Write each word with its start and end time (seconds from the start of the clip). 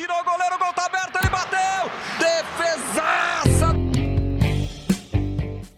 tirou 0.00 0.16
o 0.18 0.24
goleiro, 0.24 0.54
o 0.54 0.58
gol 0.58 0.72
tá 0.72 0.86
aberto, 0.86 1.16
ele 1.16 1.28
bateu! 1.28 1.90
Defesaça! 2.18 3.66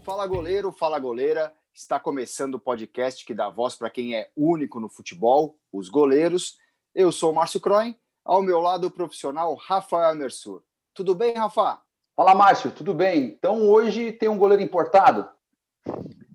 Fala 0.01 0.25
goleiro, 0.25 0.71
fala 0.71 0.97
goleira. 0.97 1.53
Está 1.73 1.99
começando 1.99 2.55
o 2.55 2.59
podcast 2.59 3.25
que 3.25 3.33
dá 3.33 3.49
voz 3.49 3.75
para 3.75 3.89
quem 3.89 4.15
é 4.15 4.29
único 4.33 4.79
no 4.79 4.87
futebol, 4.87 5.57
os 5.73 5.89
goleiros. 5.89 6.57
Eu 6.95 7.11
sou 7.11 7.33
o 7.33 7.35
Márcio 7.35 7.59
Croin, 7.59 7.97
ao 8.23 8.41
meu 8.41 8.61
lado 8.61 8.87
o 8.87 8.91
profissional 8.91 9.53
Rafael 9.55 10.15
Mersur. 10.15 10.63
Tudo 10.93 11.13
bem, 11.13 11.33
Rafa? 11.33 11.81
Fala, 12.15 12.33
Márcio, 12.33 12.71
tudo 12.71 12.93
bem? 12.93 13.25
Então 13.25 13.67
hoje 13.67 14.13
tem 14.13 14.29
um 14.29 14.37
goleiro 14.37 14.63
importado? 14.63 15.27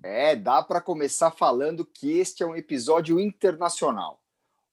É, 0.03 0.35
dá 0.35 0.61
para 0.61 0.79
começar 0.79 1.31
falando 1.31 1.83
que 1.83 2.19
este 2.19 2.43
é 2.43 2.45
um 2.45 2.55
episódio 2.55 3.19
internacional. 3.19 4.21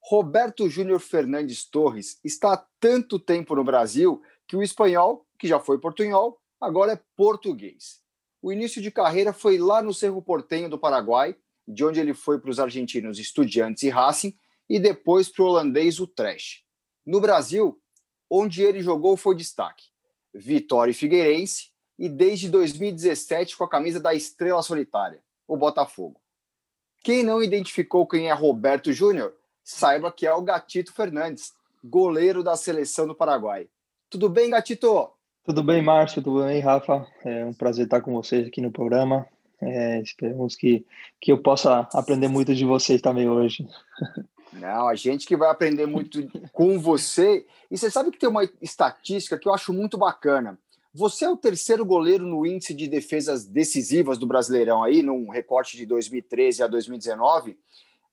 Roberto 0.09 0.69
Júnior 0.69 1.01
Fernandes 1.01 1.65
Torres 1.65 2.17
está 2.23 2.53
há 2.53 2.65
tanto 2.79 3.19
tempo 3.19 3.53
no 3.53 3.61
Brasil 3.61 4.21
que 4.47 4.55
o 4.55 4.63
espanhol, 4.63 5.27
que 5.37 5.49
já 5.49 5.59
foi 5.59 5.77
portunhol, 5.77 6.39
agora 6.61 6.93
é 6.93 7.01
português. 7.17 7.99
O 8.41 8.53
início 8.53 8.81
de 8.81 8.89
carreira 8.89 9.33
foi 9.33 9.57
lá 9.57 9.81
no 9.81 9.93
Cerro 9.93 10.21
Portenho 10.21 10.69
do 10.69 10.79
Paraguai, 10.79 11.35
de 11.67 11.83
onde 11.83 11.99
ele 11.99 12.13
foi 12.13 12.39
para 12.39 12.49
os 12.49 12.57
argentinos 12.57 13.19
Estudiantes 13.19 13.83
e 13.83 13.89
Racing, 13.89 14.33
e 14.69 14.79
depois 14.79 15.27
para 15.27 15.43
o 15.43 15.47
holandês 15.47 15.99
Utrecht. 15.99 16.65
No 17.05 17.19
Brasil, 17.19 17.77
onde 18.29 18.63
ele 18.63 18.81
jogou 18.81 19.17
foi 19.17 19.35
destaque. 19.35 19.87
Vitória 20.33 20.91
e 20.91 20.93
Figueirense, 20.93 21.69
e 21.99 22.07
desde 22.07 22.47
2017 22.47 23.57
com 23.57 23.65
a 23.65 23.69
camisa 23.69 23.99
da 23.99 24.13
Estrela 24.13 24.63
Solitária, 24.63 25.21
o 25.45 25.57
Botafogo. 25.57 26.21
Quem 27.03 27.23
não 27.23 27.43
identificou 27.43 28.07
quem 28.07 28.29
é 28.29 28.33
Roberto 28.33 28.93
Júnior 28.93 29.35
saiba 29.67 30.09
que 30.09 30.25
é 30.25 30.33
o 30.33 30.41
Gatito 30.41 30.93
Fernandes, 30.93 31.53
goleiro 31.83 32.41
da 32.41 32.55
seleção 32.55 33.05
do 33.05 33.13
Paraguai. 33.13 33.67
Tudo 34.09 34.29
bem, 34.29 34.49
Gatito? 34.49 35.09
Tudo 35.43 35.61
bem, 35.61 35.81
Márcio? 35.81 36.21
Tudo 36.21 36.45
bem, 36.45 36.61
Rafa? 36.61 37.05
É 37.25 37.43
um 37.43 37.51
prazer 37.51 37.83
estar 37.83 37.99
com 37.99 38.13
vocês 38.13 38.47
aqui 38.47 38.61
no 38.61 38.71
programa. 38.71 39.27
É, 39.61 39.99
esperamos 39.99 40.55
que, 40.55 40.85
que 41.19 41.33
eu 41.33 41.37
possa 41.39 41.85
aprender 41.93 42.29
muito 42.29 42.55
de 42.55 42.63
vocês 42.63 43.01
também 43.01 43.29
hoje. 43.29 43.67
Não, 44.53 44.87
a 44.87 44.95
gente 44.95 45.27
que 45.27 45.35
vai 45.35 45.49
aprender 45.49 45.85
muito 45.85 46.25
com 46.53 46.79
você. 46.79 47.45
E 47.69 47.77
você 47.77 47.91
sabe 47.91 48.09
que 48.11 48.17
tem 48.17 48.29
uma 48.29 48.49
estatística 48.61 49.37
que 49.37 49.49
eu 49.49 49.53
acho 49.53 49.73
muito 49.73 49.97
bacana. 49.97 50.57
Você 50.93 51.25
é 51.25 51.29
o 51.29 51.35
terceiro 51.35 51.85
goleiro 51.85 52.25
no 52.25 52.45
índice 52.45 52.73
de 52.73 52.87
defesas 52.87 53.45
decisivas 53.45 54.17
do 54.17 54.25
Brasileirão 54.25 54.81
aí, 54.81 55.03
num 55.03 55.29
recorte 55.29 55.75
de 55.75 55.85
2013 55.85 56.63
a 56.63 56.67
2019. 56.67 57.59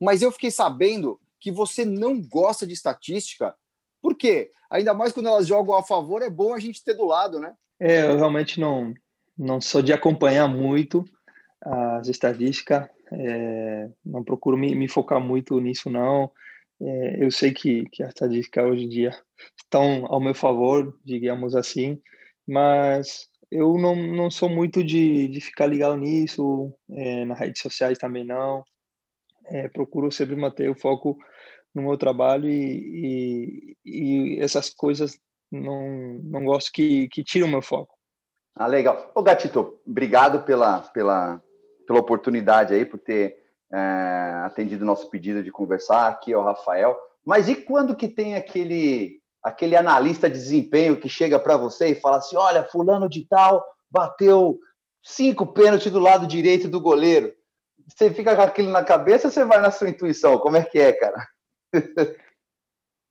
Mas 0.00 0.20
eu 0.20 0.32
fiquei 0.32 0.50
sabendo 0.50 1.20
que 1.44 1.52
você 1.52 1.84
não 1.84 2.18
gosta 2.22 2.66
de 2.66 2.72
estatística. 2.72 3.54
Por 4.00 4.16
quê? 4.16 4.50
Ainda 4.70 4.94
mais 4.94 5.12
quando 5.12 5.26
elas 5.26 5.46
jogam 5.46 5.76
a 5.76 5.82
favor, 5.82 6.22
é 6.22 6.30
bom 6.30 6.54
a 6.54 6.58
gente 6.58 6.82
ter 6.82 6.94
do 6.94 7.04
lado, 7.04 7.38
né? 7.38 7.54
É, 7.78 8.06
eu 8.06 8.16
realmente 8.16 8.58
não, 8.58 8.94
não 9.36 9.60
sou 9.60 9.82
de 9.82 9.92
acompanhar 9.92 10.48
muito 10.48 11.04
as 11.60 12.08
estatísticas, 12.08 12.88
é, 13.12 13.90
não 14.02 14.24
procuro 14.24 14.56
me, 14.56 14.74
me, 14.74 14.88
focar 14.88 15.20
muito 15.20 15.60
nisso, 15.60 15.90
não. 15.90 16.32
É, 16.80 17.22
eu 17.22 17.30
sei 17.30 17.52
que, 17.52 17.84
que 17.90 18.02
as 18.02 18.08
estatísticas 18.08 18.64
hoje 18.64 18.84
em 18.84 18.88
dia 18.88 19.14
estão 19.54 20.06
ao 20.06 20.20
meu 20.20 20.34
favor, 20.34 20.98
digamos 21.04 21.54
assim, 21.54 22.00
mas 22.48 23.28
eu 23.50 23.76
não, 23.76 23.94
não 23.94 24.30
sou 24.30 24.48
muito 24.48 24.82
de, 24.82 25.28
de 25.28 25.42
ficar 25.42 25.66
ligado 25.66 25.98
nisso, 25.98 26.72
é, 26.90 27.26
nas 27.26 27.38
redes 27.38 27.60
sociais 27.60 27.98
também 27.98 28.24
não. 28.24 28.64
É, 29.46 29.68
procuro 29.68 30.10
sempre 30.10 30.34
manter 30.36 30.70
o 30.70 30.74
foco 30.74 31.18
no 31.74 31.82
meu 31.82 31.98
trabalho 31.98 32.48
e, 32.48 33.76
e, 33.84 34.36
e 34.36 34.40
essas 34.40 34.70
coisas 34.70 35.18
não, 35.50 36.20
não 36.22 36.44
gosto 36.44 36.70
que, 36.72 37.08
que 37.08 37.24
tiram 37.24 37.48
o 37.48 37.50
meu 37.50 37.62
foco. 37.62 37.94
Ah, 38.56 38.66
legal. 38.66 39.10
Ô, 39.14 39.22
Gatito, 39.22 39.80
obrigado 39.84 40.44
pela, 40.44 40.80
pela, 40.80 41.42
pela 41.86 41.98
oportunidade 41.98 42.72
aí, 42.72 42.84
por 42.84 42.98
ter 42.98 43.36
é, 43.72 44.42
atendido 44.44 44.84
o 44.84 44.86
nosso 44.86 45.10
pedido 45.10 45.42
de 45.42 45.50
conversar 45.50 46.08
aqui, 46.08 46.32
ao 46.32 46.44
Rafael. 46.44 46.96
Mas 47.24 47.48
e 47.48 47.56
quando 47.56 47.96
que 47.96 48.06
tem 48.06 48.36
aquele, 48.36 49.20
aquele 49.42 49.76
analista 49.76 50.28
de 50.28 50.36
desempenho 50.36 51.00
que 51.00 51.08
chega 51.08 51.38
para 51.38 51.56
você 51.56 51.88
e 51.88 52.00
fala 52.00 52.18
assim, 52.18 52.36
olha, 52.36 52.64
fulano 52.64 53.08
de 53.08 53.26
tal 53.26 53.64
bateu 53.90 54.58
cinco 55.02 55.46
pênaltis 55.46 55.90
do 55.90 55.98
lado 55.98 56.26
direito 56.26 56.68
do 56.68 56.80
goleiro. 56.80 57.32
Você 57.88 58.10
fica 58.12 58.36
com 58.36 58.42
aquilo 58.42 58.70
na 58.70 58.84
cabeça 58.84 59.26
ou 59.26 59.32
você 59.32 59.44
vai 59.44 59.60
na 59.60 59.70
sua 59.70 59.88
intuição? 59.88 60.38
Como 60.38 60.56
é 60.56 60.62
que 60.62 60.78
é, 60.78 60.92
cara? 60.92 61.26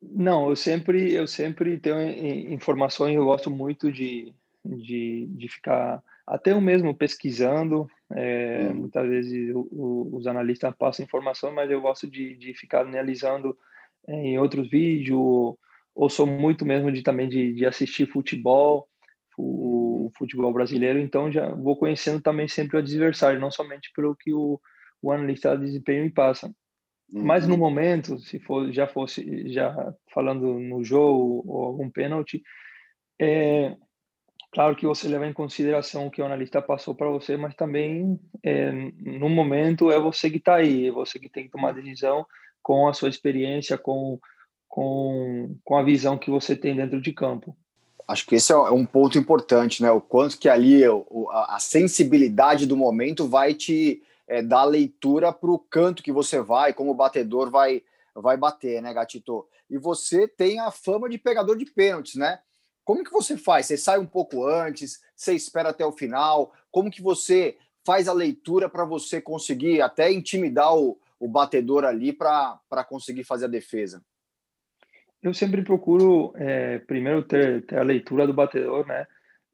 Não, 0.02 0.50
eu 0.50 0.56
sempre, 0.56 1.14
eu 1.14 1.26
sempre 1.26 1.80
tenho 1.80 1.98
informações, 2.54 3.16
eu 3.16 3.26
gosto 3.26 3.50
muito 3.50 3.92
de, 3.92 4.34
de, 4.64 5.28
de 5.30 5.48
ficar 5.48 6.04
até 6.28 6.52
eu 6.52 6.62
mesmo 6.62 6.96
pesquisando. 6.96 7.88
É, 8.12 8.70
hum. 8.70 8.76
Muitas 8.76 9.08
vezes 9.08 9.56
o, 9.56 9.68
o, 9.72 10.18
os 10.18 10.28
analistas 10.28 10.76
passam 10.76 11.06
informação, 11.06 11.54
mas 11.54 11.72
eu 11.72 11.82
gosto 11.82 12.08
de, 12.08 12.36
de 12.36 12.54
ficar 12.54 12.82
analisando 12.82 13.58
é, 14.08 14.14
em 14.14 14.38
outros 14.38 14.70
vídeos, 14.70 15.58
ou 15.96 16.10
sou 16.10 16.26
muito 16.26 16.66
mesmo 16.66 16.92
de 16.92 17.02
também 17.02 17.30
de, 17.30 17.54
de 17.54 17.66
assistir 17.66 18.08
futebol, 18.08 18.88
o, 19.38 20.08
o 20.08 20.12
futebol 20.18 20.52
brasileiro, 20.54 21.00
então 21.00 21.32
já 21.32 21.50
vou 21.50 21.78
conhecendo 21.78 22.22
também 22.22 22.48
sempre 22.48 22.78
o 22.78 22.80
adversário, 22.80 23.40
não 23.40 23.52
somente 23.52 23.92
pelo 23.96 24.16
que 24.16 24.34
o, 24.34 24.60
o 25.02 25.12
analista 25.12 25.56
de 25.58 25.66
desempenho 25.66 26.04
me 26.04 26.12
passa. 26.12 26.54
Mas 27.16 27.46
no 27.46 27.54
uhum. 27.54 27.60
momento, 27.60 28.18
se 28.20 28.40
for, 28.40 28.72
já 28.72 28.88
fosse 28.88 29.48
já 29.54 29.94
falando 30.12 30.60
no 30.60 30.84
jogo 30.84 31.44
ou 31.46 31.66
algum 31.66 31.88
pênalti, 31.88 32.42
é 33.22 33.76
claro 34.52 34.76
que 34.76 34.88
você 34.88 35.08
leva 35.08 35.28
em 35.28 35.34
consideração 35.34 36.08
o 36.08 36.12
que 36.12 36.22
o 36.22 36.26
analista 36.26 36.60
passou 36.60 36.96
para 36.96 37.10
você, 37.10 37.38
mas 37.38 37.54
também 37.54 38.20
é, 38.44 38.72
no 38.72 39.30
momento 39.30 39.92
é 39.92 40.00
você 40.00 40.30
que 40.30 40.38
está 40.38 40.56
aí, 40.56 40.88
é 40.88 40.92
você 40.92 41.20
que 41.20 41.30
tem 41.30 41.44
que 41.44 41.52
tomar 41.52 41.74
decisão 41.74 42.26
com 42.64 42.88
a 42.88 42.94
sua 42.94 43.10
experiência, 43.10 43.78
com, 43.78 44.20
com, 44.68 45.56
com 45.64 45.78
a 45.78 45.84
visão 45.84 46.18
que 46.18 46.32
você 46.32 46.56
tem 46.56 46.76
dentro 46.76 47.00
de 47.00 47.14
campo. 47.14 47.56
Acho 48.08 48.26
que 48.26 48.36
esse 48.36 48.52
é 48.52 48.56
um 48.56 48.86
ponto 48.86 49.18
importante, 49.20 49.82
né? 49.82 49.92
O 49.92 50.02
quanto 50.02 50.38
que 50.38 50.50
ali 50.50 50.82
a 51.30 51.58
sensibilidade 51.60 52.66
do 52.66 52.76
momento 52.76 53.28
vai 53.28 53.54
te 53.54 54.02
é, 54.28 54.42
dar 54.42 54.64
leitura 54.64 55.32
para 55.32 55.52
o 55.52 55.60
canto 55.60 56.04
que 56.04 56.12
você 56.12 56.42
vai, 56.42 56.74
como 56.74 56.92
o 56.92 56.96
batedor 56.96 57.50
vai, 57.50 57.84
vai 58.16 58.38
bater, 58.38 58.82
né, 58.82 58.94
Gatito? 58.94 59.48
E 59.70 59.78
você 59.78 60.28
tem 60.28 60.60
a 60.60 60.72
fama 60.72 61.10
de 61.10 61.18
pegador 61.18 61.58
de 61.58 61.66
pênaltis, 61.66 62.16
né? 62.16 62.40
Como 62.84 63.04
que 63.04 63.12
você 63.12 63.38
faz? 63.38 63.66
Você 63.66 63.78
sai 63.78 63.98
um 64.00 64.06
pouco 64.06 64.46
antes, 64.46 65.02
você 65.16 65.34
espera 65.34 65.70
até 65.70 65.86
o 65.86 65.92
final? 65.92 66.54
Como 66.70 66.92
que 66.92 67.02
você 67.02 67.58
faz 67.86 68.08
a 68.08 68.14
leitura 68.14 68.70
para 68.70 68.86
você 68.86 69.22
conseguir 69.22 69.82
até 69.82 70.12
intimidar 70.12 70.76
o, 70.76 71.00
o 71.20 71.28
batedor 71.28 71.86
ali 71.86 72.12
para 72.12 72.60
conseguir 72.88 73.24
fazer 73.24 73.46
a 73.46 73.50
defesa? 73.50 74.04
Eu 75.22 75.34
sempre 75.34 75.64
procuro 75.64 76.34
é, 76.36 76.80
primeiro 76.80 77.24
ter, 77.24 77.66
ter, 77.66 77.78
a 77.78 77.84
leitura 77.84 78.28
do 78.28 78.34
batedor, 78.34 78.86
né? 78.86 79.08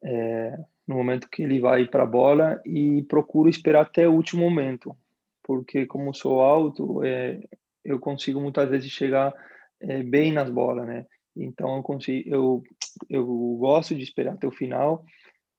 É, 0.03 0.57
no 0.89 0.95
momento 0.95 1.29
que 1.29 1.43
ele 1.43 1.59
vai 1.59 1.85
para 1.85 2.01
a 2.01 2.07
bola 2.07 2.59
e 2.65 3.03
procuro 3.03 3.47
esperar 3.47 3.81
até 3.81 4.09
o 4.09 4.13
último 4.13 4.41
momento, 4.41 4.97
porque 5.43 5.85
como 5.85 6.15
sou 6.15 6.41
alto, 6.41 7.03
é, 7.03 7.39
eu 7.85 7.99
consigo 7.99 8.41
muitas 8.41 8.67
vezes 8.67 8.89
chegar 8.89 9.31
é, 9.79 10.01
bem 10.01 10.33
nas 10.33 10.49
bolas, 10.49 10.87
né? 10.87 11.05
Então 11.35 11.77
eu 11.77 11.83
consigo, 11.83 12.27
eu, 12.27 12.63
eu 13.07 13.23
gosto 13.59 13.93
de 13.93 14.01
esperar 14.01 14.33
até 14.33 14.47
o 14.47 14.51
final 14.51 15.05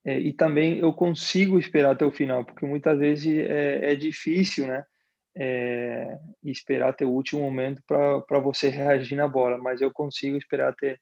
é, 0.03 0.19
e 0.19 0.33
também 0.33 0.79
eu 0.79 0.91
consigo 0.91 1.57
esperar 1.57 1.91
até 1.91 2.05
o 2.05 2.11
final, 2.11 2.43
porque 2.43 2.65
muitas 2.65 2.99
vezes 2.99 3.33
é, 3.33 3.93
é 3.93 3.95
difícil, 3.95 4.67
né? 4.67 4.83
É, 5.33 6.19
esperar 6.43 6.89
até 6.89 7.05
o 7.05 7.09
último 7.09 7.41
momento 7.41 7.81
para 7.87 8.39
você 8.39 8.67
reagir 8.67 9.15
na 9.15 9.29
bola, 9.29 9.57
mas 9.57 9.79
eu 9.79 9.93
consigo 9.93 10.35
esperar 10.35 10.71
até, 10.71 10.97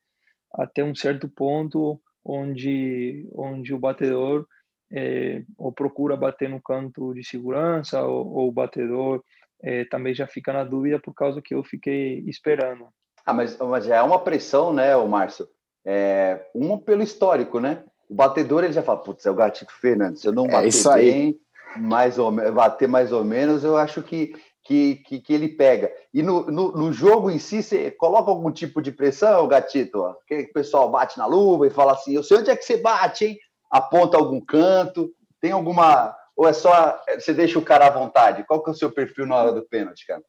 até 0.54 0.84
um 0.84 0.94
certo 0.94 1.28
ponto 1.28 2.00
onde, 2.24 3.28
onde 3.34 3.74
o 3.74 3.80
batedor 3.80 4.46
é, 4.92 5.44
ou 5.58 5.72
procura 5.72 6.18
bater 6.18 6.50
no 6.50 6.62
canto 6.62 7.14
de 7.14 7.24
segurança, 7.24 8.02
ou, 8.04 8.28
ou 8.28 8.48
o 8.50 8.52
batedor 8.52 9.24
é, 9.62 9.86
também 9.86 10.14
já 10.14 10.28
fica 10.28 10.52
na 10.52 10.64
dúvida 10.64 11.00
por 11.00 11.14
causa 11.14 11.42
que 11.42 11.54
eu 11.54 11.64
fiquei 11.64 12.24
esperando. 12.28 12.88
Ah, 13.26 13.34
mas, 13.34 13.58
mas 13.58 13.86
já 13.86 13.98
é 13.98 14.02
uma 14.02 14.20
pressão, 14.20 14.74
né, 14.74 14.96
o 14.96 15.08
Márcio? 15.08 15.48
É, 15.86 16.46
uma 16.54 16.80
pelo 16.80 17.04
histórico, 17.04 17.60
né? 17.60 17.84
O 18.10 18.16
batedor 18.16 18.64
ele 18.64 18.74
já 18.74 18.82
fala, 18.82 19.00
putz, 19.00 19.26
é 19.26 19.32
o 19.32 19.36
Gatito 19.36 19.72
Fernandes, 19.74 20.22
se 20.22 20.28
eu 20.28 20.34
não 20.34 20.46
é 20.46 20.52
bater 20.52 20.94
bem, 20.96 21.40
mais 21.78 22.18
ou, 22.18 22.32
bater 22.32 22.88
mais 22.88 23.12
ou 23.12 23.24
menos, 23.24 23.64
eu 23.64 23.78
acho 23.78 24.02
que 24.02 24.34
que, 24.64 24.98
que, 24.98 25.20
que, 25.20 25.34
ele 25.34 25.50
pega. 25.50 25.92
E 26.14 26.22
no, 26.22 26.46
no, 26.46 26.72
no, 26.72 26.94
jogo 26.94 27.32
em 27.32 27.40
si, 27.40 27.64
você 27.64 27.92
coloca 27.92 28.30
algum 28.30 28.52
tipo 28.52 28.82
de 28.82 28.92
pressão, 28.92 29.48
Gatito? 29.48 30.16
Que 30.28 30.42
o 30.42 30.54
pessoal 30.54 30.90
bate 30.90 31.18
na 31.18 31.26
luva 31.26 31.68
e 31.68 31.72
fala 31.72 31.94
assim: 31.94 32.14
eu 32.14 32.24
sei 32.24 32.38
onde 32.38 32.52
é 32.52 32.56
que 32.56 32.64
você 32.64 32.78
bate, 32.78 33.26
hein? 33.26 33.40
Aponta 33.70 34.18
algum 34.18 34.40
canto, 34.40 35.12
tem 35.42 35.52
alguma. 35.52 36.16
Ou 36.36 36.48
é 36.48 36.54
só 36.54 37.02
você 37.18 37.34
deixa 37.34 37.60
o 37.60 37.66
cara 37.66 37.88
à 37.88 37.90
vontade? 37.90 38.46
Qual 38.46 38.64
que 38.64 38.70
é 38.70 38.74
o 38.74 38.76
seu 38.76 38.92
perfil 38.92 39.26
na 39.26 39.36
hora 39.36 39.52
do 39.52 39.68
pênalti, 39.68 40.06
cara? 40.06 40.24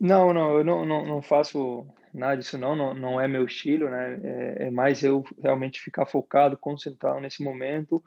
Não, 0.00 0.32
não, 0.32 0.58
eu 0.58 0.64
não, 0.64 0.84
não, 0.84 1.06
não 1.06 1.22
faço 1.22 1.86
nada 2.12 2.36
disso 2.36 2.56
não, 2.56 2.76
não, 2.76 2.94
não 2.94 3.20
é 3.20 3.26
meu 3.26 3.44
estilo, 3.44 3.90
né? 3.90 4.20
É, 4.22 4.66
é 4.66 4.70
mais 4.70 5.02
eu 5.02 5.24
realmente 5.42 5.80
ficar 5.80 6.06
focado, 6.06 6.56
concentrado 6.56 7.20
nesse 7.20 7.42
momento 7.42 8.02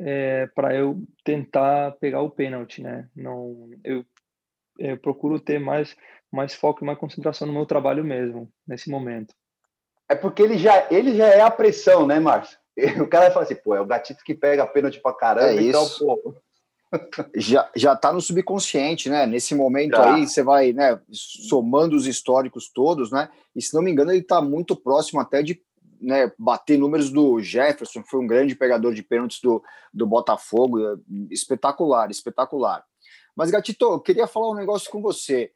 é, 0.00 0.46
para 0.48 0.74
eu 0.74 1.02
tentar 1.24 1.92
pegar 1.92 2.20
o 2.20 2.30
pênalti, 2.30 2.82
né? 2.82 3.08
Não, 3.14 3.70
eu, 3.84 4.04
eu 4.78 4.96
procuro 4.98 5.40
ter 5.40 5.58
mais 5.58 5.96
mais 6.32 6.52
foco 6.52 6.82
e 6.82 6.86
mais 6.86 6.98
concentração 6.98 7.46
no 7.46 7.52
meu 7.52 7.64
trabalho 7.64 8.04
mesmo 8.04 8.50
nesse 8.66 8.90
momento. 8.90 9.32
É 10.08 10.14
porque 10.14 10.42
ele 10.42 10.58
já 10.58 10.86
ele 10.90 11.14
já 11.14 11.28
é 11.28 11.40
a 11.40 11.50
pressão, 11.50 12.06
né, 12.06 12.18
Márcio? 12.18 12.58
O 13.00 13.06
cara 13.06 13.30
fala 13.30 13.44
assim, 13.44 13.54
pô, 13.54 13.74
é 13.74 13.80
o 13.80 13.86
gatito 13.86 14.24
que 14.24 14.34
pega 14.34 14.66
pênalti 14.66 15.00
pra 15.00 15.12
caramba, 15.12 15.60
é 15.60 15.62
então, 15.62 15.84
isso. 15.84 16.04
pô, 16.04 16.34
já, 17.36 17.70
já 17.74 17.96
tá 17.96 18.12
no 18.12 18.20
subconsciente, 18.20 19.08
né? 19.08 19.26
Nesse 19.26 19.54
momento 19.54 19.96
já. 19.96 20.14
aí, 20.14 20.26
você 20.26 20.42
vai, 20.42 20.72
né, 20.72 21.00
somando 21.12 21.96
os 21.96 22.06
históricos 22.06 22.70
todos, 22.72 23.10
né? 23.10 23.28
E 23.54 23.62
se 23.62 23.74
não 23.74 23.82
me 23.82 23.90
engano, 23.90 24.12
ele 24.12 24.22
tá 24.22 24.40
muito 24.40 24.74
próximo 24.76 25.20
até 25.20 25.42
de 25.42 25.60
né, 26.00 26.30
bater 26.38 26.78
números 26.78 27.10
do 27.10 27.40
Jefferson, 27.40 28.02
que 28.02 28.10
foi 28.10 28.20
um 28.20 28.26
grande 28.26 28.54
pegador 28.54 28.92
de 28.92 29.02
pênaltis 29.02 29.40
do, 29.40 29.62
do 29.92 30.06
Botafogo. 30.06 30.78
Espetacular, 31.30 32.10
espetacular. 32.10 32.84
Mas, 33.36 33.50
Gatito, 33.50 33.84
eu 33.84 34.00
queria 34.00 34.26
falar 34.26 34.50
um 34.50 34.54
negócio 34.54 34.90
com 34.90 35.00
você. 35.00 35.52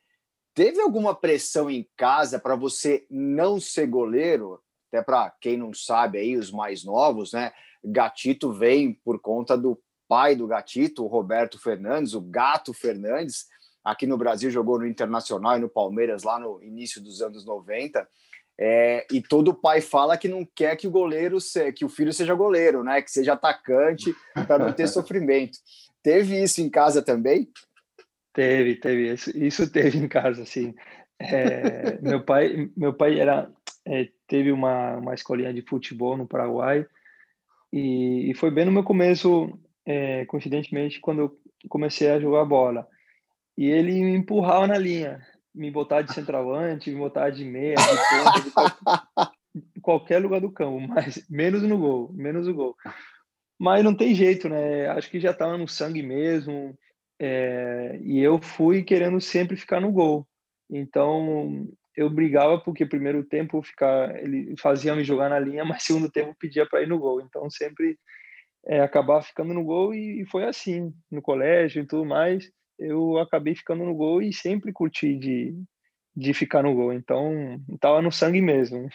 Teve 0.54 0.80
alguma 0.80 1.14
pressão 1.14 1.70
em 1.70 1.88
casa 1.96 2.38
para 2.38 2.56
você 2.56 3.06
não 3.08 3.60
ser 3.60 3.86
goleiro? 3.86 4.60
Até 4.88 5.02
para 5.02 5.30
quem 5.40 5.56
não 5.56 5.72
sabe 5.72 6.18
aí, 6.18 6.36
os 6.36 6.50
mais 6.50 6.84
novos, 6.84 7.32
né? 7.32 7.52
Gatito 7.84 8.52
vem 8.52 8.92
por 8.92 9.20
conta 9.20 9.56
do 9.56 9.80
pai 10.08 10.34
do 10.34 10.46
Gatito, 10.46 11.04
o 11.04 11.06
Roberto 11.06 11.60
Fernandes, 11.60 12.14
o 12.14 12.20
Gato 12.20 12.72
Fernandes, 12.72 13.46
aqui 13.84 14.06
no 14.06 14.16
Brasil 14.16 14.50
jogou 14.50 14.78
no 14.78 14.86
Internacional 14.86 15.56
e 15.56 15.60
no 15.60 15.68
Palmeiras 15.68 16.22
lá 16.22 16.38
no 16.38 16.62
início 16.62 17.00
dos 17.00 17.22
anos 17.22 17.44
90. 17.44 18.08
É, 18.60 19.06
e 19.12 19.22
todo 19.22 19.54
pai 19.54 19.80
fala 19.80 20.16
que 20.16 20.26
não 20.26 20.44
quer 20.44 20.74
que 20.74 20.88
o 20.88 20.90
goleiro, 20.90 21.40
se, 21.40 21.72
que 21.72 21.84
o 21.84 21.88
filho 21.88 22.12
seja 22.12 22.34
goleiro, 22.34 22.82
né? 22.82 23.00
Que 23.00 23.10
seja 23.10 23.34
atacante 23.34 24.12
para 24.46 24.58
não 24.58 24.72
ter 24.72 24.88
sofrimento. 24.88 25.58
Teve 26.02 26.42
isso 26.42 26.60
em 26.60 26.68
casa 26.68 27.00
também? 27.02 27.48
Teve, 28.38 28.76
teve 28.76 29.12
isso, 29.12 29.36
isso 29.36 29.66
teve 29.72 29.98
em 29.98 30.06
casa, 30.06 30.46
sim. 30.46 30.72
É, 31.18 32.00
meu 32.00 32.22
pai, 32.22 32.70
meu 32.76 32.94
pai 32.94 33.18
era 33.18 33.50
é, 33.84 34.08
teve 34.28 34.52
uma 34.52 34.94
uma 34.98 35.12
escolinha 35.12 35.52
de 35.52 35.60
futebol 35.62 36.16
no 36.16 36.24
Paraguai 36.24 36.86
e, 37.72 38.30
e 38.30 38.34
foi 38.34 38.52
bem 38.52 38.64
no 38.64 38.70
meu 38.70 38.84
começo 38.84 39.58
é, 39.84 40.24
coincidentemente, 40.26 41.00
quando 41.00 41.22
eu 41.22 41.40
comecei 41.68 42.10
a 42.10 42.20
jogar 42.20 42.44
bola. 42.44 42.86
E 43.56 43.66
ele 43.66 43.92
me 44.04 44.14
empurrava 44.14 44.68
na 44.68 44.78
linha, 44.78 45.20
me 45.52 45.68
botava 45.68 46.04
de 46.04 46.14
centroavante, 46.14 46.92
me 46.92 46.98
botava 46.98 47.32
de 47.32 47.44
meia, 47.44 47.74
de 47.74 48.54
ponta, 48.54 49.32
de 49.52 49.80
qualquer, 49.82 50.22
lugar 50.22 50.40
do 50.40 50.52
campo, 50.52 50.78
mas 50.78 51.26
menos 51.28 51.64
no 51.64 51.76
gol, 51.76 52.12
menos 52.12 52.46
o 52.46 52.54
gol. 52.54 52.76
Mas 53.58 53.82
não 53.82 53.96
tem 53.96 54.14
jeito, 54.14 54.48
né? 54.48 54.86
Acho 54.90 55.10
que 55.10 55.18
já 55.18 55.32
estava 55.32 55.58
no 55.58 55.66
sangue 55.66 56.04
mesmo. 56.04 56.78
É, 57.20 57.98
e 58.02 58.20
eu 58.20 58.40
fui 58.40 58.82
querendo 58.82 59.20
sempre 59.20 59.56
ficar 59.56 59.80
no 59.80 59.92
gol. 59.92 60.26
Então 60.70 61.66
eu 61.96 62.08
brigava 62.08 62.60
porque 62.60 62.86
primeiro 62.86 63.24
tempo 63.24 63.60
ficar, 63.60 64.16
ele 64.22 64.54
fazia 64.56 64.94
me 64.94 65.02
jogar 65.02 65.28
na 65.28 65.38
linha, 65.38 65.64
mas 65.66 65.82
segundo 65.82 66.10
tempo 66.10 66.36
pedia 66.38 66.66
para 66.66 66.82
ir 66.82 66.88
no 66.88 66.98
gol. 66.98 67.20
Então 67.20 67.50
sempre 67.50 67.98
é, 68.66 68.80
acabar 68.80 69.22
ficando 69.22 69.52
no 69.52 69.64
gol 69.64 69.94
e, 69.94 70.22
e, 70.22 70.26
foi 70.26 70.44
assim, 70.44 70.92
no 71.10 71.20
colégio 71.20 71.82
e 71.82 71.86
tudo 71.86 72.04
mais, 72.04 72.50
eu 72.78 73.18
acabei 73.18 73.54
ficando 73.54 73.84
no 73.84 73.94
gol 73.94 74.22
e 74.22 74.32
sempre 74.32 74.72
curti 74.72 75.16
de, 75.16 75.54
de 76.14 76.32
ficar 76.32 76.62
no 76.62 76.74
gol, 76.74 76.92
então 76.92 77.60
estava 77.72 78.00
no 78.00 78.12
sangue 78.12 78.40
mesmo. 78.40 78.88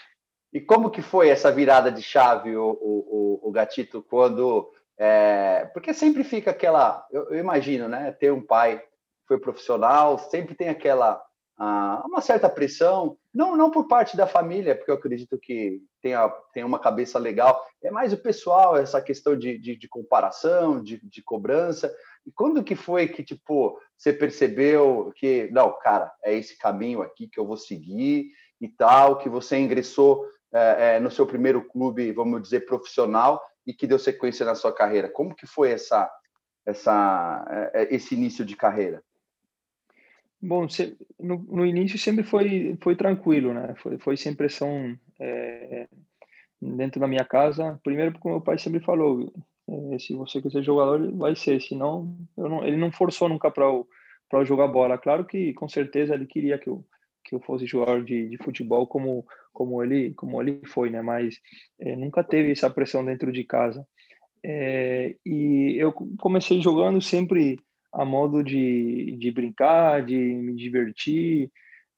E 0.54 0.62
como 0.62 0.92
que 0.92 1.02
foi 1.02 1.30
essa 1.30 1.52
virada 1.52 1.92
de 1.92 2.02
chave, 2.02 2.56
o, 2.56 2.78
o, 2.80 3.50
o 3.50 3.52
Gatito, 3.52 4.04
quando... 4.04 4.72
É, 4.98 5.69
porque 5.74 5.94
sempre 5.94 6.24
fica 6.24 6.51
aquela, 6.51 7.06
eu, 7.12 7.31
eu 7.31 7.40
imagino, 7.40 7.88
né, 7.88 8.12
ter 8.12 8.31
um 8.31 8.45
pai 8.45 8.80
que 8.80 9.28
foi 9.28 9.40
profissional, 9.40 10.19
sempre 10.19 10.54
tem 10.54 10.69
aquela 10.69 11.22
ah, 11.57 12.04
uma 12.06 12.19
certa 12.19 12.50
pressão, 12.50 13.18
não, 13.34 13.56
não 13.56 13.69
por 13.69 13.88
parte 13.88 14.18
da 14.18 14.25
família, 14.25 14.75
porque 14.75 14.90
eu 14.90 14.95
acredito 14.95 15.38
que 15.38 15.81
tem, 16.01 16.13
a, 16.13 16.28
tem 16.51 16.63
uma 16.63 16.80
cabeça 16.80 17.19
legal, 17.19 17.63
é 17.84 17.92
mais 17.92 18.12
o 18.12 18.18
pessoal, 18.18 18.75
essa 18.75 19.01
questão 19.01 19.38
de, 19.38 19.57
de, 19.57 19.75
de 19.75 19.88
comparação, 19.88 20.81
de, 20.81 21.00
de, 21.04 21.22
cobrança. 21.22 21.94
E 22.25 22.31
quando 22.31 22.63
que 22.63 22.75
foi 22.75 23.07
que, 23.07 23.24
tipo, 23.24 23.80
você 23.98 24.12
percebeu 24.12 25.12
que, 25.16 25.48
não, 25.51 25.72
cara, 25.80 26.12
é 26.24 26.36
esse 26.36 26.57
caminho 26.57 27.01
aqui 27.01 27.28
que 27.28 27.39
eu 27.39 27.46
vou 27.46 27.57
seguir 27.57 28.31
e 28.60 28.68
tal, 28.68 29.18
que 29.18 29.30
você 29.30 29.57
ingressou 29.57 30.25
é, 30.51 30.96
é, 30.96 31.00
no 31.00 31.12
seu 31.12 31.25
primeiro 31.25 31.63
clube, 31.68 32.12
vamos 32.12 32.42
dizer, 32.42 32.66
profissional 32.66 33.42
e 33.65 33.74
que 33.74 33.88
deu 33.88 34.00
sequência 34.00 34.45
na 34.45 34.56
sua 34.56 34.74
carreira? 34.74 35.10
Como 35.10 35.36
que 35.36 35.48
foi 35.48 35.71
essa, 35.71 36.10
essa, 36.65 37.71
é, 37.74 37.83
é, 37.83 37.95
esse 37.95 38.15
início 38.15 38.45
de 38.45 38.56
carreira? 38.56 39.04
Bom, 40.42 40.68
no, 41.19 41.65
início 41.65 41.98
sempre 41.98 42.24
foi, 42.24 42.77
foi 42.81 42.95
tranquilo, 42.95 43.54
né? 43.54 43.75
Foi, 43.77 43.98
foi 43.98 44.18
sem 44.18 44.36
pressão 44.36 44.98
é, 45.18 45.88
dentro 46.62 47.00
da 47.00 47.07
minha 47.07 47.24
casa. 47.24 47.80
Primeiro 47.81 48.12
porque 48.12 48.27
meu 48.27 48.42
pai 48.42 48.57
sempre 48.57 48.81
falou, 48.81 49.31
é, 49.69 50.00
se 50.00 50.13
você 50.13 50.42
quiser 50.42 50.62
jogador, 50.62 51.12
vai 51.15 51.36
ser. 51.36 51.62
Senão, 51.62 52.13
eu 52.36 52.50
não, 52.50 52.65
ele 52.65 52.75
não 52.75 52.92
forçou 52.92 53.30
nunca 53.30 53.50
para 53.50 53.65
eu 53.65 54.45
jogar 54.45 54.68
bola. 54.68 54.98
Claro 54.98 55.24
que, 55.25 55.54
com 55.54 55.69
certeza, 55.69 56.13
ele 56.13 56.25
queria 56.25 56.57
que 56.57 56.68
eu, 56.68 56.83
que 57.24 57.33
eu 57.33 57.39
fosse 57.39 57.65
jogador 57.65 58.04
de, 58.04 58.27
de 58.27 58.38
futebol 58.38 58.86
como, 58.86 59.25
como, 59.54 59.84
ele, 59.84 60.14
como 60.16 60.42
ele 60.42 60.62
foi, 60.66 60.90
né? 60.90 61.02
Mas 61.02 61.40
é, 61.80 61.96
nunca 61.96 62.24
teve 62.24 62.52
essa 62.52 62.70
pressão 62.70 63.06
dentro 63.06 63.32
de 63.32 63.44
casa. 63.44 63.86
É, 64.44 65.16
e 65.26 65.76
eu 65.78 65.94
comecei 66.20 66.62
jogando 66.62 67.00
sempre 67.02 67.58
a 67.94 68.04
modo 68.04 68.44
de, 68.44 69.16
de 69.18 69.32
brincar, 69.32 70.04
de 70.04 70.18
me 70.18 70.56
divertir, 70.56 71.50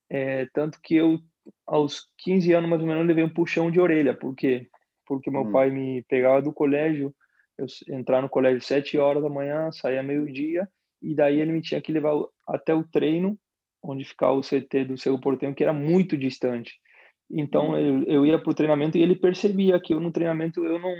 é, 0.10 0.46
tanto 0.54 0.80
que 0.84 0.96
eu, 0.96 1.20
aos 1.66 2.08
15 2.20 2.54
anos 2.54 2.70
mais 2.70 2.82
ou 2.82 2.88
menos, 2.88 3.08
levei 3.08 3.24
um 3.24 3.34
puxão 3.34 3.72
de 3.72 3.80
orelha, 3.80 4.14
por 4.14 4.36
quê? 4.36 4.68
Porque 5.08 5.32
meu 5.32 5.42
hum. 5.42 5.52
pai 5.52 5.70
me 5.70 6.04
pegava 6.04 6.42
do 6.42 6.54
colégio, 6.54 7.16
eu 7.58 7.66
entrar 7.90 8.22
no 8.22 8.30
colégio 8.30 8.62
sete 8.62 8.98
horas 8.98 9.24
da 9.24 9.30
manhã, 9.30 9.72
saía 9.72 10.04
meio-dia, 10.04 10.68
e 11.02 11.16
daí 11.16 11.40
ele 11.40 11.54
me 11.54 11.62
tinha 11.62 11.82
que 11.82 11.92
levar 11.92 12.14
até 12.48 12.74
o 12.74 12.84
treino, 12.84 13.38
onde 13.82 14.04
ficava 14.04 14.34
o 14.34 14.42
CT 14.42 14.86
do 14.86 14.98
seu 14.98 15.18
porteiro, 15.20 15.56
que 15.56 15.64
era 15.64 15.74
muito 15.74 16.18
distante. 16.18 16.74
Então 17.30 17.72
hum. 17.72 17.78
eu, 17.78 18.04
eu 18.04 18.26
ia 18.26 18.40
para 18.40 18.52
o 18.52 18.56
treinamento 18.56 18.98
e 18.98 19.02
ele 19.02 19.16
percebia 19.16 19.80
que 19.80 19.94
eu 19.94 20.00
no 20.00 20.12
treinamento 20.12 20.64
eu 20.64 20.80
não 20.80 20.94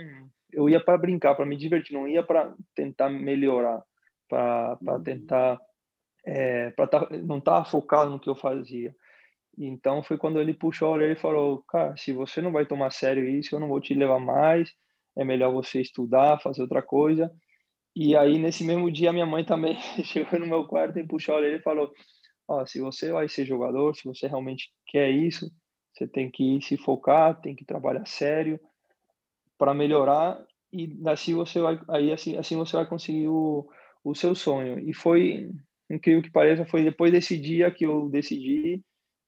eu 0.52 0.68
ia 0.68 0.82
para 0.82 0.96
brincar, 0.96 1.34
para 1.34 1.44
me 1.44 1.56
divertir, 1.56 1.92
não 1.92 2.08
ia 2.08 2.22
para 2.22 2.54
tentar 2.74 3.10
melhorar 3.10 3.82
para 4.28 4.78
uhum. 4.80 5.02
tentar 5.02 5.60
é, 6.24 6.70
para 6.70 6.86
tá, 6.86 7.08
não 7.22 7.38
estar 7.38 7.62
tá 7.62 7.64
focado 7.64 8.10
no 8.10 8.18
que 8.18 8.28
eu 8.28 8.34
fazia. 8.34 8.94
Então 9.56 10.02
foi 10.02 10.18
quando 10.18 10.40
ele 10.40 10.52
puxou 10.52 10.88
a 10.88 10.92
orelha 10.92 11.12
e 11.12 11.20
falou: 11.20 11.62
Cara, 11.68 11.96
se 11.96 12.12
você 12.12 12.42
não 12.42 12.52
vai 12.52 12.66
tomar 12.66 12.90
sério 12.90 13.28
isso, 13.28 13.54
eu 13.54 13.60
não 13.60 13.68
vou 13.68 13.80
te 13.80 13.94
levar 13.94 14.18
mais. 14.18 14.70
É 15.16 15.24
melhor 15.24 15.52
você 15.52 15.80
estudar, 15.80 16.40
fazer 16.40 16.62
outra 16.62 16.82
coisa. 16.82 17.32
E 17.94 18.14
aí, 18.14 18.38
nesse 18.38 18.62
mesmo 18.62 18.90
dia, 18.90 19.12
minha 19.12 19.24
mãe 19.24 19.44
também 19.44 19.78
chegou 20.04 20.38
no 20.38 20.46
meu 20.46 20.66
quarto 20.66 20.98
e 20.98 21.06
puxou 21.06 21.34
a 21.34 21.38
orelha 21.38 21.56
e 21.56 21.62
falou: 21.62 21.92
Ó, 22.48 22.66
se 22.66 22.80
você 22.80 23.12
vai 23.12 23.28
ser 23.28 23.46
jogador, 23.46 23.94
se 23.94 24.04
você 24.04 24.26
realmente 24.26 24.70
quer 24.86 25.10
isso, 25.10 25.50
você 25.96 26.06
tem 26.06 26.30
que 26.30 26.60
se 26.60 26.76
focar, 26.76 27.40
tem 27.40 27.56
que 27.56 27.64
trabalhar 27.64 28.06
sério 28.06 28.60
para 29.56 29.72
melhorar 29.72 30.38
e 30.70 30.94
assim 31.06 31.34
você 31.34 31.58
vai 31.58 31.80
aí 31.88 32.12
assim 32.12 32.36
assim 32.36 32.54
você 32.56 32.76
vai 32.76 32.86
conseguir 32.86 33.28
o, 33.28 33.66
o 34.04 34.14
seu 34.14 34.34
sonho. 34.34 34.78
E 34.78 34.92
foi, 34.92 35.50
incrível 35.88 36.22
que 36.22 36.30
pareça, 36.30 36.66
foi 36.66 36.84
depois 36.84 37.10
desse 37.10 37.38
dia 37.38 37.70
que 37.70 37.86
eu 37.86 38.10
decidi 38.10 38.82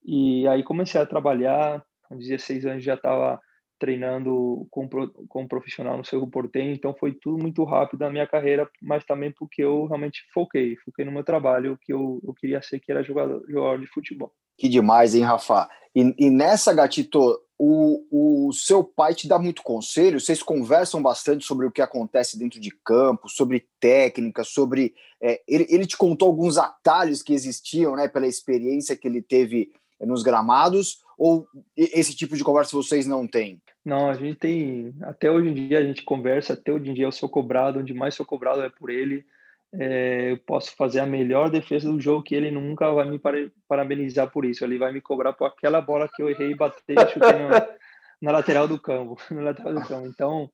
e 0.04 0.46
aí 0.46 0.62
comecei 0.62 1.00
a 1.00 1.06
trabalhar. 1.06 1.82
Com 2.06 2.16
16 2.16 2.64
anos 2.64 2.84
já 2.84 2.94
estava 2.94 3.38
treinando 3.78 4.66
com, 4.70 4.88
com 5.28 5.42
um 5.42 5.48
profissional 5.48 5.96
no 5.96 6.04
Cerro 6.04 6.26
Portenho, 6.26 6.72
então 6.72 6.94
foi 6.94 7.12
tudo 7.12 7.42
muito 7.42 7.64
rápido 7.64 8.00
na 8.00 8.10
minha 8.10 8.26
carreira, 8.26 8.68
mas 8.82 9.04
também 9.04 9.32
porque 9.32 9.62
eu 9.62 9.86
realmente 9.86 10.22
foquei, 10.32 10.76
foquei 10.84 11.04
no 11.04 11.12
meu 11.12 11.24
trabalho, 11.24 11.78
que 11.80 11.92
eu, 11.92 12.20
eu 12.26 12.34
queria 12.34 12.60
ser, 12.60 12.80
que 12.80 12.90
era 12.90 13.02
jogador, 13.02 13.44
jogador 13.48 13.80
de 13.80 13.86
futebol. 13.86 14.32
Que 14.56 14.68
demais, 14.68 15.14
hein, 15.14 15.22
Rafa? 15.22 15.68
E, 15.94 16.14
e 16.18 16.30
nessa, 16.30 16.74
Gatito, 16.74 17.40
o, 17.58 18.46
o 18.48 18.52
seu 18.52 18.84
pai 18.84 19.14
te 19.14 19.26
dá 19.26 19.38
muito 19.38 19.62
conselho? 19.62 20.20
Vocês 20.20 20.42
conversam 20.42 21.02
bastante 21.02 21.44
sobre 21.44 21.66
o 21.66 21.70
que 21.70 21.82
acontece 21.82 22.38
dentro 22.38 22.60
de 22.60 22.70
campo, 22.84 23.28
sobre 23.28 23.66
técnica, 23.80 24.44
sobre. 24.44 24.94
É, 25.20 25.40
ele, 25.46 25.66
ele 25.68 25.86
te 25.86 25.96
contou 25.96 26.28
alguns 26.28 26.56
atalhos 26.56 27.22
que 27.22 27.32
existiam, 27.32 27.96
né, 27.96 28.08
pela 28.08 28.26
experiência 28.26 28.96
que 28.96 29.08
ele 29.08 29.22
teve 29.22 29.72
nos 30.00 30.22
gramados, 30.22 31.02
ou 31.18 31.48
esse 31.76 32.14
tipo 32.14 32.36
de 32.36 32.44
conversa 32.44 32.76
vocês 32.76 33.06
não 33.06 33.26
têm? 33.26 33.60
Não, 33.88 34.10
a 34.10 34.12
gente 34.12 34.38
tem. 34.38 34.94
Até 35.00 35.30
hoje 35.30 35.48
em 35.48 35.54
dia 35.54 35.78
a 35.78 35.82
gente 35.82 36.02
conversa, 36.04 36.52
até 36.52 36.70
hoje 36.70 36.90
em 36.90 36.92
dia 36.92 37.06
eu 37.06 37.12
sou 37.12 37.26
cobrado, 37.26 37.78
onde 37.78 37.94
mais 37.94 38.14
sou 38.14 38.26
cobrado 38.26 38.60
é 38.60 38.68
por 38.68 38.90
ele. 38.90 39.24
é, 39.72 40.32
eu 40.32 40.38
posso 40.40 40.76
fazer 40.76 41.00
a 41.00 41.06
melhor 41.06 41.50
defesa 41.50 41.90
do 41.90 41.98
jogo 41.98 42.22
que 42.22 42.34
ele 42.34 42.50
nunca 42.50 42.92
vai 42.92 43.08
me 43.08 43.18
parabenizar 43.66 44.30
por 44.30 44.44
isso. 44.44 44.62
Ele 44.62 44.76
vai 44.76 44.92
me 44.92 45.00
cobrar 45.00 45.32
por 45.32 45.46
aquela 45.46 45.80
bola 45.80 46.06
que 46.06 46.22
eu 46.22 46.28
errei 46.28 46.50
e 46.50 46.54
batei 46.54 46.96
na, 46.96 47.06
na, 48.20 48.32
lateral 48.32 48.68
do 48.68 48.78
campo, 48.78 49.16
na 49.32 49.40
lateral 49.40 49.72
do 49.72 49.80
campo. 49.80 50.06
Então, 50.06 50.50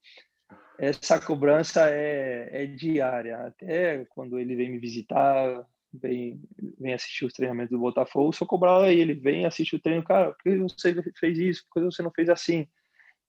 essa 0.78 1.20
cobrança 1.20 1.90
é, 1.90 2.50
é 2.52 2.66
diária. 2.66 3.38
Até 3.38 4.04
quando 4.10 4.38
ele 4.38 4.54
vem 4.54 4.70
me 4.70 4.78
visitar, 4.78 5.66
vem, 5.92 6.40
vem 6.78 6.94
assistir 6.94 7.24
os 7.24 7.32
treinamentos 7.32 7.72
do 7.72 7.80
Botafogo, 7.80 8.32
sou 8.32 8.46
cobrado 8.46 8.84
aí. 8.84 9.00
Ele 9.00 9.14
vem 9.14 9.44
assistir 9.44 9.74
o 9.74 9.80
treino, 9.80 10.04
cara, 10.04 10.30
por 10.30 10.42
que 10.44 10.56
você 10.56 10.94
fez 11.18 11.36
isso? 11.36 11.64
Por 11.68 11.82
que 11.82 11.92
você 11.92 12.00
não 12.00 12.12
fez 12.12 12.28
assim? 12.28 12.68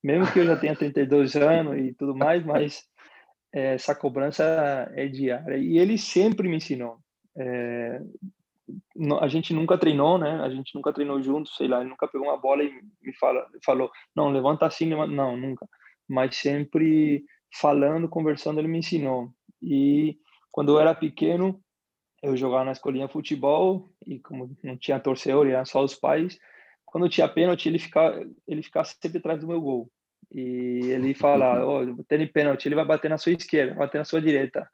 Mesmo 0.06 0.32
que 0.32 0.38
eu 0.38 0.46
já 0.46 0.56
tenha 0.56 0.76
32 0.76 1.36
anos 1.36 1.80
e 1.80 1.92
tudo 1.96 2.16
mais, 2.16 2.46
mas 2.46 2.84
é, 3.52 3.74
essa 3.74 3.96
cobrança 3.96 4.44
é 4.94 5.08
diária. 5.08 5.58
E 5.58 5.80
ele 5.80 5.98
sempre 5.98 6.48
me 6.48 6.58
ensinou. 6.58 7.00
É, 7.36 8.00
a 9.20 9.28
gente 9.28 9.52
nunca 9.52 9.80
treinou, 9.80 10.20
né? 10.20 10.40
A 10.44 10.50
gente 10.52 10.76
nunca 10.76 10.94
treinou 10.94 11.20
junto, 11.24 11.50
sei 11.50 11.68
lá, 11.68 11.82
ele 11.82 11.90
nunca 11.90 12.08
pegou 12.08 12.28
uma 12.28 12.38
bola 12.38 12.62
e 12.64 12.72
me 13.02 13.16
fala, 13.20 13.48
falou, 13.66 13.90
não, 14.16 14.30
levanta 14.30 14.68
assim, 14.68 14.88
levanta... 14.88 15.12
não, 15.12 15.36
nunca. 15.36 15.68
Mas 16.08 16.36
sempre 16.36 17.26
falando, 17.60 18.08
conversando, 18.08 18.60
ele 18.60 18.68
me 18.68 18.78
ensinou. 18.78 19.32
E 19.60 20.20
quando 20.52 20.74
eu 20.74 20.80
era 20.80 20.94
pequeno, 20.94 21.60
eu 22.22 22.38
jogava 22.38 22.66
na 22.66 22.74
escolinha 22.74 23.10
futebol 23.10 23.90
e 24.06 24.20
como 24.20 24.56
não 24.64 24.78
tinha 24.78 25.00
torcedor, 25.00 25.48
eram 25.48 25.66
só 25.66 25.84
os 25.84 25.96
pais, 25.96 26.38
quando 26.86 27.10
tinha 27.10 27.28
pênalti, 27.28 27.68
ele 27.68 27.80
ficava, 27.80 28.24
ele 28.48 28.62
ficava 28.62 28.86
sempre 28.86 29.18
atrás 29.18 29.42
do 29.42 29.48
meu 29.48 29.60
gol. 29.60 29.92
E 30.32 30.92
ele 30.92 31.14
fala, 31.14 31.66
oh, 31.66 32.04
tendo 32.08 32.28
pênalti, 32.32 32.68
ele 32.68 32.76
vai 32.76 32.86
bater 32.86 33.10
na 33.10 33.18
sua 33.18 33.34
esquerda, 33.34 33.74
vai 33.74 33.86
bater 33.86 34.00
na 34.00 34.06
sua 34.06 34.22
direita. 34.22 34.68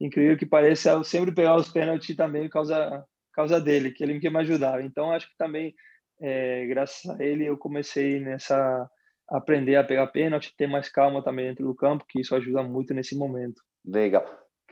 Incrível 0.00 0.36
que 0.36 0.46
pareça, 0.46 0.90
eu 0.90 1.04
sempre 1.04 1.32
pegar 1.32 1.56
os 1.56 1.68
pênaltis 1.68 2.16
também 2.16 2.44
por 2.44 2.52
causa, 2.54 3.04
causa 3.32 3.60
dele, 3.60 3.90
que 3.90 4.02
ele 4.02 4.14
me 4.14 4.20
quer 4.20 4.30
me 4.30 4.38
ajudar. 4.38 4.82
Então, 4.82 5.12
acho 5.12 5.28
que 5.28 5.36
também, 5.36 5.74
é, 6.20 6.66
graças 6.66 7.10
a 7.10 7.22
ele, 7.22 7.44
eu 7.44 7.56
comecei 7.56 8.20
nessa 8.20 8.88
aprender 9.28 9.76
a 9.76 9.84
pegar 9.84 10.08
pênalti, 10.08 10.54
ter 10.56 10.66
mais 10.66 10.88
calma 10.88 11.22
também 11.22 11.46
dentro 11.46 11.64
do 11.64 11.74
campo, 11.74 12.04
que 12.08 12.20
isso 12.20 12.34
ajuda 12.34 12.62
muito 12.62 12.92
nesse 12.92 13.16
momento. 13.16 13.62
Legal. 13.84 14.26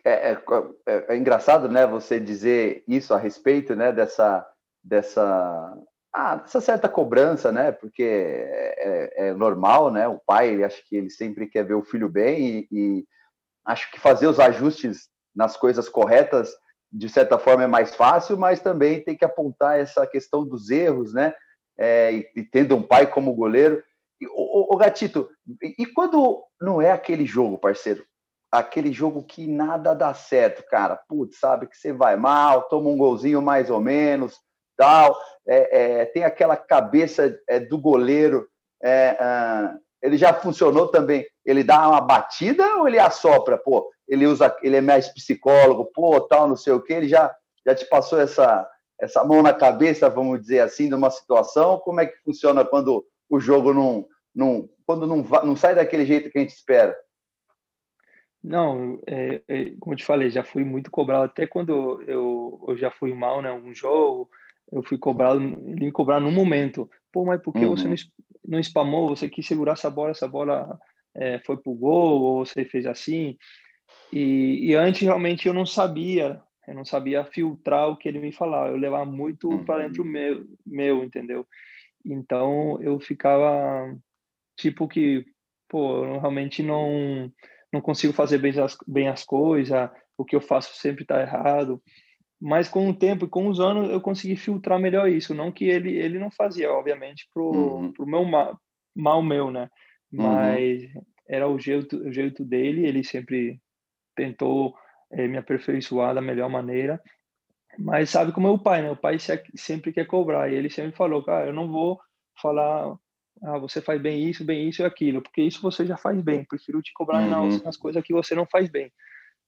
É, 0.05 0.33
é, 0.33 0.43
é, 0.87 1.15
é 1.15 1.17
engraçado, 1.17 1.69
né, 1.69 1.87
você 1.87 2.19
dizer 2.19 2.83
isso 2.89 3.15
a 3.15 3.19
respeito, 3.19 3.77
né, 3.77 3.93
dessa, 3.93 4.47
dessa 4.83 5.77
ah, 6.15 6.43
essa 6.45 6.61
certa 6.61 6.89
cobrança, 6.89 7.53
né? 7.53 7.73
Porque 7.73 8.03
é, 8.03 8.75
é, 8.79 9.29
é, 9.29 9.35
normal, 9.35 9.91
né? 9.91 10.09
O 10.09 10.19
pai, 10.19 10.49
ele 10.49 10.65
acha 10.65 10.83
que 10.87 10.97
ele 10.97 11.11
sempre 11.11 11.47
quer 11.47 11.65
ver 11.65 11.75
o 11.75 11.85
filho 11.85 12.09
bem 12.09 12.41
e, 12.41 12.69
e, 12.73 13.07
acho 13.65 13.91
que 13.91 14.01
fazer 14.01 14.27
os 14.27 14.41
ajustes 14.41 15.09
nas 15.35 15.57
coisas 15.57 15.89
corretas, 15.89 16.51
de 16.91 17.09
certa 17.09 17.39
forma, 17.39 17.65
é 17.65 17.67
mais 17.67 17.95
fácil, 17.95 18.39
mas 18.39 18.61
também 18.61 19.05
tem 19.05 19.17
que 19.17 19.25
apontar 19.25 19.79
essa 19.79 20.07
questão 20.07 20.47
dos 20.47 20.71
erros, 20.71 21.13
né? 21.13 21.35
É, 21.77 22.13
e, 22.13 22.31
e, 22.37 22.43
tendo 22.43 22.75
um 22.75 22.83
pai 22.83 23.07
como 23.07 23.35
goleiro. 23.35 23.83
o, 24.23 24.73
o, 24.73 24.75
o 24.75 24.77
Gatito, 24.77 25.29
e, 25.63 25.83
e 25.83 25.87
quando 25.87 26.43
não 26.61 26.81
é 26.81 26.91
aquele 26.91 27.27
jogo, 27.27 27.59
parceiro? 27.59 28.05
Aquele 28.51 28.91
jogo 28.93 29.23
que 29.23 29.47
nada 29.47 29.95
dá 29.95 30.15
certo, 30.15 30.65
cara. 30.71 30.97
Putz, 30.97 31.39
sabe 31.39 31.67
que 31.67 31.77
você 31.77 31.93
vai 31.93 32.17
mal, 32.17 32.63
toma 32.63 32.89
um 32.89 32.97
golzinho 32.97 33.43
mais 33.43 33.69
ou 33.69 33.79
menos, 33.79 34.41
tal 34.79 35.15
é, 35.47 36.01
é, 36.01 36.05
tem 36.05 36.25
aquela 36.25 36.57
cabeça 36.57 37.39
é, 37.49 37.59
do 37.59 37.77
goleiro. 37.79 38.47
É, 38.83 39.17
ah, 39.19 39.77
ele 40.03 40.17
já 40.17 40.33
funcionou 40.33 40.89
também. 40.89 41.27
Ele 41.45 41.65
dá 41.65 41.89
uma 41.89 42.01
batida 42.01 42.77
ou 42.77 42.87
ele 42.87 42.99
assopra? 42.99 43.59
Pô, 43.59 43.91
ele 44.07 44.27
usa, 44.27 44.55
ele 44.63 44.77
é 44.77 44.81
mais 44.81 45.09
psicólogo, 45.09 45.91
pô, 45.93 46.21
tal, 46.21 46.47
não 46.47 46.57
sei 46.57 46.75
o 46.75 46.83
que. 46.83 46.93
Ele 46.93 47.09
já, 47.09 47.35
já 47.67 47.75
te 47.75 47.87
passou 47.87 48.21
essa, 48.21 48.69
essa 49.01 49.25
mão 49.25 49.43
na 49.43 49.55
cabeça, 49.55 50.09
vamos 50.09 50.41
dizer 50.41 50.61
assim, 50.61 50.89
de 50.89 50.95
uma 50.95 51.11
situação. 51.11 51.79
Como 51.79 52.01
é 52.01 52.07
que 52.07 52.19
funciona 52.19 52.65
quando 52.65 53.05
o 53.29 53.41
jogo 53.41 53.73
não, 53.73 54.07
não 54.35 54.69
quando 54.87 55.07
não, 55.07 55.23
não 55.45 55.57
sai 55.57 55.75
daquele 55.75 56.07
jeito 56.07 56.31
que 56.31 56.39
a 56.39 56.41
gente 56.43 56.55
espera? 56.55 56.97
Não, 58.43 59.01
é, 59.07 59.43
é, 59.49 59.65
como 59.81 59.95
eu 59.95 59.97
te 59.97 60.05
falei, 60.05 60.31
já 60.31 60.45
fui 60.45 60.63
muito 60.63 60.91
cobrado 60.91 61.25
até 61.25 61.47
quando 61.47 62.03
eu, 62.03 62.65
eu 62.69 62.77
já 62.77 62.91
fui 62.91 63.13
mal, 63.13 63.43
né? 63.43 63.53
Um 63.53 63.75
jogo, 63.75 64.31
eu 64.71 64.83
fui 64.83 64.99
cobrado, 64.99 65.41
ele 65.41 65.87
me 65.87 65.93
cobrar 65.93 66.21
no 66.21 66.31
momento. 66.31 66.91
Pô, 67.13 67.25
mas 67.25 67.41
por 67.41 67.53
que 67.53 67.65
uhum. 67.65 67.71
você 67.71 67.89
não, 67.89 67.97
não 68.47 68.59
spamou? 68.61 69.09
Você 69.09 69.29
quis 69.29 69.47
segurar 69.47 69.73
essa 69.73 69.91
bola, 69.91 70.11
essa 70.11 70.29
bola 70.29 70.79
é, 71.15 71.39
foi 71.41 71.57
pro 71.57 71.75
gol, 71.75 72.21
ou 72.21 72.47
você 72.47 72.65
fez 72.65 72.87
assim? 72.87 73.37
E, 74.13 74.71
e, 74.71 74.75
antes, 74.75 75.03
realmente, 75.03 75.49
eu 75.49 75.55
não 75.55 75.65
sabia, 75.65 76.41
eu 76.67 76.75
não 76.75 76.85
sabia 76.85 77.25
filtrar 77.25 77.89
o 77.89 77.97
que 77.97 78.09
ele 78.09 78.19
me 78.19 78.33
falava. 78.33 78.69
Eu 78.69 78.77
levava 78.77 79.11
muito 79.11 79.49
uhum. 79.49 79.65
para 79.65 79.87
dentro 79.87 80.05
meu, 80.05 80.47
meu, 80.67 81.03
entendeu? 81.03 81.47
Então, 82.05 82.79
eu 82.83 83.01
ficava, 83.01 83.95
tipo 84.57 84.87
que, 84.87 85.25
pô, 85.69 86.05
eu 86.05 86.21
realmente 86.21 86.63
não, 86.63 87.33
não 87.73 87.81
consigo 87.81 88.13
fazer 88.13 88.39
bem 88.39 88.59
as, 88.61 88.77
bem 88.87 89.09
as 89.09 89.25
coisas, 89.25 89.91
o 90.17 90.25
que 90.25 90.37
eu 90.37 90.41
faço 90.41 90.77
sempre 90.77 91.03
está 91.03 91.21
errado 91.21 91.83
mas 92.41 92.69
com 92.69 92.89
o 92.89 92.95
tempo 92.95 93.25
e 93.25 93.29
com 93.29 93.49
os 93.49 93.59
anos 93.59 93.91
eu 93.91 94.01
consegui 94.01 94.37
filtrar 94.37 94.79
melhor 94.79 95.09
isso 95.09 95.35
não 95.35 95.51
que 95.51 95.65
ele 95.65 95.97
ele 95.97 96.19
não 96.19 96.31
fazia 96.31 96.71
obviamente 96.73 97.29
pro 97.33 97.45
uhum. 97.45 97.93
pro 97.93 98.07
meu 98.07 98.25
mal, 98.25 98.61
mal 98.95 99.23
meu 99.23 99.51
né 99.51 99.69
uhum. 100.13 100.23
mas 100.23 100.83
uhum. 100.83 101.03
era 101.29 101.49
o 101.49 101.59
jeito 101.59 101.97
o 101.97 102.13
jeito 102.13 102.45
dele 102.45 102.87
ele 102.87 103.03
sempre 103.03 103.61
tentou 104.15 104.75
é, 105.11 105.27
me 105.27 105.37
aperfeiçoar 105.37 106.15
da 106.15 106.21
melhor 106.21 106.49
maneira 106.49 107.01
mas 107.79 108.11
sabe 108.11 108.33
como 108.33 108.47
é 108.47 108.51
o 108.51 108.59
pai 108.59 108.83
né 108.83 108.91
o 108.91 108.97
pai 108.97 109.17
sempre 109.57 109.93
quer 109.93 110.07
cobrar 110.07 110.51
e 110.51 110.55
ele 110.55 110.71
sempre 110.71 110.97
falou 110.97 111.25
cara 111.25 111.47
eu 111.47 111.53
não 111.53 111.71
vou 111.71 111.99
falar 112.41 112.97
ah, 113.43 113.59
você 113.59 113.81
faz 113.81 114.01
bem 114.01 114.29
isso, 114.29 114.45
bem 114.45 114.69
isso 114.69 114.83
e 114.83 114.85
aquilo, 114.85 115.23
porque 115.23 115.43
isso 115.43 115.63
você 115.63 115.87
já 115.87 115.97
faz 115.97 116.21
bem. 116.21 116.45
Prefiro 116.45 116.83
te 116.83 116.93
cobrar 116.93 117.21
uhum. 117.21 117.31
nas, 117.31 117.63
nas 117.63 117.77
coisas 117.77 118.03
que 118.03 118.13
você 118.13 118.35
não 118.35 118.47
faz 118.47 118.69
bem. 118.69 118.93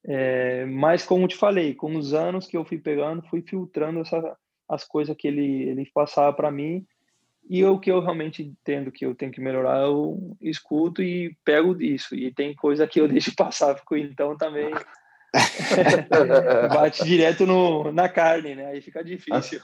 É, 0.04 0.64
mas 0.66 1.04
como 1.04 1.28
te 1.28 1.36
falei, 1.36 1.74
com 1.74 1.94
os 1.96 2.14
anos 2.14 2.46
que 2.46 2.56
eu 2.56 2.64
fui 2.64 2.78
pegando, 2.78 3.22
fui 3.28 3.42
filtrando 3.42 4.00
essa, 4.00 4.36
as 4.68 4.84
coisas 4.84 5.16
que 5.16 5.28
ele, 5.28 5.68
ele 5.68 5.90
passava 5.92 6.32
para 6.32 6.50
mim 6.50 6.86
e 7.48 7.64
o 7.64 7.78
que 7.80 7.90
eu 7.90 8.00
realmente 8.00 8.42
entendo 8.42 8.92
que 8.92 9.04
eu 9.04 9.14
tenho 9.14 9.32
que 9.32 9.40
melhorar, 9.40 9.80
eu 9.80 10.36
escuto 10.40 11.02
e 11.02 11.36
pego 11.44 11.74
disso. 11.74 12.14
E 12.14 12.32
tem 12.32 12.54
coisa 12.54 12.86
que 12.86 13.00
eu 13.00 13.08
deixo 13.08 13.34
passar, 13.34 13.76
fico 13.76 13.96
então 13.96 14.36
também 14.36 14.70
bate 16.72 17.04
direto 17.04 17.46
no, 17.46 17.90
na 17.92 18.08
carne, 18.08 18.54
né? 18.54 18.66
Aí 18.66 18.80
fica 18.80 19.02
difícil. 19.02 19.60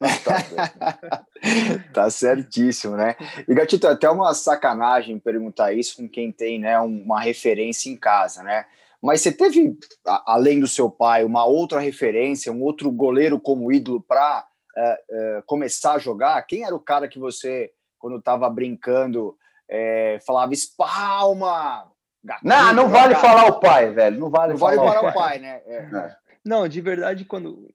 tá 1.92 2.08
certíssimo, 2.08 2.96
né? 2.96 3.16
E 3.48 3.54
Gatito, 3.54 3.88
é 3.88 3.90
até 3.90 4.08
uma 4.08 4.32
sacanagem 4.32 5.18
perguntar 5.18 5.72
isso 5.72 5.96
com 5.96 6.08
quem 6.08 6.30
tem 6.30 6.60
né, 6.60 6.78
uma 6.78 7.20
referência 7.20 7.90
em 7.90 7.96
casa, 7.96 8.44
né? 8.44 8.64
Mas 9.02 9.20
você 9.20 9.30
teve, 9.30 9.76
além 10.26 10.60
do 10.60 10.66
seu 10.66 10.90
pai, 10.90 11.24
uma 11.24 11.44
outra 11.44 11.78
referência, 11.78 12.52
um 12.52 12.62
outro 12.62 12.90
goleiro 12.90 13.40
como 13.40 13.72
ídolo 13.72 14.00
para 14.00 14.44
uh, 14.76 14.80
é, 14.80 14.92
uh, 14.92 15.38
é, 15.38 15.42
começar 15.46 15.94
a 15.94 15.98
jogar? 15.98 16.42
Quem 16.42 16.64
era 16.64 16.74
o 16.74 16.80
cara 16.80 17.08
que 17.08 17.18
você, 17.18 17.70
quando 17.98 18.18
estava 18.18 18.50
brincando, 18.50 19.36
é, 19.68 20.18
falava 20.26 20.52
espalma? 20.52 21.86
Gatinho, 22.24 22.52
não, 22.52 22.72
não 22.74 22.88
vale 22.88 23.14
cara. 23.14 23.26
falar 23.28 23.46
o 23.46 23.60
pai, 23.60 23.90
velho. 23.92 24.18
Não 24.18 24.30
vale, 24.30 24.52
não 24.52 24.58
vale 24.58 24.76
falar 24.76 25.10
o 25.10 25.14
pai, 25.14 25.38
né? 25.38 25.62
É. 25.66 26.16
Não, 26.44 26.66
de 26.66 26.80
verdade, 26.80 27.24
quando 27.24 27.68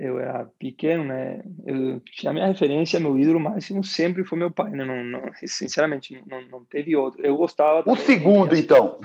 eu 0.00 0.18
era 0.18 0.46
pequeno, 0.58 1.04
né? 1.04 1.42
Eu 1.66 2.00
a 2.26 2.32
minha 2.32 2.46
referência, 2.46 2.98
meu 2.98 3.18
ídolo 3.18 3.38
máximo 3.38 3.84
sempre 3.84 4.24
foi 4.24 4.38
meu 4.38 4.50
pai, 4.50 4.70
né? 4.70 4.84
Não, 4.84 5.04
não 5.04 5.30
sinceramente, 5.44 6.22
não, 6.26 6.40
não 6.48 6.64
teve 6.64 6.96
outro. 6.96 7.24
Eu 7.24 7.36
gostava. 7.36 7.88
O 7.88 7.96
segundo, 7.96 8.56
então. 8.56 8.98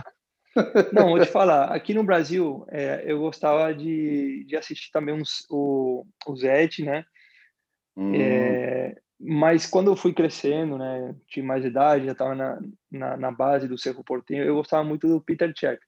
Não, 0.94 1.10
vou 1.10 1.20
te 1.20 1.28
falar. 1.32 1.66
Aqui 1.66 1.94
no 1.94 2.04
Brasil, 2.04 2.66
é, 2.70 3.04
eu 3.06 3.20
gostava 3.20 3.74
de, 3.74 4.46
de 4.46 4.56
assistir 4.56 4.90
também 4.92 5.14
uns, 5.14 5.46
o, 5.50 6.06
o 6.25 6.36
Zete, 6.38 6.84
né? 6.84 7.06
Hum. 7.98 8.16
É, 8.16 8.96
mas 9.20 9.66
quando 9.66 9.92
eu 9.92 9.98
fui 9.98 10.14
crescendo, 10.14 10.78
né? 10.78 11.14
Tinha 11.28 11.46
mais 11.46 11.66
idade, 11.66 12.06
já 12.06 12.14
estava 12.14 12.34
na, 12.34 12.60
na, 12.90 13.18
na, 13.18 13.32
base 13.32 13.68
do 13.68 13.78
Cerro 13.78 14.04
Portinho, 14.04 14.44
eu 14.44 14.56
gostava 14.56 14.84
muito 14.84 15.08
do 15.08 15.20
Peter 15.20 15.52
Cech. 15.58 15.80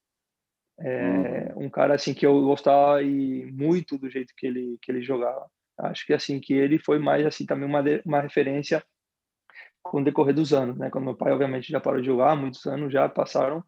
É, 0.80 1.54
hum. 1.56 1.66
Um 1.66 1.70
cara 1.70 1.96
assim 1.96 2.14
que 2.14 2.26
eu 2.26 2.40
gostava 2.42 3.02
e 3.02 3.52
muito 3.52 3.98
do 3.98 4.10
jeito 4.10 4.34
que 4.36 4.46
ele 4.46 4.78
que 4.82 4.92
ele 4.92 5.02
jogava. 5.02 5.46
Acho 5.78 6.06
que 6.06 6.14
assim 6.14 6.40
que 6.40 6.54
ele 6.54 6.80
foi 6.80 7.00
mais 7.00 7.26
assim 7.26 7.46
também 7.46 7.68
uma 7.68 7.84
uma 8.06 8.22
referência 8.22 8.84
com 9.82 10.02
o 10.02 10.04
decorrer 10.04 10.34
dos 10.34 10.54
anos, 10.54 10.78
né? 10.78 10.90
Quando 10.90 11.06
meu 11.06 11.16
pai 11.16 11.32
obviamente 11.32 11.72
já 11.72 11.80
parou 11.80 12.00
de 12.00 12.08
jogar, 12.08 12.36
muitos 12.36 12.66
anos 12.66 12.92
já 12.92 13.08
passaram 13.10 13.64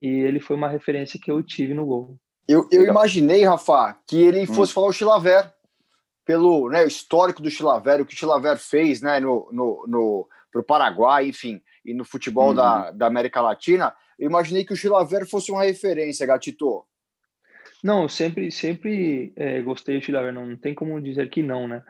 e 0.00 0.08
ele 0.08 0.40
foi 0.40 0.56
uma 0.56 0.68
referência 0.68 1.20
que 1.22 1.30
eu 1.30 1.42
tive 1.42 1.74
no 1.74 1.86
gol. 1.86 2.18
Eu, 2.46 2.68
eu 2.70 2.84
imaginei, 2.84 3.44
Rafa, 3.44 3.96
que 4.06 4.20
ele 4.20 4.42
hum. 4.42 4.46
fosse 4.46 4.72
hum. 4.72 4.74
falar 4.74 4.86
o 4.88 4.92
Chilaver 4.92 5.52
pelo 6.24 6.70
né, 6.70 6.86
histórico 6.86 7.42
do 7.42 7.50
Chilaver, 7.50 8.00
o 8.00 8.06
que 8.06 8.14
o 8.14 8.16
Chilaver 8.16 8.56
fez, 8.56 9.02
né, 9.02 9.20
no, 9.20 9.48
no, 9.52 9.84
no 9.86 10.28
pro 10.50 10.62
Paraguai, 10.62 11.28
enfim, 11.28 11.60
e 11.84 11.92
no 11.92 12.04
futebol 12.04 12.54
da, 12.54 12.90
uhum. 12.90 12.96
da 12.96 13.06
América 13.06 13.40
Latina 13.40 13.94
Eu 14.18 14.28
imaginei 14.28 14.64
que 14.64 14.72
o 14.72 14.76
Chilaver 14.76 15.28
fosse 15.28 15.50
uma 15.50 15.64
referência, 15.64 16.26
Gatito. 16.26 16.84
Não, 17.82 18.08
sempre, 18.08 18.50
sempre 18.50 19.32
é, 19.36 19.60
gostei 19.60 19.98
do 19.98 20.04
Chilaver, 20.04 20.32
não, 20.32 20.46
não 20.46 20.56
tem 20.56 20.74
como 20.74 21.00
dizer 21.00 21.28
que 21.28 21.42
não, 21.42 21.68
né? 21.68 21.82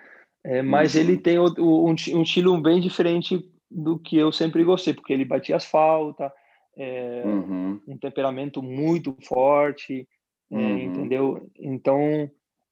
É, 0.42 0.60
mas 0.60 0.94
uhum. 0.94 1.00
ele 1.00 1.16
tem 1.16 1.38
o, 1.38 1.46
o, 1.58 1.88
um, 1.88 1.94
um, 2.14 2.22
estilo 2.22 2.60
bem 2.60 2.80
diferente 2.80 3.48
do 3.70 3.98
que 3.98 4.16
eu 4.16 4.30
sempre 4.30 4.62
gostei, 4.62 4.92
porque 4.92 5.12
ele 5.12 5.24
batia 5.24 5.56
as 5.56 5.64
faltas, 5.64 6.30
é, 6.76 7.22
uhum. 7.24 7.80
um 7.86 7.96
temperamento 7.96 8.62
muito 8.62 9.16
forte, 9.22 10.06
é, 10.50 10.56
uhum. 10.56 10.78
entendeu? 10.78 11.50
Então, 11.58 12.30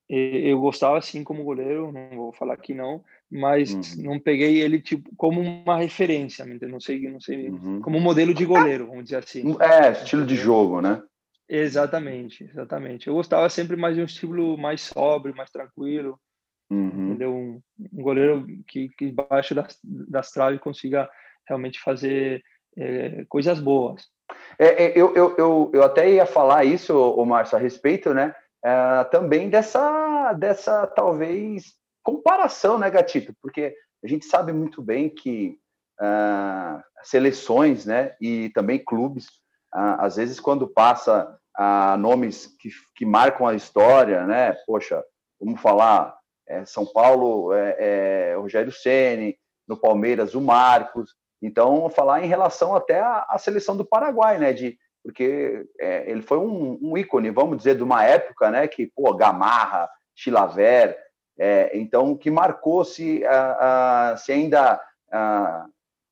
eu 0.08 0.60
gostava 0.60 0.98
assim 0.98 1.24
como 1.24 1.44
goleiro, 1.44 1.90
não 1.90 2.10
vou 2.16 2.32
falar 2.32 2.56
que 2.58 2.74
não, 2.74 3.02
mas 3.32 3.72
uhum. 3.72 4.02
não 4.04 4.20
peguei 4.20 4.60
ele 4.60 4.78
tipo 4.78 5.10
como 5.16 5.40
uma 5.40 5.78
referência, 5.78 6.44
não 6.44 6.78
sei, 6.78 7.08
não 7.08 7.18
sei, 7.18 7.48
uhum. 7.48 7.80
como 7.80 7.98
modelo 7.98 8.34
de 8.34 8.44
goleiro, 8.44 8.88
vamos 8.88 9.04
dizer 9.04 9.16
assim. 9.16 9.56
É, 9.58 9.92
estilo 9.92 10.26
de 10.26 10.36
jogo, 10.36 10.82
né? 10.82 11.02
Exatamente, 11.48 12.44
exatamente. 12.44 13.08
Eu 13.08 13.14
gostava 13.14 13.48
sempre 13.48 13.74
mais 13.74 13.96
de 13.96 14.02
um 14.02 14.04
estilo 14.04 14.58
mais 14.58 14.82
sóbrio, 14.82 15.34
mais 15.34 15.50
tranquilo, 15.50 16.18
uhum. 16.70 17.08
entendeu? 17.08 17.34
Um, 17.34 17.60
um, 17.92 18.02
goleiro 18.02 18.46
que, 18.66 18.90
que 18.90 19.06
embaixo 19.06 19.54
das, 19.54 19.78
das 19.82 20.30
traves 20.30 20.60
consiga 20.60 21.08
realmente 21.48 21.80
fazer 21.80 22.42
é, 22.76 23.24
coisas 23.30 23.60
boas. 23.60 24.02
É, 24.58 24.84
é, 24.84 24.92
eu, 24.94 25.14
eu, 25.14 25.34
eu, 25.38 25.70
eu 25.72 25.82
até 25.82 26.10
ia 26.10 26.26
falar 26.26 26.64
isso, 26.64 26.94
o 26.94 27.24
Márcio, 27.24 27.56
a 27.56 27.60
respeito, 27.60 28.12
né? 28.12 28.34
É, 28.64 29.04
também 29.04 29.48
dessa, 29.48 30.34
dessa 30.34 30.86
talvez 30.86 31.74
comparação, 32.02 32.78
né, 32.78 32.90
Gatito? 32.90 33.34
Porque 33.40 33.74
a 34.04 34.08
gente 34.08 34.26
sabe 34.26 34.52
muito 34.52 34.82
bem 34.82 35.08
que 35.08 35.58
uh, 36.00 36.82
seleções, 37.02 37.86
né, 37.86 38.14
e 38.20 38.50
também 38.50 38.82
clubes, 38.82 39.26
uh, 39.74 40.00
às 40.00 40.16
vezes 40.16 40.40
quando 40.40 40.66
passa 40.66 41.38
uh, 41.58 41.96
nomes 41.96 42.46
que, 42.58 42.70
que 42.96 43.06
marcam 43.06 43.46
a 43.46 43.54
história, 43.54 44.26
né, 44.26 44.52
poxa, 44.66 45.02
vamos 45.40 45.60
falar 45.60 46.16
é, 46.48 46.64
São 46.64 46.84
Paulo, 46.84 47.52
é, 47.52 47.76
é, 47.78 48.34
Rogério 48.36 48.72
Ceni, 48.72 49.36
no 49.66 49.76
Palmeiras 49.76 50.34
o 50.34 50.40
Marcos, 50.40 51.14
então 51.40 51.88
falar 51.88 52.22
em 52.22 52.28
relação 52.28 52.74
até 52.74 53.00
à, 53.00 53.26
à 53.28 53.38
seleção 53.38 53.76
do 53.76 53.84
Paraguai, 53.84 54.38
né, 54.38 54.52
de 54.52 54.76
porque 55.04 55.66
é, 55.80 56.08
ele 56.08 56.22
foi 56.22 56.38
um, 56.38 56.78
um, 56.80 56.96
ícone, 56.96 57.30
vamos 57.30 57.56
dizer, 57.56 57.76
de 57.76 57.82
uma 57.82 58.04
época, 58.04 58.50
né, 58.50 58.68
que, 58.68 58.86
pô, 58.94 59.12
Gamarra, 59.14 59.90
Chilaver, 60.14 60.96
é, 61.44 61.76
então, 61.76 62.16
que 62.16 62.30
marcou 62.30 62.84
se, 62.84 63.20
se 64.18 64.32
ainda 64.32 64.80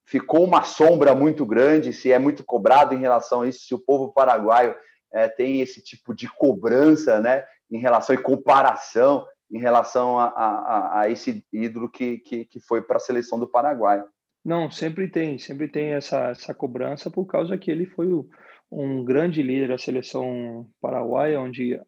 ficou 0.04 0.44
uma 0.44 0.64
sombra 0.64 1.14
muito 1.14 1.46
grande, 1.46 1.92
se 1.92 2.10
é 2.10 2.18
muito 2.18 2.42
cobrado 2.42 2.96
em 2.96 2.99
relação 2.99 3.42
a 3.42 3.49
isso, 3.49 3.60
se 3.60 3.72
o 3.72 3.78
povo 3.78 4.12
paraguaio 4.12 4.75
é, 5.12 5.28
tem 5.28 5.60
esse 5.60 5.80
tipo 5.80 6.12
de 6.12 6.28
cobrança, 6.28 7.20
né, 7.20 7.44
em 7.70 7.78
relação 7.78 8.12
e 8.12 8.18
comparação 8.18 9.25
em 9.52 9.58
relação 9.58 10.18
a, 10.18 10.26
a, 10.26 11.00
a 11.00 11.10
esse 11.10 11.44
ídolo 11.52 11.88
que, 11.88 12.18
que, 12.18 12.44
que 12.44 12.60
foi 12.60 12.82
para 12.82 12.96
a 12.96 13.00
seleção 13.00 13.38
do 13.38 13.49
Paraguai. 13.49 14.02
Não, 14.44 14.70
sempre 14.70 15.08
tem, 15.08 15.38
sempre 15.38 15.68
tem 15.68 15.92
essa, 15.92 16.30
essa 16.30 16.54
cobrança 16.54 17.10
por 17.10 17.26
causa 17.26 17.58
que 17.58 17.70
ele 17.70 17.87
foi 17.87 18.06
o, 18.12 18.28
um 18.70 19.04
grande 19.04 19.42
líder 19.42 19.68
da 19.68 19.78
seleção 19.78 20.68
paraguaia, 20.80 21.40
onde 21.40 21.80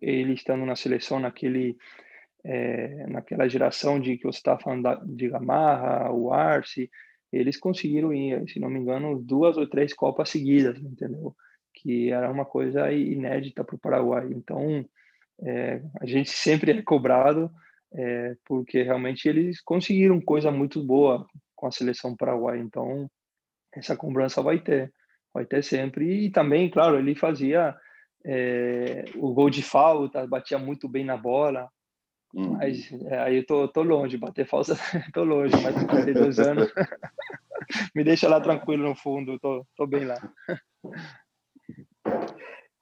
ele 0.00 0.34
estando 0.34 0.64
na 0.66 0.76
seleção 0.76 1.18
naquele 1.18 1.76
é, 2.48 3.06
naquela 3.08 3.46
geração 3.46 4.00
de 4.00 4.16
que 4.16 4.24
você 4.24 4.38
estava 4.38 4.58
falando 4.58 4.82
da, 4.84 4.94
de 4.94 5.28
Gamarra, 5.28 6.10
o 6.10 6.32
Arce, 6.32 6.90
eles 7.30 7.58
conseguiram 7.58 8.10
ir, 8.14 8.48
se 8.48 8.58
não 8.58 8.70
me 8.70 8.80
engano, 8.80 9.22
duas 9.22 9.58
ou 9.58 9.68
três 9.68 9.92
copas 9.92 10.30
seguidas, 10.30 10.78
entendeu? 10.78 11.36
Que 11.74 12.10
era 12.10 12.30
uma 12.30 12.46
coisa 12.46 12.90
inédita 12.90 13.62
para 13.62 13.76
o 13.76 13.78
Paraguai. 13.78 14.28
Então, 14.30 14.82
é, 15.42 15.82
a 16.00 16.06
gente 16.06 16.30
sempre 16.30 16.72
é 16.72 16.82
cobrado 16.82 17.50
é, 17.92 18.34
porque 18.46 18.82
realmente 18.82 19.28
eles 19.28 19.60
conseguiram 19.60 20.18
coisa 20.18 20.50
muito 20.50 20.82
boa 20.82 21.26
com 21.54 21.66
a 21.66 21.70
seleção 21.70 22.16
paraguaia. 22.16 22.60
Então, 22.60 23.10
essa 23.74 23.94
cobrança 23.94 24.40
vai 24.40 24.58
ter 24.58 24.90
vai 25.34 25.44
ter 25.44 25.62
sempre. 25.62 26.24
E 26.24 26.30
também, 26.30 26.70
claro, 26.70 26.98
ele 26.98 27.14
fazia 27.14 27.76
é, 28.24 29.04
o 29.16 29.34
gol 29.34 29.50
de 29.50 29.62
falta, 29.62 30.26
batia 30.26 30.58
muito 30.58 30.88
bem 30.88 31.04
na 31.04 31.16
bola. 31.16 31.68
Uhum. 32.34 32.52
Mas 32.52 32.90
é, 33.06 33.18
aí 33.20 33.36
eu 33.38 33.46
tô, 33.46 33.68
tô 33.68 33.82
longe, 33.82 34.16
bater 34.16 34.46
falta, 34.46 34.76
tô 35.14 35.24
longe, 35.24 35.54
mas 35.62 35.74
com 35.74 35.86
42 35.86 36.38
anos. 36.38 36.72
Me 37.94 38.04
deixa 38.04 38.28
lá 38.28 38.40
tranquilo 38.40 38.88
no 38.88 38.94
fundo, 38.94 39.38
tô, 39.38 39.66
tô 39.76 39.86
bem 39.86 40.04
lá. 40.04 40.16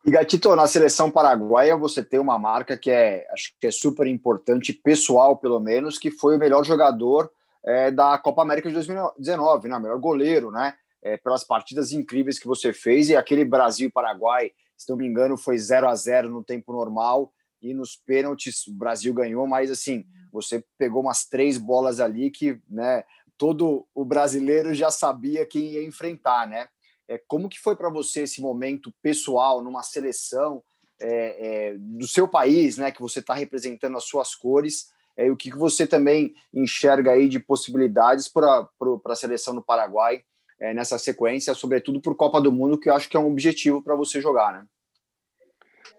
E 0.05 0.11
Gatito, 0.11 0.55
na 0.55 0.67
seleção 0.67 1.11
paraguaia 1.11 1.77
você 1.77 2.05
tem 2.05 2.21
uma 2.21 2.39
marca 2.39 2.77
que 2.77 2.91
é, 2.91 3.27
acho 3.33 3.53
que 3.61 3.67
é 3.67 3.71
super 3.71 4.07
importante, 4.07 4.73
pessoal 4.73 5.37
pelo 5.37 5.59
menos, 5.59 5.99
que 5.99 6.11
foi 6.11 6.37
o 6.37 6.39
melhor 6.39 6.65
jogador 6.65 7.31
é, 7.65 7.91
da 7.91 8.17
Copa 8.19 8.43
América 8.43 8.69
de 8.69 8.75
2019, 8.75 9.69
né? 9.69 9.79
Melhor 9.79 9.99
goleiro, 9.99 10.51
né? 10.51 10.75
é, 11.07 11.17
pelas 11.17 11.45
partidas 11.45 11.93
incríveis 11.93 12.39
que 12.39 12.49
você 12.49 12.73
fez. 12.73 13.09
E 13.09 13.17
aquele 13.17 13.45
Brasil-Paraguai, 13.45 14.51
se 14.77 14.91
não 14.91 14.97
me 14.97 15.07
engano, 15.07 15.37
foi 15.37 15.57
0 15.57 15.89
a 15.89 15.95
0 15.95 16.29
no 16.29 16.43
tempo 16.43 16.73
normal. 16.73 17.33
E 17.61 17.75
nos 17.75 17.97
pênaltis 17.97 18.67
o 18.67 18.75
Brasil 18.75 19.13
ganhou, 19.15 19.47
mas 19.47 19.71
assim, 19.71 20.05
você 20.33 20.65
pegou 20.79 21.03
umas 21.03 21.25
três 21.25 21.59
bolas 21.59 22.01
ali 22.01 22.31
que 22.31 22.61
né, 22.69 23.05
todo 23.39 23.87
o 23.95 24.05
brasileiro 24.05 24.75
já 24.75 24.91
sabia 24.91 25.47
quem 25.47 25.73
ia 25.73 25.85
enfrentar, 25.85 26.47
né? 26.47 26.69
É, 27.09 27.21
como 27.29 27.49
que 27.49 27.61
foi 27.61 27.77
para 27.77 27.89
você 27.89 28.23
esse 28.23 28.41
momento 28.41 28.93
pessoal 29.01 29.63
numa 29.63 29.83
seleção 29.83 30.63
é, 31.01 31.69
é, 31.71 31.75
do 31.79 32.07
seu 32.07 32.27
país, 32.27 32.79
né? 32.79 32.91
Que 32.91 33.01
você 33.01 33.21
está 33.21 33.35
representando 33.35 33.97
as 33.97 34.05
suas 34.05 34.35
cores. 34.35 34.89
É, 35.17 35.31
o 35.31 35.37
que, 35.37 35.51
que 35.51 35.57
você 35.57 35.87
também 35.87 36.35
enxerga 36.53 37.13
aí 37.13 37.29
de 37.29 37.39
possibilidades 37.39 38.29
para 38.29 38.69
a 39.05 39.15
seleção 39.15 39.55
do 39.55 39.63
Paraguai 39.63 40.23
é, 40.61 40.75
nessa 40.75 40.99
sequência, 40.99 41.55
sobretudo 41.55 42.01
por 42.01 42.17
Copa 42.17 42.41
do 42.41 42.53
Mundo, 42.53 42.79
que 42.79 42.89
eu 42.89 42.95
acho 42.95 43.09
que 43.09 43.17
é 43.17 43.21
um 43.21 43.31
objetivo 43.31 43.83
para 43.83 43.95
você 43.95 44.21
jogar, 44.21 44.53
né? 44.53 44.67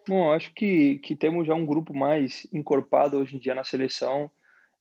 Bom, 0.08 0.32
acho 0.32 0.54
que, 0.54 1.00
que 1.00 1.16
temos 1.16 1.46
já 1.46 1.54
um 1.54 1.66
grupo 1.66 1.94
mais 1.94 2.48
encorpado 2.54 3.18
hoje 3.18 3.36
em 3.36 3.40
dia 3.40 3.56
na 3.56 3.64
seleção. 3.64 4.32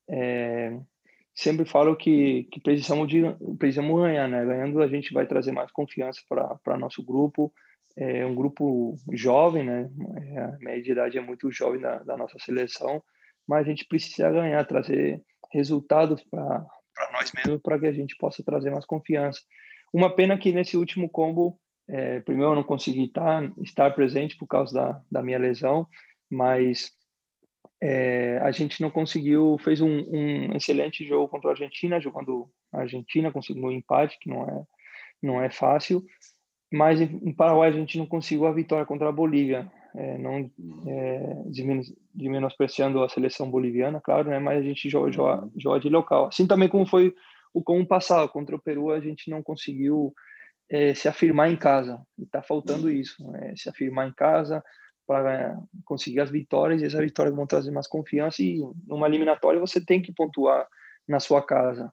É, 0.08 0.78
sempre 1.34 1.64
falo 1.64 1.96
que, 1.96 2.44
que 2.44 2.60
precisamos, 2.60 3.08
de, 3.08 3.22
precisamos 3.58 4.00
ganhar, 4.00 4.28
né? 4.28 4.44
Ganhando 4.44 4.80
a 4.80 4.88
gente 4.88 5.12
vai 5.12 5.26
trazer 5.26 5.52
mais 5.52 5.70
confiança 5.70 6.20
para 6.28 6.78
nosso 6.78 7.04
grupo. 7.04 7.52
É 7.96 8.24
um 8.26 8.34
grupo 8.34 8.96
jovem, 9.12 9.64
né? 9.64 9.90
É, 10.16 10.38
a 10.38 10.58
média 10.60 10.82
de 10.82 10.92
idade 10.92 11.18
é 11.18 11.20
muito 11.20 11.50
jovem 11.50 11.80
da, 11.80 11.98
da 11.98 12.16
nossa 12.16 12.38
seleção, 12.38 13.02
mas 13.46 13.66
a 13.66 13.70
gente 13.70 13.86
precisa 13.86 14.30
ganhar, 14.30 14.64
trazer 14.66 15.22
resultados 15.52 16.22
para 16.24 16.66
nós 17.12 17.32
mesmos, 17.32 17.60
para 17.62 17.78
que 17.78 17.86
a 17.86 17.92
gente 17.92 18.16
possa 18.16 18.42
trazer 18.42 18.70
mais 18.70 18.84
confiança. 18.84 19.40
Uma 19.92 20.14
pena 20.14 20.36
que 20.36 20.52
nesse 20.52 20.76
último 20.76 21.08
combo, 21.08 21.58
é, 21.88 22.20
primeiro 22.20 22.52
eu 22.52 22.56
não 22.56 22.62
consegui 22.62 23.04
estar, 23.04 23.50
estar 23.58 23.94
presente 23.94 24.36
por 24.36 24.46
causa 24.46 24.74
da, 24.74 25.02
da 25.10 25.22
minha 25.22 25.38
lesão, 25.38 25.86
mas 26.30 26.92
é, 27.80 28.38
a 28.42 28.50
gente 28.50 28.80
não 28.80 28.90
conseguiu, 28.90 29.56
fez 29.58 29.80
um, 29.80 29.88
um, 29.88 30.56
excelente 30.56 31.06
jogo 31.06 31.28
contra 31.28 31.50
a 31.50 31.52
Argentina, 31.52 32.00
jogando 32.00 32.48
a 32.72 32.80
Argentina, 32.80 33.30
conseguiu 33.30 33.64
um 33.64 33.70
empate, 33.70 34.18
que 34.18 34.28
não 34.28 34.42
é, 34.42 34.64
não 35.22 35.42
é 35.42 35.50
fácil, 35.50 36.04
mas 36.72 37.00
em 37.00 37.32
Paraguai 37.32 37.68
a 37.68 37.72
gente 37.72 37.98
não 37.98 38.06
conseguiu 38.06 38.46
a 38.46 38.52
vitória 38.52 38.84
contra 38.84 39.08
a 39.08 39.12
Bolívia, 39.12 39.70
é, 39.94 40.18
não 40.18 40.50
é, 40.86 41.42
de 41.46 42.28
menospreciando 42.28 43.02
a 43.02 43.08
seleção 43.08 43.50
boliviana, 43.50 44.00
claro, 44.00 44.28
né, 44.28 44.38
mas 44.38 44.58
a 44.58 44.62
gente 44.62 44.88
joga, 44.90 45.12
joga, 45.12 45.48
joga 45.56 45.80
de 45.80 45.88
local. 45.88 46.26
Assim 46.26 46.46
também 46.46 46.68
como 46.68 46.84
foi 46.84 47.14
o 47.54 47.62
como 47.62 47.86
passado 47.86 48.28
contra 48.28 48.54
o 48.54 48.60
Peru 48.60 48.90
a 48.90 49.00
gente 49.00 49.30
não 49.30 49.42
conseguiu 49.42 50.12
é, 50.68 50.94
se 50.94 51.08
afirmar 51.08 51.50
em 51.50 51.56
casa. 51.56 52.00
E 52.18 52.24
está 52.24 52.42
faltando 52.42 52.90
isso 52.90 53.28
né? 53.30 53.54
se 53.56 53.68
afirmar 53.68 54.08
em 54.08 54.12
casa 54.12 54.62
para 55.06 55.56
conseguir 55.84 56.20
as 56.20 56.30
vitórias 56.30 56.82
e 56.82 56.86
essas 56.86 57.00
vitórias 57.00 57.34
vão 57.34 57.46
trazer 57.46 57.70
mais 57.70 57.86
confiança 57.86 58.42
e 58.42 58.58
numa 58.86 59.06
eliminatória 59.06 59.60
você 59.60 59.84
tem 59.84 60.02
que 60.02 60.12
pontuar 60.12 60.66
na 61.06 61.20
sua 61.20 61.44
casa. 61.44 61.92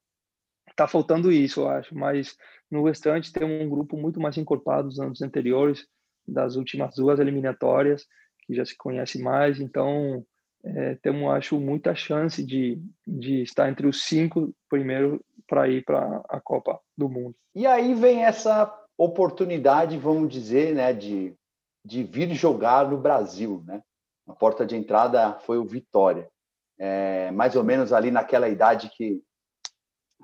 Está 0.68 0.88
faltando 0.88 1.32
isso 1.32 1.62
eu 1.62 1.70
acho 1.70 1.96
mas 1.96 2.36
no 2.72 2.84
restante 2.84 3.32
tem 3.32 3.44
um 3.44 3.70
grupo 3.70 3.96
muito 3.96 4.20
mais 4.20 4.38
encorpado 4.38 4.88
dos 4.88 5.00
anos 5.00 5.22
anteriores 5.22 5.86
das 6.28 6.56
últimas 6.56 6.96
duas 6.96 7.20
eliminatórias 7.20 8.08
que 8.46 8.56
já 8.56 8.66
se 8.66 8.76
conhece 8.76 9.22
mais 9.22 9.60
então 9.60 10.26
é, 10.64 10.96
temos 10.96 11.30
acho 11.32 11.60
muita 11.60 11.94
chance 11.94 12.44
de, 12.44 12.82
de 13.06 13.42
estar 13.42 13.70
entre 13.70 13.86
os 13.86 14.04
cinco 14.04 14.54
primeiros 14.70 15.20
para 15.48 15.68
ir 15.68 15.84
para 15.84 16.22
a 16.30 16.40
Copa 16.40 16.80
do 16.98 17.10
Mundo. 17.10 17.36
E 17.54 17.68
aí 17.68 17.94
vem 17.94 18.24
essa 18.24 18.74
oportunidade, 18.98 19.98
vamos 19.98 20.32
dizer, 20.32 20.74
né, 20.74 20.94
de, 20.94 21.36
de 21.84 22.04
vir 22.04 22.34
jogar 22.34 22.90
no 22.90 22.98
Brasil, 22.98 23.64
né? 23.66 23.82
A 24.26 24.34
porta 24.34 24.66
de 24.66 24.76
entrada 24.76 25.38
foi 25.40 25.58
o 25.58 25.66
Vitória, 25.66 26.30
é, 26.80 27.30
mais 27.32 27.56
ou 27.56 27.64
menos 27.64 27.92
ali 27.92 28.10
naquela 28.10 28.48
idade 28.48 28.90
que 28.96 29.22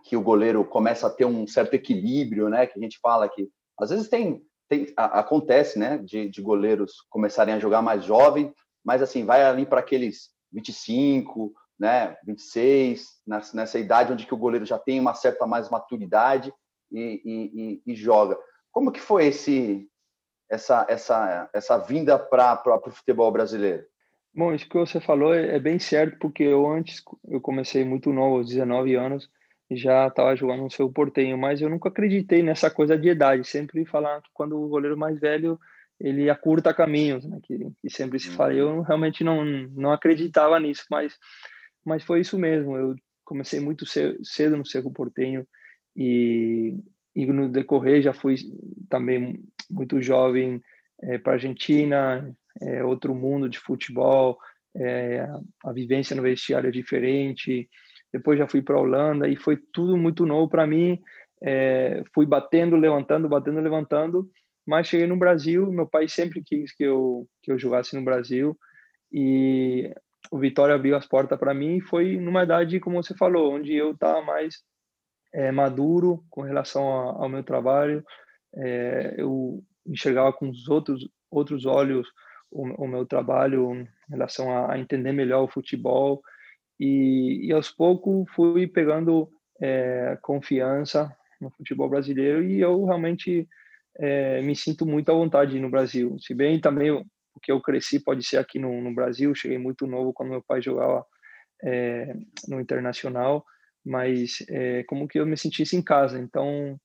que 0.06 0.16
o 0.16 0.22
goleiro 0.22 0.64
começa 0.64 1.08
a 1.08 1.10
ter 1.10 1.26
um 1.26 1.46
certo 1.46 1.74
equilíbrio, 1.74 2.48
né? 2.48 2.66
Que 2.66 2.80
a 2.80 2.82
gente 2.82 2.98
fala 3.02 3.28
que 3.28 3.50
às 3.78 3.90
vezes 3.90 4.08
tem 4.08 4.42
tem, 4.70 4.94
acontece, 4.96 5.80
né, 5.80 5.98
de, 5.98 6.30
de 6.30 6.42
goleiros 6.44 7.04
começarem 7.10 7.56
a 7.56 7.60
jogar 7.60 7.82
mais 7.82 8.06
jovem, 8.06 8.54
mas 8.90 9.04
assim, 9.04 9.24
vai 9.24 9.44
ali 9.44 9.68
para 9.68 9.82
aqueles 9.82 10.32
25, 10.52 11.54
né, 11.80 12.18
26, 12.26 13.06
nessa, 13.54 13.78
idade 13.78 14.12
onde 14.12 14.26
que 14.26 14.34
o 14.34 14.38
goleiro 14.38 14.66
já 14.66 14.80
tem 14.80 15.00
uma 15.00 15.14
certa 15.14 15.46
mais 15.46 15.70
maturidade 15.70 16.52
e, 16.92 17.22
e, 17.24 17.84
e, 17.86 17.96
joga. 17.96 18.36
Como 18.72 18.92
que 18.92 19.00
foi 19.00 19.28
esse, 19.28 19.88
essa, 20.50 20.88
essa, 20.90 21.48
essa 21.54 21.78
vinda 21.78 22.18
para 22.18 22.64
o 22.84 22.90
futebol 22.90 23.32
brasileiro? 23.32 23.86
Bom, 24.34 24.56
isso 24.56 24.68
que 24.68 24.80
você 24.80 25.00
falou 25.00 25.36
é, 25.36 25.58
é, 25.58 25.60
bem 25.60 25.78
certo, 25.78 26.18
porque 26.18 26.42
eu 26.42 26.66
antes, 26.68 27.04
eu 27.28 27.40
comecei 27.40 27.86
muito 27.86 28.12
novo, 28.12 28.38
aos 28.38 28.48
19 28.48 28.96
anos, 28.96 29.30
já 29.70 30.08
estava 30.08 30.36
jogando 30.36 30.64
no 30.64 30.72
seu 30.72 30.92
portenho, 30.92 31.38
mas 31.38 31.62
eu 31.62 31.70
nunca 31.70 31.90
acreditei 31.90 32.42
nessa 32.42 32.72
coisa 32.72 32.98
de 32.98 33.10
idade, 33.10 33.44
sempre 33.44 33.86
falar 33.86 34.20
que 34.24 34.32
quando 34.34 34.60
o 34.60 34.68
goleiro 34.68 34.98
mais 34.98 35.20
velho, 35.20 35.60
ele 36.00 36.30
acurta 36.30 36.74
caminhos, 36.74 37.26
né, 37.26 37.40
que, 37.44 37.58
que 37.82 37.90
sempre 37.90 38.20
se 38.20 38.30
fala, 38.30 38.54
eu 38.54 38.70
uhum. 38.70 38.82
realmente 38.82 39.24
não, 39.24 39.44
não 39.44 39.92
acreditava 39.92 40.60
nisso, 40.60 40.86
mas, 40.90 41.18
mas 41.86 42.04
foi 42.04 42.22
isso 42.22 42.38
mesmo, 42.38 42.78
eu 42.78 42.96
comecei 43.26 43.60
muito 43.60 43.86
cedo 43.86 44.58
no 44.58 44.66
Cerro 44.66 44.92
Portenho 44.92 45.46
e, 45.96 46.76
e 47.16 47.26
no 47.26 47.50
decorrer 47.50 48.02
já 48.02 48.14
fui 48.14 48.36
também 48.90 49.44
muito 49.70 50.02
jovem 50.02 50.62
é, 51.04 51.18
para 51.18 51.34
a 51.34 51.36
Argentina, 51.36 52.34
é, 52.62 52.84
outro 52.84 53.14
mundo 53.14 53.50
de 53.50 53.60
futebol, 53.60 54.38
é, 54.76 55.28
a 55.64 55.72
vivência 55.72 56.16
no 56.16 56.22
vestiário 56.22 56.68
é 56.68 56.72
diferente. 56.72 57.70
Depois 58.12 58.40
já 58.40 58.48
fui 58.48 58.62
para 58.62 58.76
a 58.76 58.80
Holanda 58.80 59.28
e 59.28 59.36
foi 59.36 59.58
tudo 59.72 59.98
muito 59.98 60.26
novo 60.26 60.50
para 60.50 60.66
mim. 60.66 61.00
É, 61.42 62.04
fui 62.14 62.26
batendo, 62.26 62.76
levantando, 62.76 63.30
batendo, 63.30 63.60
levantando. 63.60 64.30
Mas 64.70 64.88
cheguei 64.88 65.08
no 65.08 65.18
Brasil, 65.18 65.72
meu 65.72 65.88
pai 65.88 66.08
sempre 66.08 66.44
quis 66.44 66.72
que 66.72 66.84
eu 66.84 67.28
que 67.42 67.52
eu 67.52 67.58
jogasse 67.58 67.96
no 67.96 68.04
Brasil 68.04 68.56
e 69.12 69.92
o 70.32 70.38
Vitória 70.38 70.76
abriu 70.76 70.96
as 70.96 71.08
portas 71.08 71.40
para 71.40 71.56
mim. 71.56 71.82
Foi 71.82 72.18
numa 72.18 72.44
idade, 72.44 72.80
como 72.80 73.02
você 73.02 73.16
falou, 73.16 73.52
onde 73.56 73.74
eu 73.74 73.94
estava 73.94 74.22
mais 74.22 74.62
é, 75.34 75.52
maduro 75.52 76.24
com 76.30 76.42
relação 76.44 76.88
a, 76.88 77.24
ao 77.24 77.28
meu 77.28 77.44
trabalho. 77.44 78.06
É, 78.56 79.16
eu 79.18 79.64
enxergava 79.88 80.32
com 80.32 80.48
os 80.48 80.70
outros 80.70 81.10
outros 81.32 81.66
olhos 81.66 82.08
o, 82.52 82.84
o 82.84 82.88
meu 82.88 83.08
trabalho 83.08 83.74
em 83.74 83.88
relação 84.08 84.52
a, 84.56 84.74
a, 84.74 84.80
entender 84.80 85.14
melhor 85.14 85.46
o 85.46 85.52
futebol 85.52 86.22
e, 86.80 87.48
e 87.48 87.52
aos 87.52 87.72
poucos 87.72 88.30
fui 88.36 88.68
pegando 88.68 89.32
é, 89.60 90.16
confiança 90.22 91.12
no 91.42 91.50
futebol 91.50 91.90
brasileiro 91.90 92.44
e 92.44 92.62
eu 92.62 92.86
realmente 92.86 93.48
é, 93.98 94.42
me 94.42 94.56
sinto 94.56 94.86
muito 94.86 95.10
à 95.10 95.14
vontade 95.14 95.60
no 95.60 95.70
Brasil. 95.70 96.18
Se 96.20 96.34
bem 96.34 96.60
também 96.60 96.92
o 96.92 97.06
que 97.42 97.52
eu 97.52 97.62
cresci 97.62 98.00
pode 98.00 98.24
ser 98.24 98.38
aqui 98.38 98.60
no, 98.60 98.82
no 98.82 98.94
Brasil, 98.94 99.34
cheguei 99.36 99.58
muito 99.58 99.88
novo 99.88 100.14
quando 100.14 100.30
meu 100.30 100.44
pai 100.46 100.62
jogava 100.62 101.06
é, 101.64 102.14
no 102.48 102.60
Internacional, 102.60 103.46
mas 103.86 104.44
é, 104.50 104.84
como 104.84 105.08
que 105.08 105.20
eu 105.20 105.26
me 105.26 105.38
sentisse 105.38 105.76
em 105.76 105.82
casa. 105.82 106.20
Então 106.20 106.78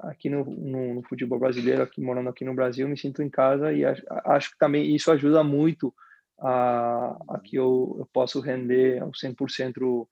aqui 0.00 0.28
no, 0.28 0.44
no, 0.44 0.94
no, 0.94 1.02
futebol 1.08 1.38
brasileiro, 1.38 1.82
aqui 1.82 2.00
morando 2.00 2.28
aqui 2.28 2.44
no 2.44 2.54
Brasil, 2.54 2.88
me 2.88 2.98
sinto 2.98 3.22
em 3.22 3.30
casa 3.30 3.72
e 3.72 3.84
acho, 3.84 4.02
acho 4.24 4.50
que 4.50 4.58
também 4.58 4.94
isso 4.94 5.10
ajuda 5.12 5.44
muito 5.44 5.94
a, 6.40 7.16
a 7.28 7.40
que 7.40 7.56
eu, 7.56 7.96
eu 7.98 8.08
posso 8.12 8.40
render 8.40 9.00
ao 9.00 9.12
100% 9.12 10.06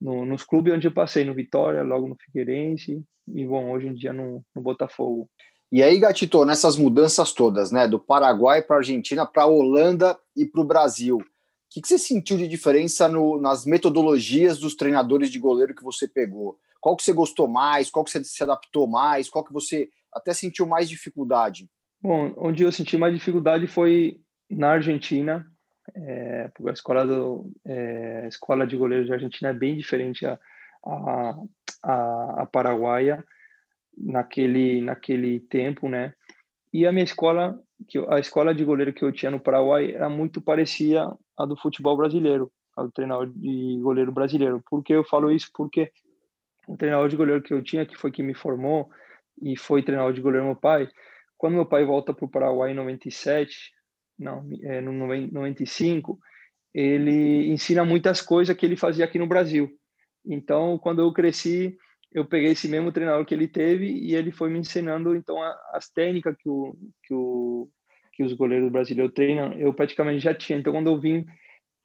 no, 0.00 0.24
nos 0.24 0.44
clubes 0.44 0.72
onde 0.74 0.86
eu 0.86 0.92
passei, 0.92 1.24
no 1.24 1.34
Vitória, 1.34 1.82
logo 1.82 2.08
no 2.08 2.16
Figueirense 2.16 3.02
e, 3.28 3.46
bom, 3.46 3.70
hoje 3.70 3.88
em 3.88 3.94
dia 3.94 4.12
no, 4.12 4.44
no 4.54 4.62
Botafogo. 4.62 5.28
E 5.72 5.84
aí, 5.84 6.00
Gatito, 6.00 6.44
nessas 6.44 6.76
mudanças 6.76 7.32
todas, 7.32 7.70
né, 7.70 7.86
do 7.86 7.98
Paraguai 7.98 8.60
para 8.60 8.76
a 8.76 8.78
Argentina, 8.80 9.24
para 9.24 9.44
a 9.44 9.46
Holanda 9.46 10.18
e 10.36 10.44
para 10.44 10.60
o 10.60 10.64
Brasil, 10.64 11.18
o 11.18 11.24
que, 11.70 11.80
que 11.80 11.86
você 11.86 11.96
sentiu 11.96 12.36
de 12.36 12.48
diferença 12.48 13.08
no, 13.08 13.40
nas 13.40 13.64
metodologias 13.64 14.58
dos 14.58 14.74
treinadores 14.74 15.30
de 15.30 15.38
goleiro 15.38 15.72
que 15.72 15.84
você 15.84 16.08
pegou? 16.08 16.58
Qual 16.80 16.96
que 16.96 17.04
você 17.04 17.12
gostou 17.12 17.46
mais? 17.46 17.88
Qual 17.88 18.04
que 18.04 18.10
você 18.10 18.24
se 18.24 18.42
adaptou 18.42 18.88
mais? 18.88 19.30
Qual 19.30 19.44
que 19.44 19.52
você 19.52 19.88
até 20.12 20.34
sentiu 20.34 20.66
mais 20.66 20.88
dificuldade? 20.88 21.70
Bom, 22.02 22.34
onde 22.36 22.64
eu 22.64 22.72
senti 22.72 22.96
mais 22.96 23.14
dificuldade 23.14 23.68
foi 23.68 24.20
na 24.50 24.70
Argentina, 24.70 25.46
é, 25.94 26.48
porque 26.48 26.70
a 26.70 26.72
escola, 26.72 27.06
do, 27.06 27.52
é, 27.64 28.22
a 28.24 28.28
escola 28.28 28.66
de 28.66 28.76
goleiros 28.76 29.08
da 29.08 29.14
Argentina 29.14 29.50
é 29.50 29.54
bem 29.54 29.76
diferente 29.76 30.26
a, 30.26 30.36
a, 30.84 31.36
a, 31.84 32.42
a 32.42 32.46
paraguaia 32.46 33.24
naquele, 34.00 34.80
naquele 34.80 35.40
tempo, 35.40 35.88
né? 35.88 36.12
E 36.72 36.86
a 36.86 36.92
minha 36.92 37.04
escola, 37.04 37.58
que 37.88 37.98
a 38.08 38.18
escola 38.18 38.54
de 38.54 38.64
goleiro 38.64 38.92
que 38.92 39.04
eu 39.04 39.12
tinha 39.12 39.30
no 39.30 39.40
Paraguai 39.40 39.92
era 39.92 40.08
muito 40.08 40.40
parecida 40.40 41.12
à 41.36 41.44
do 41.44 41.56
futebol 41.56 41.96
brasileiro, 41.96 42.50
a 42.76 42.82
do 42.82 42.92
treinador 42.92 43.26
de 43.26 43.78
goleiro 43.82 44.12
brasileiro. 44.12 44.62
Por 44.68 44.82
que 44.82 44.92
eu 44.92 45.04
falo 45.04 45.30
isso? 45.30 45.50
Porque 45.52 45.90
o 46.68 46.76
treinador 46.76 47.08
de 47.08 47.16
goleiro 47.16 47.42
que 47.42 47.52
eu 47.52 47.62
tinha, 47.62 47.84
que 47.84 47.96
foi 47.96 48.12
que 48.12 48.22
me 48.22 48.34
formou 48.34 48.88
e 49.42 49.56
foi 49.56 49.82
treinador 49.82 50.12
de 50.12 50.20
goleiro 50.20 50.46
meu 50.46 50.56
pai, 50.56 50.88
quando 51.36 51.54
meu 51.54 51.66
pai 51.66 51.84
volta 51.84 52.14
para 52.14 52.24
o 52.24 52.30
Paraguai 52.30 52.70
em 52.70 52.74
97, 52.74 53.72
não, 54.18 54.46
é, 54.62 54.80
no 54.80 54.92
95, 54.92 56.18
ele 56.74 57.50
ensina 57.50 57.84
muitas 57.84 58.20
coisas 58.20 58.54
que 58.54 58.64
ele 58.64 58.76
fazia 58.76 59.04
aqui 59.04 59.18
no 59.18 59.26
Brasil. 59.26 59.70
Então, 60.24 60.78
quando 60.78 61.00
eu 61.00 61.12
cresci, 61.12 61.76
eu 62.12 62.24
peguei 62.24 62.52
esse 62.52 62.68
mesmo 62.68 62.92
treinador 62.92 63.24
que 63.24 63.34
ele 63.34 63.46
teve 63.48 63.86
e 63.86 64.14
ele 64.14 64.32
foi 64.32 64.50
me 64.50 64.58
ensinando 64.58 65.14
então 65.14 65.38
as 65.72 65.88
técnicas 65.88 66.36
que 66.36 66.48
o 66.48 66.76
que 67.02 67.14
o 67.14 67.70
que 68.20 68.24
os 68.24 68.34
goleiros 68.34 68.70
brasileiros 68.70 69.14
treinam, 69.14 69.54
eu 69.54 69.72
praticamente 69.72 70.20
já 70.20 70.34
tinha. 70.34 70.58
Então, 70.58 70.74
quando 70.74 70.90
eu 70.90 71.00
vim 71.00 71.24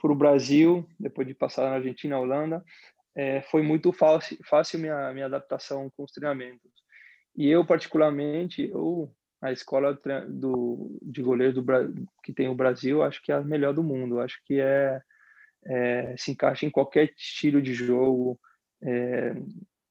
para 0.02 0.12
o 0.12 0.16
Brasil, 0.16 0.86
depois 1.00 1.26
de 1.26 1.34
passar 1.34 1.70
na 1.70 1.78
Argentina, 1.78 2.20
Holanda, 2.20 2.62
é, 3.16 3.42
foi 3.44 3.62
muito 3.62 3.94
fácil, 3.94 4.38
fácil 4.44 4.80
minha, 4.80 5.14
minha 5.14 5.28
adaptação 5.28 5.90
com 5.96 6.04
os 6.04 6.12
treinamentos. 6.12 6.70
E 7.38 7.48
eu, 7.50 7.66
particularmente, 7.66 8.70
eu, 8.70 9.10
a 9.42 9.54
escola 9.54 9.98
do, 10.28 11.00
de 11.02 11.22
goleiro 11.22 11.62
do, 11.62 12.06
que 12.22 12.34
tem 12.34 12.50
o 12.50 12.56
Brasil, 12.56 13.02
acho 13.02 13.22
que 13.24 13.32
é 13.32 13.36
a 13.36 13.42
melhor 13.42 13.74
do 13.74 13.82
mundo. 13.82 14.20
Acho 14.20 14.38
que 14.44 14.60
é, 14.60 15.00
é 15.66 16.16
se 16.18 16.32
encaixa 16.32 16.66
em 16.66 16.70
qualquer 16.70 17.14
estilo 17.18 17.62
de 17.62 17.74
jogo. 17.74 18.38
É, 18.84 19.36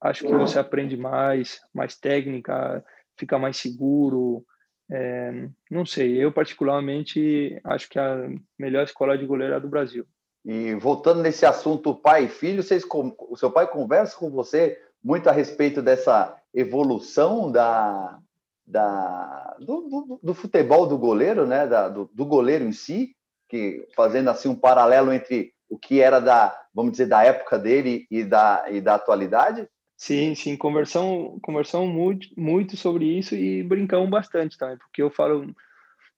acho 0.04 0.26
que 0.26 0.32
você 0.32 0.58
aprende 0.58 0.96
mais, 0.96 1.60
mais 1.72 1.96
técnica, 1.96 2.84
fica 3.16 3.38
mais 3.38 3.56
seguro. 3.56 4.44
É, 4.90 5.48
não 5.70 5.86
sei, 5.86 6.22
eu 6.22 6.30
particularmente 6.30 7.58
acho 7.64 7.88
que 7.88 7.98
a 7.98 8.28
melhor 8.58 8.84
escola 8.84 9.16
de 9.16 9.24
goleiro 9.24 9.54
é 9.54 9.60
do 9.60 9.68
Brasil. 9.68 10.06
E 10.44 10.74
voltando 10.74 11.22
nesse 11.22 11.46
assunto 11.46 11.94
pai 11.94 12.24
e 12.24 12.28
filho, 12.28 12.62
vocês, 12.62 12.84
o 12.90 13.36
seu 13.36 13.50
pai 13.50 13.66
conversa 13.66 14.14
com 14.18 14.30
você 14.30 14.78
muito 15.02 15.28
a 15.28 15.32
respeito 15.32 15.80
dessa 15.80 16.36
evolução 16.52 17.50
da, 17.50 18.18
da, 18.66 19.56
do, 19.58 19.88
do, 19.88 20.20
do 20.22 20.34
futebol 20.34 20.86
do 20.86 20.98
goleiro, 20.98 21.46
né? 21.46 21.66
Da, 21.66 21.88
do, 21.88 22.10
do, 22.12 22.26
goleiro 22.26 22.64
em 22.64 22.72
si, 22.72 23.16
que 23.48 23.86
fazendo 23.96 24.28
assim 24.28 24.48
um 24.48 24.54
paralelo 24.54 25.14
entre 25.14 25.54
o 25.68 25.78
que 25.78 26.00
era 26.00 26.20
da, 26.20 26.54
vamos 26.74 26.92
dizer, 26.92 27.06
da 27.06 27.24
época 27.24 27.58
dele 27.58 28.06
e 28.10 28.22
da, 28.22 28.66
e 28.70 28.82
da 28.82 28.96
atualidade? 28.96 29.66
Sim, 29.96 30.34
sim, 30.34 30.56
conversamos, 30.56 31.38
conversamos 31.42 31.88
muito, 31.88 32.28
muito 32.36 32.76
sobre 32.76 33.06
isso 33.18 33.34
e 33.34 33.62
brincamos 33.62 34.10
bastante 34.10 34.58
também, 34.58 34.76
porque 34.76 35.00
eu 35.00 35.10
falo, 35.10 35.54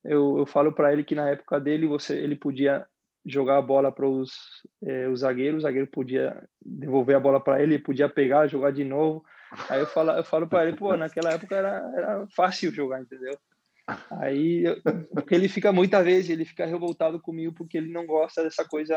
eu, 0.04 0.38
eu 0.38 0.46
falo 0.46 0.72
para 0.72 0.92
ele 0.92 1.04
que 1.04 1.14
na 1.14 1.28
época 1.30 1.60
dele 1.60 1.86
você, 1.86 2.16
ele 2.16 2.36
podia 2.36 2.86
jogar 3.24 3.58
a 3.58 3.62
bola 3.62 3.92
para 3.92 4.08
os, 4.08 4.32
é, 4.82 5.08
os 5.08 5.20
zagueiros, 5.20 5.58
o 5.58 5.62
zagueiro 5.62 5.88
podia 5.88 6.42
devolver 6.64 7.16
a 7.16 7.20
bola 7.20 7.40
para 7.40 7.62
ele, 7.62 7.78
podia 7.78 8.08
pegar, 8.08 8.46
jogar 8.46 8.70
de 8.70 8.84
novo. 8.84 9.24
Aí 9.68 9.80
eu 9.80 9.86
falo, 9.86 10.12
eu 10.12 10.24
falo 10.24 10.46
para 10.46 10.66
ele, 10.66 10.76
pô, 10.76 10.96
naquela 10.96 11.32
época 11.32 11.54
era, 11.54 11.92
era 11.96 12.26
fácil 12.34 12.72
jogar, 12.72 13.00
entendeu? 13.00 13.36
Aí, 14.20 14.64
porque 15.12 15.34
ele 15.34 15.48
fica 15.48 15.72
muitas 15.72 16.04
vezes, 16.04 16.30
ele 16.30 16.44
fica 16.44 16.66
revoltado 16.66 17.20
comigo 17.20 17.52
porque 17.52 17.76
ele 17.76 17.92
não 17.92 18.06
gosta 18.06 18.42
dessa 18.42 18.64
coisa 18.64 18.96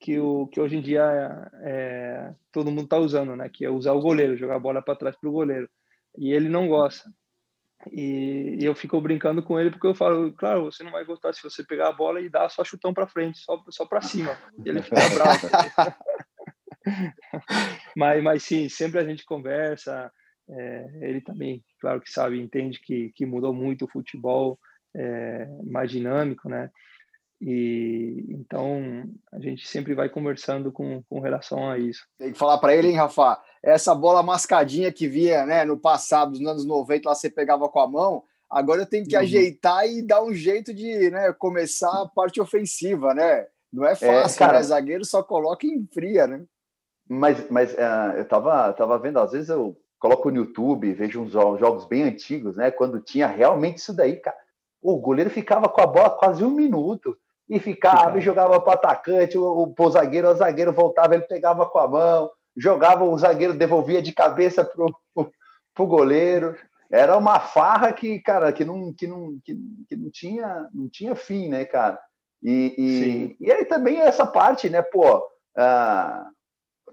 que, 0.00 0.18
o, 0.18 0.46
que 0.46 0.60
hoje 0.60 0.76
em 0.76 0.80
dia 0.80 1.50
é, 1.62 2.32
todo 2.52 2.70
mundo 2.70 2.84
está 2.84 2.98
usando, 2.98 3.34
né? 3.36 3.48
Que 3.48 3.64
é 3.64 3.70
usar 3.70 3.92
o 3.92 4.00
goleiro, 4.00 4.36
jogar 4.36 4.56
a 4.56 4.60
bola 4.60 4.82
para 4.82 4.96
trás 4.96 5.16
para 5.16 5.28
o 5.28 5.32
goleiro. 5.32 5.68
E 6.16 6.32
ele 6.32 6.48
não 6.48 6.68
gosta. 6.68 7.10
E, 7.92 8.56
e, 8.60 8.64
eu 8.64 8.74
fico 8.74 9.00
brincando 9.00 9.42
com 9.42 9.58
ele 9.58 9.70
porque 9.70 9.86
eu 9.86 9.94
falo, 9.94 10.32
claro, 10.32 10.64
você 10.64 10.82
não 10.82 10.90
vai 10.90 11.04
gostar 11.04 11.32
se 11.32 11.42
você 11.42 11.62
pegar 11.62 11.88
a 11.88 11.92
bola 11.92 12.20
e 12.20 12.28
dar 12.28 12.48
só 12.48 12.64
chutão 12.64 12.92
para 12.92 13.06
frente, 13.06 13.38
só, 13.38 13.62
só 13.70 13.86
para 13.86 14.00
cima. 14.00 14.36
E 14.64 14.68
ele 14.68 14.82
fica 14.82 14.96
bravo. 15.14 15.48
mas, 17.96 18.22
mas 18.22 18.42
sim, 18.42 18.68
sempre 18.68 18.98
a 18.98 19.04
gente 19.04 19.24
conversa. 19.24 20.10
É, 20.50 20.90
ele 21.02 21.20
também, 21.20 21.62
claro 21.80 22.00
que 22.00 22.10
sabe, 22.10 22.40
entende 22.40 22.80
que, 22.80 23.12
que 23.14 23.26
mudou 23.26 23.52
muito 23.52 23.84
o 23.84 23.88
futebol, 23.88 24.58
é, 24.96 25.46
mais 25.64 25.90
dinâmico, 25.90 26.48
né? 26.48 26.70
E 27.40 28.24
então 28.30 29.04
a 29.32 29.38
gente 29.38 29.66
sempre 29.68 29.94
vai 29.94 30.08
conversando 30.08 30.72
com, 30.72 31.02
com 31.08 31.20
relação 31.20 31.70
a 31.70 31.78
isso. 31.78 32.04
Tem 32.18 32.32
que 32.32 32.38
falar 32.38 32.58
para 32.58 32.74
ele, 32.74 32.88
hein, 32.88 32.96
Rafa? 32.96 33.40
Essa 33.62 33.94
bola 33.94 34.22
mascadinha 34.22 34.92
que 34.92 35.06
via 35.06 35.46
né, 35.46 35.64
no 35.64 35.78
passado, 35.78 36.32
nos 36.32 36.46
anos 36.46 36.64
90, 36.64 37.08
lá 37.08 37.14
você 37.14 37.30
pegava 37.30 37.68
com 37.68 37.78
a 37.78 37.88
mão, 37.88 38.24
agora 38.50 38.82
eu 38.82 38.86
tenho 38.86 39.06
que 39.06 39.14
uhum. 39.14 39.22
ajeitar 39.22 39.86
e 39.86 40.02
dar 40.02 40.22
um 40.22 40.32
jeito 40.32 40.74
de 40.74 41.10
né, 41.10 41.32
começar 41.32 42.02
a 42.02 42.08
parte 42.08 42.40
ofensiva, 42.40 43.14
né? 43.14 43.46
Não 43.72 43.86
é, 43.86 43.92
é 43.92 43.94
fácil, 43.94 44.36
é, 44.36 44.38
cara, 44.38 44.58
né? 44.58 44.64
Zagueiro 44.64 45.04
só 45.04 45.22
coloca 45.22 45.66
em 45.66 45.86
fria, 45.92 46.26
né? 46.26 46.44
Mas, 47.08 47.48
mas 47.50 47.72
uh, 47.72 48.16
eu 48.16 48.24
tava, 48.24 48.72
tava 48.72 48.98
vendo, 48.98 49.18
às 49.18 49.30
vezes 49.32 49.48
eu 49.48 49.76
coloco 49.98 50.30
no 50.30 50.38
YouTube, 50.38 50.92
vejo 50.92 51.20
uns 51.20 51.32
jogos 51.32 51.84
bem 51.84 52.02
antigos, 52.02 52.56
né? 52.56 52.70
Quando 52.70 53.00
tinha 53.00 53.26
realmente 53.26 53.78
isso 53.78 53.94
daí, 53.94 54.16
cara. 54.16 54.36
O 54.80 54.96
goleiro 54.96 55.30
ficava 55.30 55.68
com 55.68 55.80
a 55.80 55.86
bola 55.86 56.10
quase 56.10 56.44
um 56.44 56.50
minuto 56.50 57.16
e 57.48 57.58
ficava 57.58 58.18
e 58.18 58.20
jogava 58.20 58.60
para 58.60 58.70
o 58.70 58.74
atacante, 58.74 59.38
o, 59.38 59.74
o, 59.76 59.90
zagueiro, 59.90 60.28
o 60.28 60.34
zagueiro 60.34 60.72
voltava, 60.72 61.14
ele 61.14 61.24
pegava 61.24 61.66
com 61.66 61.78
a 61.78 61.88
mão, 61.88 62.30
jogava, 62.56 63.04
o 63.04 63.18
zagueiro 63.18 63.54
devolvia 63.54 64.02
de 64.02 64.12
cabeça 64.12 64.64
pro, 64.64 64.94
pro, 65.14 65.32
pro 65.74 65.86
goleiro. 65.86 66.54
Era 66.90 67.16
uma 67.16 67.40
farra 67.40 67.92
que, 67.92 68.18
cara, 68.20 68.52
que 68.52 68.64
não, 68.64 68.92
que 68.92 69.06
não, 69.06 69.38
que, 69.44 69.56
que 69.88 69.96
não, 69.96 70.10
tinha, 70.10 70.68
não 70.72 70.88
tinha 70.88 71.14
fim, 71.14 71.48
né, 71.48 71.64
cara? 71.64 71.98
E, 72.42 72.74
e, 73.40 73.46
e 73.46 73.52
aí 73.52 73.64
também 73.64 74.00
essa 74.00 74.26
parte, 74.26 74.68
né, 74.68 74.82
pô, 74.82 75.22
ah, 75.56 76.28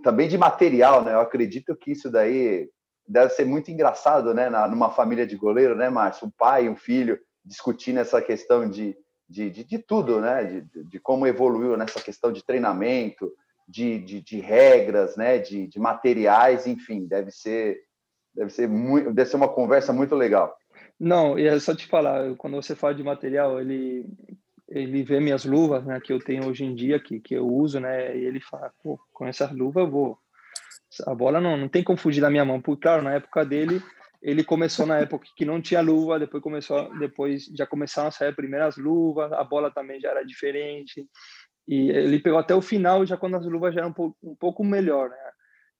também 0.04 0.28
de 0.28 0.38
material, 0.38 1.04
né? 1.04 1.13
Eu 1.13 1.20
acredito 1.20 1.76
que 1.76 1.91
isso 1.91 2.10
daí 2.10 2.70
deve 3.08 3.30
ser 3.32 3.46
muito 3.46 3.70
engraçado, 3.72 4.34
né, 4.34 4.50
na, 4.50 4.68
numa 4.68 4.89
família 4.89 5.26
de 5.28 5.36
goleiro, 5.36 5.76
né, 5.76 5.89
Márcio? 5.89 6.28
Um 6.28 6.32
pai, 6.38 6.68
um 6.68 6.76
filho 6.76 7.20
discutindo 7.44 8.00
essa 8.00 8.22
questão 8.22 8.68
de, 8.70 8.98
de, 9.29 9.49
de, 9.49 9.63
de 9.63 9.79
tudo, 9.79 10.21
né? 10.21 10.43
De, 10.43 10.83
de, 10.83 10.99
como 10.99 11.27
evoluiu 11.27 11.75
nessa 11.77 12.01
questão 12.01 12.31
de 12.31 12.43
treinamento, 12.43 13.31
de, 13.67 13.99
de, 13.99 14.21
de 14.21 14.39
regras, 14.39 15.15
né? 15.15 15.39
De, 15.39 15.67
de 15.67 15.79
materiais, 15.79 16.67
enfim, 16.67 17.05
deve 17.05 17.31
ser 17.31 17.83
deve 18.33 18.49
ser 18.49 18.67
muito, 18.67 19.13
deve 19.13 19.29
ser 19.29 19.38
uma 19.38 19.47
conversa 19.47 19.93
muito 19.93 20.13
legal. 20.13 20.55
Não, 20.99 21.39
e 21.39 21.47
é 21.47 21.57
só 21.59 21.73
te 21.73 21.88
falar, 21.88 22.35
quando 22.35 22.55
você 22.55 22.75
fala 22.75 22.93
de 22.93 23.03
material, 23.03 23.59
ele 23.59 24.05
ele 24.67 25.03
vê 25.03 25.19
minhas 25.19 25.45
luvas, 25.45 25.85
né, 25.85 25.99
que 26.03 26.11
eu 26.11 26.19
tenho 26.19 26.47
hoje 26.47 26.65
em 26.65 26.73
dia, 26.73 26.99
que, 26.99 27.19
que 27.19 27.35
eu 27.35 27.47
uso, 27.47 27.79
né, 27.79 28.17
e 28.17 28.25
ele 28.25 28.39
fala, 28.39 28.71
pô, 28.81 28.99
com 29.13 29.25
essas 29.27 29.51
luvas 29.51 29.83
eu 29.83 29.91
vou. 29.91 30.17
A 31.05 31.13
bola 31.13 31.39
não, 31.39 31.55
não 31.55 31.67
tem 31.67 31.83
como 31.83 31.97
fugir 31.97 32.21
da 32.21 32.31
minha 32.31 32.43
mão, 32.43 32.59
porque, 32.59 32.81
claro, 32.81 33.03
na 33.03 33.13
época 33.13 33.45
dele, 33.45 33.81
ele 34.25 34.43
começou 34.43 34.88
na 34.88 34.97
época 34.97 35.27
que 35.35 35.45
não 35.45 35.61
tinha 35.61 35.81
luva, 35.81 36.17
depois 36.17 36.41
começou, 36.41 36.97
depois 36.97 37.45
já 37.55 37.67
começaram 37.67 38.07
a 38.07 38.11
sair 38.11 38.29
as 38.29 38.35
primeiras 38.35 38.75
luvas, 38.75 39.31
a 39.31 39.43
bola 39.43 39.69
também 39.69 40.01
já 40.01 40.09
era 40.09 40.25
diferente, 40.25 41.05
e 41.67 41.91
ele 41.91 42.19
pegou 42.19 42.39
até 42.39 42.55
o 42.55 42.61
final, 42.61 43.05
já 43.05 43.15
quando 43.17 43.38
as 43.38 43.45
luvas 43.45 43.75
já 43.75 43.81
eram 43.81 43.93
um 44.23 44.35
pouco, 44.35 44.63
melhor, 44.63 45.09
né, 45.11 45.15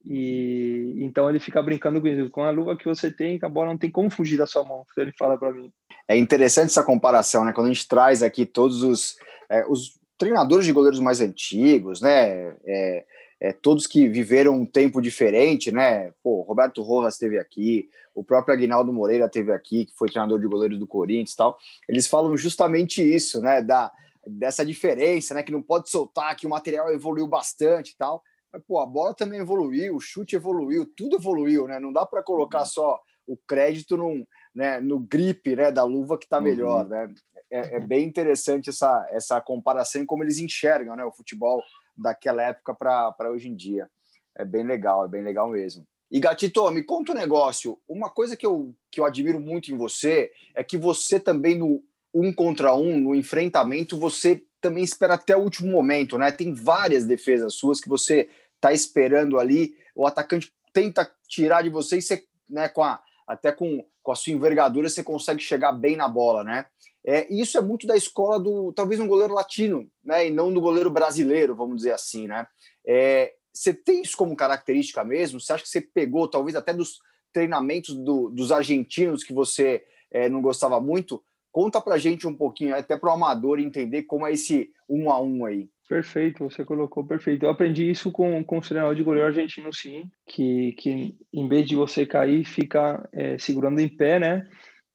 e 0.06 0.94
então 0.98 1.28
ele 1.28 1.40
fica 1.40 1.60
brincando 1.64 2.00
com 2.00 2.08
isso, 2.08 2.30
com 2.30 2.44
a 2.44 2.52
luva 2.52 2.78
que 2.78 2.86
você 2.86 3.10
tem, 3.10 3.40
a 3.42 3.50
bola 3.50 3.70
não 3.70 3.80
tem 3.80 3.90
como 3.90 4.12
fugir 4.12 4.38
da 4.38 4.46
sua 4.46 4.64
mão, 4.64 4.86
ele 4.96 5.12
fala 5.18 5.40
para 5.40 5.52
mim. 5.52 5.72
É 6.08 6.16
interessante 6.16 6.68
essa 6.68 6.84
comparação, 6.84 7.44
né? 7.44 7.52
Quando 7.52 7.66
a 7.66 7.74
gente 7.74 7.88
traz 7.88 8.22
aqui 8.22 8.46
todos 8.46 8.84
os, 8.84 9.16
é, 9.50 9.66
os 9.68 10.00
treinadores 10.16 10.68
de 10.68 10.72
goleiros 10.72 11.00
mais 11.00 11.20
antigos, 11.20 12.00
né? 12.00 12.56
É, 12.68 13.06
é, 13.40 13.52
todos 13.52 13.86
que 13.86 14.08
viveram 14.08 14.54
um 14.54 14.66
tempo 14.66 15.02
diferente, 15.02 15.72
né? 15.72 16.12
Pô, 16.24 16.42
Roberto 16.42 16.82
Rojas 16.82 17.16
esteve 17.16 17.38
aqui, 17.38 17.90
o 18.14 18.24
próprio 18.24 18.54
Aguinaldo 18.54 18.94
Moreira 18.94 19.26
esteve 19.26 19.52
aqui, 19.52 19.86
que 19.86 19.96
foi 19.96 20.10
treinador 20.10 20.40
de 20.40 20.48
goleiros 20.48 20.80
do 20.80 20.88
Corinthians 20.88 21.34
e 21.34 21.38
tal. 21.38 21.58
Eles 21.88 22.08
falam 22.08 22.36
justamente 22.38 23.02
isso, 23.04 23.42
né? 23.42 23.62
Da, 23.62 23.92
dessa 24.26 24.66
diferença, 24.66 25.34
né? 25.34 25.44
Que 25.44 25.52
não 25.52 25.62
pode 25.62 25.90
soltar, 25.90 26.36
que 26.36 26.48
o 26.48 26.50
material 26.50 26.92
evoluiu 26.92 27.28
bastante 27.28 27.92
e 27.92 27.98
tal. 27.98 28.24
Mas, 28.52 28.64
pô, 28.66 28.80
a 28.80 28.86
bola 28.86 29.14
também 29.14 29.40
evoluiu, 29.40 29.98
o 29.98 30.00
chute 30.00 30.36
evoluiu, 30.36 30.86
tudo 30.96 31.18
evoluiu, 31.18 31.68
né? 31.68 31.80
Não 31.80 31.92
dá 31.92 32.06
para 32.06 32.24
colocar 32.24 32.60
uhum. 32.60 32.66
só 32.66 33.00
o 33.28 33.36
crédito 33.36 33.98
num, 33.98 34.26
né, 34.54 34.80
no 34.80 35.00
grip 35.00 35.56
né, 35.56 35.72
da 35.72 35.84
luva 35.84 36.18
que 36.18 36.26
está 36.26 36.40
melhor. 36.40 36.84
Uhum. 36.86 36.90
Né? 36.90 37.14
É, 37.52 37.76
é, 37.78 37.80
bem 37.80 38.08
interessante 38.08 38.70
essa, 38.70 39.08
essa 39.12 39.42
comparação 39.42 40.02
em 40.02 40.06
como 40.06 40.24
eles 40.24 40.40
enxergam 40.40 40.96
né, 40.96 41.04
o 41.04 41.12
futebol 41.12 41.62
daquela 41.98 42.44
época 42.44 42.74
para 42.74 43.32
hoje 43.32 43.50
em 43.50 43.56
dia. 43.56 43.90
É 44.36 44.44
bem 44.44 44.64
legal, 44.64 45.06
é 45.06 45.08
bem 45.08 45.24
legal 45.24 45.50
mesmo. 45.50 45.86
E 46.12 46.20
Gatito, 46.20 46.70
me 46.72 46.84
conta 46.84 47.12
um 47.12 47.16
negócio. 47.16 47.80
Uma 47.88 48.10
coisa 48.10 48.38
que 48.38 48.46
eu, 48.46 48.76
que 48.92 49.00
eu 49.00 49.06
admiro 49.06 49.40
muito 49.40 49.72
em 49.72 49.78
você 49.78 50.32
é 50.54 50.64
que 50.64 50.78
você 50.78 51.20
também 51.20 51.58
no 51.58 51.84
um 52.14 52.32
contra 52.32 52.74
um, 52.74 52.98
no 52.98 53.14
enfrentamento, 53.14 54.00
você 54.00 54.42
também 54.62 54.86
espera 54.86 55.16
até 55.16 55.36
o 55.36 55.42
último 55.42 55.70
momento, 55.70 56.18
né? 56.18 56.32
Tem 56.32 56.54
várias 56.54 57.06
defesas 57.06 57.56
suas 57.56 57.82
que 57.82 57.90
você 57.90 58.30
está 58.56 58.72
esperando 58.72 59.38
ali, 59.38 59.76
o 59.94 60.08
atacante 60.08 60.52
tenta 60.72 61.12
tirar 61.28 61.62
de 61.62 61.70
você 61.70 61.98
e 61.98 62.02
você, 62.02 62.24
né, 62.50 62.70
com 62.70 62.84
a, 62.84 63.02
até 63.28 63.52
com, 63.52 63.86
com 64.02 64.12
a 64.12 64.16
sua 64.16 64.32
envergadura, 64.32 64.88
você 64.88 65.04
consegue 65.04 65.42
chegar 65.42 65.74
bem 65.74 65.98
na 65.98 66.08
bola, 66.08 66.44
né? 66.44 66.66
É, 67.06 67.32
isso 67.32 67.58
é 67.58 67.62
muito 67.62 67.86
da 67.86 67.96
escola 67.96 68.40
do, 68.40 68.74
talvez, 68.74 69.00
um 69.00 69.08
goleiro 69.08 69.34
latino, 69.34 69.88
né? 70.04 70.28
E 70.28 70.32
não 70.32 70.52
do 70.52 70.60
goleiro 70.60 70.90
brasileiro, 70.90 71.56
vamos 71.56 71.78
dizer 71.78 71.92
assim, 71.92 72.28
né? 72.28 72.48
É, 72.86 73.34
você 73.54 73.74
tem 73.74 74.02
isso 74.02 74.18
como 74.18 74.36
característica 74.36 75.04
mesmo? 75.04 75.40
Você 75.40 75.54
acha 75.54 75.64
que 75.64 75.70
você 75.70 75.82
pegou, 75.82 76.28
talvez, 76.28 76.56
até 76.56 76.74
dos 76.74 77.00
treinamentos 77.32 77.96
do, 77.96 78.30
dos 78.30 78.52
argentinos 78.52 79.24
que 79.24 79.34
você 79.34 79.84
é, 80.12 80.28
não 80.28 80.42
gostava 80.42 80.82
muito? 80.82 81.24
Conta 81.52 81.80
pra 81.80 81.98
gente 81.98 82.28
um 82.28 82.34
pouquinho, 82.34 82.76
até 82.76 82.98
para 82.98 83.10
o 83.10 83.14
amador 83.14 83.60
entender 83.60 84.04
como 84.04 84.26
é 84.26 84.34
esse 84.34 84.72
um 84.90 85.10
a 85.10 85.22
um 85.22 85.46
aí. 85.46 85.70
Perfeito, 85.88 86.44
você 86.44 86.66
colocou 86.66 87.06
perfeito. 87.06 87.46
Eu 87.46 87.52
aprendi 87.52 87.90
isso 87.90 88.12
com, 88.12 88.44
com 88.44 88.58
o 88.58 88.62
treinador 88.62 88.96
de 88.96 89.04
goleiro 89.04 89.28
argentino, 89.28 89.72
sim, 89.72 90.10
que, 90.26 90.74
que 90.74 91.16
em 91.32 91.48
vez 91.48 91.68
de 91.68 91.76
você 91.76 92.06
cair, 92.06 92.44
fica 92.44 93.08
é, 93.14 93.38
segurando 93.38 93.80
em 93.80 93.88
pé, 93.88 94.20
né? 94.20 94.50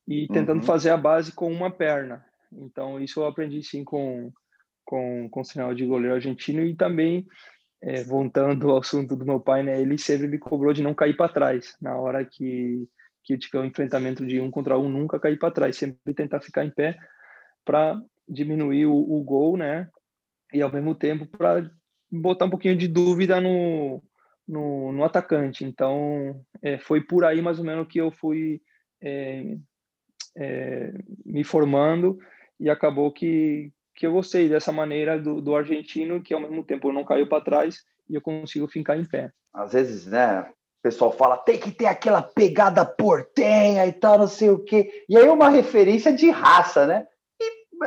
E 0.09 0.27
tentando 0.29 0.61
uhum. 0.61 0.67
fazer 0.67 0.91
a 0.91 0.97
base 0.97 1.33
com 1.33 1.51
uma 1.53 1.71
perna. 1.71 2.25
Então, 2.53 3.01
isso 3.01 3.21
eu 3.21 3.27
aprendi 3.27 3.63
sim 3.63 3.85
com, 3.85 4.33
com, 4.85 5.29
com 5.31 5.41
o 5.41 5.45
treinador 5.45 5.77
de 5.77 5.87
goleiro 5.87 6.15
argentino 6.15 6.63
e 6.63 6.75
também, 6.75 7.27
é, 7.83 8.03
voltando 8.03 8.71
ao 8.71 8.79
assunto 8.79 9.15
do 9.15 9.25
meu 9.25 9.39
pai, 9.39 9.63
né? 9.63 9.81
Ele 9.81 9.97
sempre 9.97 10.27
me 10.27 10.39
cobrou 10.39 10.73
de 10.73 10.83
não 10.83 10.95
cair 10.95 11.17
para 11.17 11.33
trás. 11.33 11.77
Na 11.81 11.97
hora 11.97 12.25
que, 12.25 12.89
que 13.23 13.39
tiver 13.39 13.61
um 13.61 13.67
enfrentamento 13.67 14.27
de 14.27 14.41
um 14.41 14.51
contra 14.51 14.79
um, 14.79 14.89
nunca 14.89 15.21
cair 15.21 15.39
para 15.39 15.53
trás, 15.53 15.77
sempre 15.77 16.13
tentar 16.13 16.41
ficar 16.41 16.65
em 16.65 16.71
pé 16.71 16.99
para 17.65 18.01
diminuir 18.29 18.87
o, 18.87 18.95
o 18.95 19.23
gol, 19.23 19.57
né? 19.57 19.89
e 20.53 20.63
ao 20.63 20.73
mesmo 20.73 20.95
tempo 20.95 21.27
para 21.27 21.71
botar 22.11 22.47
um 22.47 22.51
pouquinho 22.51 22.77
de 22.77 22.89
dúvida 22.89 23.41
no, 23.41 24.03
no, 24.47 24.93
no 24.93 25.05
atacante. 25.05 25.65
Então, 25.65 26.45
é, 26.63 26.79
foi 26.79 27.01
por 27.01 27.25
aí 27.25 27.41
mais 27.41 27.59
ou 27.59 27.65
menos 27.65 27.87
que 27.89 28.01
eu 28.01 28.11
fui 28.11 28.61
é, 29.01 29.57
é, 30.41 30.93
me 31.25 31.45
formando 31.45 32.19
e 32.59 32.71
acabou 32.71 33.13
que, 33.13 33.71
que 33.95 34.07
eu 34.07 34.13
gostei 34.13 34.49
dessa 34.49 34.73
maneira 34.73 35.19
do, 35.19 35.41
do 35.41 35.55
argentino, 35.55 36.23
que 36.23 36.33
ao 36.33 36.41
mesmo 36.41 36.65
tempo 36.65 36.91
não 36.91 37.05
caiu 37.05 37.29
para 37.29 37.45
trás 37.45 37.85
e 38.09 38.15
eu 38.15 38.23
consigo 38.23 38.67
ficar 38.67 38.97
em 38.97 39.05
pé. 39.05 39.31
Às 39.53 39.73
vezes, 39.73 40.07
né, 40.07 40.41
o 40.41 40.83
pessoal 40.83 41.13
fala, 41.13 41.37
tem 41.37 41.59
que 41.59 41.71
ter 41.71 41.87
aquela 41.87 42.23
pegada 42.23 42.85
portenha 42.85 43.87
e 43.87 43.93
tal, 43.93 44.19
não 44.19 44.27
sei 44.27 44.49
o 44.49 44.59
quê. 44.59 45.05
E 45.09 45.17
aí 45.17 45.29
uma 45.29 45.51
referência 45.51 46.13
de 46.13 46.31
raça, 46.31 46.87
né? 46.87 47.07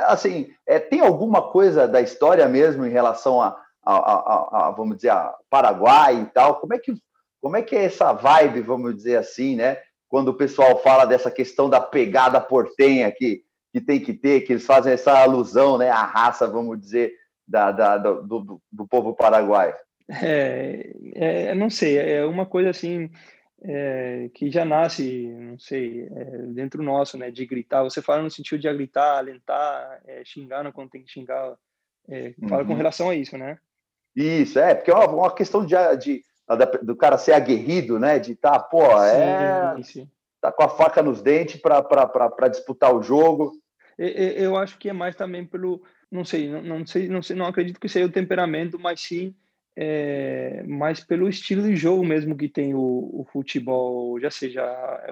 assim, 0.06 0.50
é, 0.66 0.80
tem 0.80 1.02
alguma 1.02 1.52
coisa 1.52 1.88
da 1.88 2.02
história 2.02 2.48
mesmo 2.48 2.86
em 2.86 2.90
relação 2.90 3.40
a, 3.42 3.56
a, 3.84 3.94
a, 3.94 4.68
a, 4.68 4.72
vamos 4.72 4.98
dizer, 4.98 5.10
a 5.10 5.36
Paraguai 5.50 6.22
e 6.22 6.26
tal? 6.28 6.60
Como 6.60 6.74
é 6.74 6.80
que 6.80 6.94
como 7.40 7.58
é 7.58 7.62
que 7.62 7.76
é 7.76 7.84
essa 7.84 8.14
vibe, 8.14 8.62
vamos 8.62 8.96
dizer 8.96 9.18
assim, 9.18 9.58
né? 9.58 9.78
Quando 10.14 10.28
o 10.28 10.36
pessoal 10.36 10.78
fala 10.78 11.06
dessa 11.06 11.32
questão 11.32 11.68
da 11.68 11.82
pegada 11.82 12.40
portenha 12.40 13.12
que, 13.12 13.44
que 13.72 13.82
tem 13.82 14.00
que 14.00 14.14
ter, 14.14 14.42
que 14.42 14.54
eles 14.54 14.64
fazem 14.64 14.94
essa 14.94 15.12
alusão, 15.12 15.76
né, 15.76 15.90
à 15.90 16.04
raça, 16.06 16.48
vamos 16.48 16.80
dizer, 16.80 17.16
da, 17.48 17.72
da 17.72 17.98
do, 17.98 18.22
do, 18.22 18.62
do 18.72 18.88
povo 18.88 19.16
paraguaio. 19.16 19.74
É, 20.22 20.94
é, 21.16 21.56
não 21.56 21.68
sei, 21.68 21.98
é 21.98 22.24
uma 22.24 22.46
coisa 22.46 22.70
assim 22.70 23.10
é, 23.64 24.30
que 24.36 24.52
já 24.52 24.64
nasce, 24.64 25.30
não 25.30 25.58
sei, 25.58 26.08
é, 26.16 26.26
dentro 26.54 26.84
nosso, 26.84 27.18
né, 27.18 27.32
de 27.32 27.44
gritar. 27.48 27.82
Você 27.82 28.00
fala 28.00 28.22
no 28.22 28.30
sentido 28.30 28.60
de 28.60 28.72
gritar, 28.72 29.18
alentar, 29.18 30.00
é, 30.06 30.24
xingar 30.24 30.72
quando 30.74 30.92
tem 30.92 31.02
que 31.02 31.12
xingar. 31.12 31.58
fala 32.48 32.62
uhum. 32.62 32.68
com 32.68 32.76
relação 32.76 33.10
a 33.10 33.16
isso, 33.16 33.36
né? 33.36 33.58
Isso, 34.16 34.60
é, 34.60 34.76
porque 34.76 34.92
é 34.92 34.94
uma, 34.94 35.08
uma 35.08 35.34
questão 35.34 35.66
de, 35.66 35.76
de, 35.98 36.24
do 36.82 36.96
cara 36.96 37.18
ser 37.18 37.34
aguerrido, 37.34 38.00
né? 38.00 38.20
De 38.20 38.36
tá, 38.36 38.60
pô, 38.60 38.84
é. 39.02 39.82
Sim. 39.84 40.10
Tá 40.42 40.52
com 40.52 40.64
a 40.64 40.70
faca 40.70 41.02
nos 41.02 41.22
dentes 41.22 41.62
para 41.62 42.48
disputar 42.50 42.94
o 42.94 43.02
jogo. 43.02 43.54
Eu 43.98 44.58
acho 44.58 44.78
que 44.78 44.90
é 44.90 44.94
mais 44.94 45.16
também 45.16 45.46
pelo. 45.46 45.84
Não 46.12 46.26
sei, 46.26 46.50
não, 46.50 46.86
sei, 46.86 47.08
não 47.08 47.24
sei, 47.24 47.36
não 47.36 47.46
acredito 47.46 47.80
que 47.80 47.90
seja 47.90 48.06
o 48.06 48.12
temperamento, 48.12 48.78
mas 48.78 49.02
sim 49.02 49.34
é, 49.76 50.64
mas 50.68 51.04
pelo 51.04 51.28
estilo 51.28 51.64
de 51.64 51.76
jogo 51.76 52.06
mesmo 52.06 52.38
que 52.38 52.48
tem 52.48 52.76
o, 52.76 52.80
o 52.80 53.28
futebol, 53.32 54.20
já 54.20 54.30
seja 54.30 54.64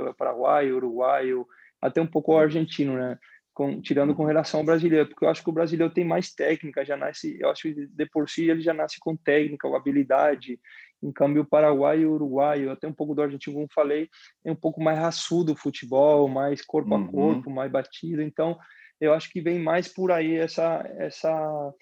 o 0.09 0.13
paraguaio, 0.13 0.75
uruguaio, 0.75 1.47
até 1.81 1.99
um 2.01 2.07
pouco 2.07 2.33
o 2.33 2.37
argentino, 2.37 2.95
né? 2.95 3.17
Com, 3.53 3.81
tirando 3.81 4.15
com 4.15 4.23
relação 4.23 4.61
ao 4.61 4.65
brasileiro, 4.65 5.07
porque 5.09 5.25
eu 5.25 5.29
acho 5.29 5.43
que 5.43 5.49
o 5.49 5.53
brasileiro 5.53 5.93
tem 5.93 6.05
mais 6.05 6.33
técnica, 6.33 6.85
já 6.85 6.95
nasce, 6.95 7.37
eu 7.39 7.49
acho 7.49 7.63
que 7.63 7.87
de 7.87 8.05
por 8.05 8.29
si 8.29 8.49
ele 8.49 8.61
já 8.61 8.73
nasce 8.73 8.97
com 8.99 9.15
técnica, 9.15 9.67
ou 9.67 9.75
habilidade, 9.75 10.59
Em 11.01 11.11
câmbio, 11.11 11.41
o 11.43 11.47
Paraguai 11.47 11.99
e 11.99 12.05
o 12.05 12.13
Uruguai, 12.13 12.67
até 12.69 12.87
um 12.87 12.93
pouco 12.93 13.15
do 13.15 13.21
argentino, 13.21 13.55
como 13.55 13.67
falei, 13.73 14.09
é 14.45 14.51
um 14.51 14.55
pouco 14.55 14.81
mais 14.81 14.99
raçudo 14.99 15.53
o 15.53 15.57
futebol, 15.57 16.27
mais 16.27 16.63
corpo 16.63 16.93
uhum. 16.93 17.03
a 17.03 17.07
corpo, 17.07 17.49
mais 17.49 17.71
batido. 17.71 18.21
Então, 18.21 18.57
eu 18.99 19.13
acho 19.13 19.31
que 19.31 19.41
vem 19.41 19.59
mais 19.59 19.87
por 19.87 20.11
aí 20.11 20.35
essa 20.35 20.85
essa 20.97 21.73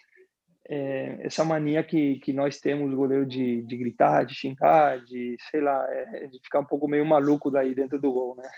é, 0.70 1.18
essa 1.22 1.44
mania 1.44 1.84
que, 1.84 2.20
que 2.20 2.32
nós 2.32 2.60
temos, 2.60 2.94
goleiro, 2.94 3.26
de, 3.26 3.64
de 3.64 3.76
gritar, 3.76 4.24
de 4.24 4.36
xingar, 4.36 5.04
de, 5.04 5.36
sei 5.50 5.62
lá, 5.62 5.84
é, 5.90 6.28
de 6.28 6.40
ficar 6.44 6.60
um 6.60 6.66
pouco 6.66 6.88
meio 6.88 7.04
maluco 7.04 7.50
daí 7.50 7.74
dentro 7.74 8.00
do 8.00 8.12
gol, 8.12 8.38
né? 8.38 8.50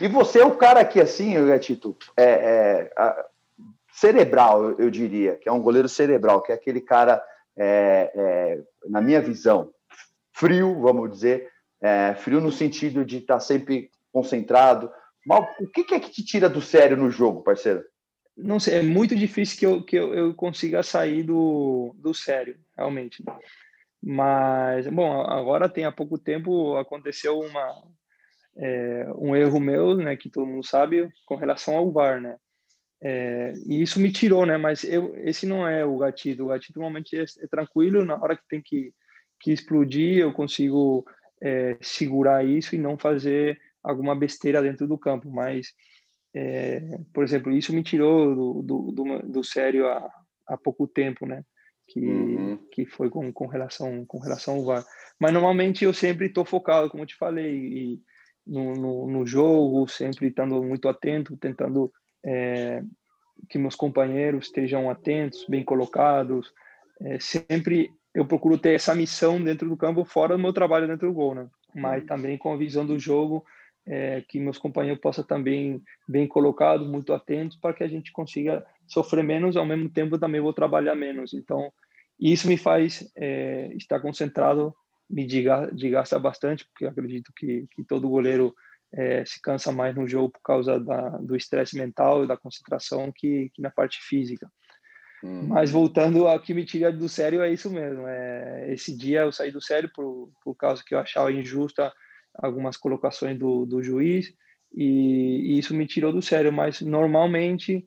E 0.00 0.08
você 0.08 0.40
é 0.40 0.44
o 0.44 0.56
cara 0.56 0.84
que, 0.84 1.00
assim, 1.00 1.34
Gatito, 1.46 1.96
é, 2.16 2.24
é 2.24 2.92
a, 2.96 3.26
cerebral, 3.92 4.64
eu, 4.64 4.78
eu, 4.80 4.90
diria, 4.90 5.36
que 5.36 5.48
é 5.48 5.52
um 5.52 5.62
goleiro 5.62 5.88
cerebral, 5.88 6.42
que 6.42 6.52
é 6.52 6.54
aquele 6.54 6.80
cara, 6.80 7.22
é, 7.56 8.10
é, 8.14 8.62
na 8.88 9.00
minha 9.00 9.20
visão, 9.20 9.70
frio, 10.32 10.80
vamos 10.80 11.10
dizer, 11.10 11.48
é, 11.82 12.14
frio 12.14 12.40
no 12.40 12.52
sentido 12.52 13.04
de 13.04 13.18
estar 13.18 13.34
tá 13.34 13.40
sempre 13.40 13.90
concentrado. 14.12 14.90
O 15.60 15.66
que, 15.68 15.84
que 15.84 15.94
é 15.94 16.00
que 16.00 16.10
te 16.10 16.24
tira 16.24 16.48
do 16.48 16.60
sério 16.60 16.96
no 16.96 17.10
jogo, 17.10 17.42
parceiro? 17.42 17.84
não 18.36 18.58
sei, 18.58 18.78
é 18.78 18.82
muito 18.82 19.14
difícil 19.14 19.58
que 19.58 19.66
eu, 19.66 19.82
que 19.82 19.96
eu, 19.96 20.14
eu 20.14 20.34
consiga 20.34 20.82
sair 20.82 21.22
do, 21.22 21.94
do 21.98 22.12
sério, 22.12 22.58
realmente. 22.76 23.22
Mas, 24.02 24.86
bom, 24.88 25.22
agora 25.22 25.68
tem 25.68 25.84
há 25.84 25.92
pouco 25.92 26.18
tempo 26.18 26.76
aconteceu 26.76 27.38
uma, 27.38 27.82
é, 28.56 29.06
um 29.16 29.34
erro 29.36 29.60
meu, 29.60 29.96
né, 29.96 30.16
que 30.16 30.28
todo 30.28 30.46
mundo 30.46 30.66
sabe, 30.66 31.08
com 31.26 31.36
relação 31.36 31.76
ao 31.76 31.90
VAR, 31.90 32.20
né? 32.20 32.36
É, 33.02 33.52
e 33.66 33.82
isso 33.82 34.00
me 34.00 34.10
tirou, 34.10 34.46
né? 34.46 34.56
Mas 34.56 34.84
eu, 34.84 35.14
esse 35.18 35.46
não 35.46 35.66
é 35.68 35.84
o 35.84 35.98
gatilho. 35.98 36.46
O 36.46 36.48
gatilho 36.48 36.74
normalmente 36.76 37.16
é, 37.16 37.22
é 37.22 37.46
tranquilo, 37.46 38.04
na 38.04 38.14
hora 38.16 38.36
que 38.36 38.42
tem 38.48 38.62
que, 38.62 38.92
que 39.40 39.52
explodir, 39.52 40.18
eu 40.18 40.32
consigo 40.32 41.04
é, 41.42 41.76
segurar 41.80 42.44
isso 42.44 42.74
e 42.74 42.78
não 42.78 42.96
fazer 42.96 43.58
alguma 43.82 44.14
besteira 44.16 44.62
dentro 44.62 44.86
do 44.86 44.98
campo. 44.98 45.30
Mas 45.30 45.68
é, 46.34 46.80
por 47.12 47.22
exemplo, 47.22 47.52
isso 47.52 47.72
me 47.72 47.82
tirou 47.82 48.34
do, 48.34 48.62
do, 48.62 48.92
do, 48.92 49.18
do 49.32 49.44
sério 49.44 49.86
há, 49.86 50.10
há 50.48 50.56
pouco 50.56 50.88
tempo, 50.88 51.26
né? 51.26 51.44
Que, 51.86 52.00
uhum. 52.00 52.58
que 52.72 52.86
foi 52.86 53.10
com, 53.10 53.32
com, 53.32 53.46
relação, 53.46 54.04
com 54.06 54.18
relação 54.18 54.54
ao 54.56 54.64
VAR. 54.64 54.84
Mas 55.20 55.32
normalmente 55.32 55.84
eu 55.84 55.92
sempre 55.92 56.26
estou 56.26 56.44
focado, 56.44 56.88
como 56.90 57.02
eu 57.02 57.06
te 57.06 57.14
falei, 57.14 58.00
no, 58.46 58.72
no, 58.74 59.06
no, 59.06 59.26
jogo, 59.26 59.86
sempre 59.86 60.28
estando 60.28 60.62
muito 60.62 60.88
atento, 60.88 61.36
tentando 61.36 61.92
é, 62.24 62.82
que 63.48 63.58
meus 63.58 63.74
companheiros 63.74 64.46
estejam 64.46 64.90
atentos, 64.90 65.44
bem 65.48 65.62
colocados. 65.62 66.52
É, 67.00 67.18
sempre 67.20 67.90
eu 68.14 68.24
procuro 68.24 68.56
ter 68.56 68.74
essa 68.74 68.94
missão 68.94 69.42
dentro 69.42 69.68
do 69.68 69.76
campo, 69.76 70.04
fora 70.04 70.36
do 70.36 70.42
meu 70.42 70.52
trabalho 70.52 70.86
dentro 70.86 71.08
do 71.08 71.14
gol, 71.14 71.34
né? 71.34 71.48
Mas 71.74 72.02
uhum. 72.02 72.06
também 72.06 72.38
com 72.38 72.52
a 72.52 72.56
visão 72.56 72.86
do 72.86 72.98
jogo 72.98 73.44
é, 73.86 74.22
que 74.28 74.38
meus 74.38 74.58
companheiros 74.58 75.00
possam 75.00 75.24
também 75.24 75.82
bem 76.08 76.26
colocados, 76.26 76.88
muito 76.88 77.12
atentos, 77.12 77.56
para 77.56 77.74
que 77.74 77.84
a 77.84 77.88
gente 77.88 78.12
consiga 78.12 78.64
sofrer 78.86 79.22
menos, 79.22 79.56
ao 79.56 79.66
mesmo 79.66 79.88
tempo 79.88 80.18
também 80.18 80.40
vou 80.40 80.52
trabalhar 80.52 80.94
menos. 80.94 81.34
Então, 81.34 81.72
isso 82.18 82.48
me 82.48 82.56
faz 82.56 83.10
é, 83.16 83.70
estar 83.74 84.00
concentrado, 84.00 84.74
me 85.08 85.26
desgasta 85.26 86.18
bastante, 86.18 86.64
porque 86.66 86.86
acredito 86.86 87.32
que, 87.36 87.66
que 87.72 87.84
todo 87.84 88.08
goleiro 88.08 88.54
é, 88.96 89.24
se 89.24 89.40
cansa 89.40 89.72
mais 89.72 89.94
no 89.94 90.06
jogo 90.06 90.30
por 90.30 90.42
causa 90.42 90.78
da, 90.78 91.10
do 91.18 91.36
estresse 91.36 91.76
mental 91.76 92.24
e 92.24 92.28
da 92.28 92.36
concentração 92.36 93.12
que, 93.14 93.50
que 93.52 93.60
na 93.60 93.70
parte 93.70 93.98
física. 94.00 94.50
Hum. 95.22 95.48
Mas 95.48 95.70
voltando 95.70 96.26
ao 96.26 96.40
que 96.40 96.54
me 96.54 96.64
tira 96.64 96.92
do 96.92 97.08
sério, 97.08 97.42
é 97.42 97.52
isso 97.52 97.70
mesmo. 97.70 98.06
É, 98.06 98.72
esse 98.72 98.96
dia 98.96 99.22
eu 99.22 99.32
saí 99.32 99.50
do 99.50 99.60
sério 99.60 99.90
por, 99.94 100.30
por 100.42 100.54
causa 100.54 100.82
que 100.84 100.94
eu 100.94 100.98
achava 100.98 101.32
injusta 101.32 101.92
algumas 102.34 102.76
colocações 102.76 103.38
do, 103.38 103.64
do 103.64 103.82
juiz 103.82 104.32
e, 104.74 105.54
e, 105.54 105.58
isso 105.58 105.74
me 105.74 105.86
tirou 105.86 106.12
do 106.12 106.20
sério, 106.20 106.52
mas 106.52 106.80
normalmente, 106.80 107.86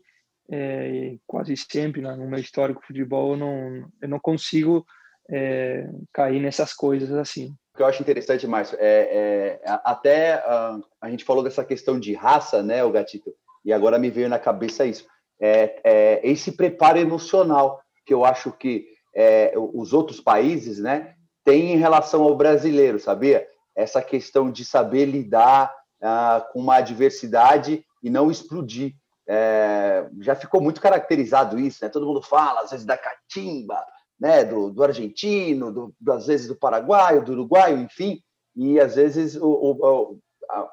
é, 0.50 1.18
quase 1.28 1.56
sempre 1.58 2.02
né, 2.02 2.16
no 2.16 2.30
meu 2.30 2.40
histórico 2.40 2.80
de 2.82 2.88
futebol, 2.88 3.34
eu 3.34 3.38
não, 3.38 3.92
eu 4.02 4.10
não 4.10 4.20
consigo 4.20 4.86
é, 5.30 5.90
cair 6.14 6.42
nessas 6.42 6.74
coisas 6.74 7.12
assim. 7.12 7.54
Que 7.78 7.84
eu 7.84 7.86
acho 7.86 8.02
interessante, 8.02 8.46
Márcio, 8.46 8.78
é, 8.82 9.62
é 9.64 9.80
até 9.86 10.38
uh, 10.38 10.84
a 11.00 11.10
gente 11.10 11.24
falou 11.24 11.44
dessa 11.44 11.64
questão 11.64 12.00
de 12.00 12.14
raça, 12.14 12.62
né, 12.62 12.84
o 12.84 12.92
Gatito, 12.92 13.32
e 13.64 13.72
agora 13.72 14.00
me 14.00 14.10
veio 14.10 14.28
na 14.28 14.40
cabeça 14.40 14.86
isso. 14.86 15.06
É, 15.40 15.80
é 15.84 16.20
esse 16.24 16.52
preparo 16.52 16.98
emocional 16.98 17.80
que 18.06 18.14
eu 18.14 18.26
acho 18.26 18.52
que 18.52 18.88
é, 19.16 19.54
os 19.56 19.94
outros 19.94 20.20
países, 20.20 20.80
né, 20.80 21.14
têm 21.46 21.74
em 21.74 21.78
relação 21.78 22.24
ao 22.24 22.36
brasileiro, 22.36 23.00
sabia? 23.00 23.48
essa 23.78 24.02
questão 24.02 24.52
de 24.52 24.66
saber 24.66 25.06
lidar 25.06 25.72
ah, 26.02 26.44
com 26.52 26.60
uma 26.60 26.78
adversidade 26.78 27.86
e 28.02 28.10
não 28.10 28.32
explodir. 28.32 28.96
É, 29.30 30.10
já 30.22 30.36
ficou 30.36 30.60
muito 30.60 30.82
caracterizado 30.82 31.60
isso, 31.60 31.84
né? 31.84 31.90
Todo 31.90 32.08
mundo 32.08 32.22
fala, 32.22 32.62
às 32.62 32.72
vezes, 32.72 32.86
da 32.86 32.98
catimba, 32.98 33.86
né? 34.20 34.44
do, 34.44 34.70
do 34.70 34.84
argentino, 34.84 35.72
do, 35.72 36.12
às 36.12 36.28
vezes 36.28 36.48
do 36.48 36.56
paraguaio, 36.56 37.24
do 37.24 37.34
uruguaio, 37.34 37.80
enfim, 37.80 38.22
e 38.56 38.80
às 38.80 38.96
vezes 38.96 39.36
o, 39.36 39.48
o, 39.48 40.20
a, 40.50 40.70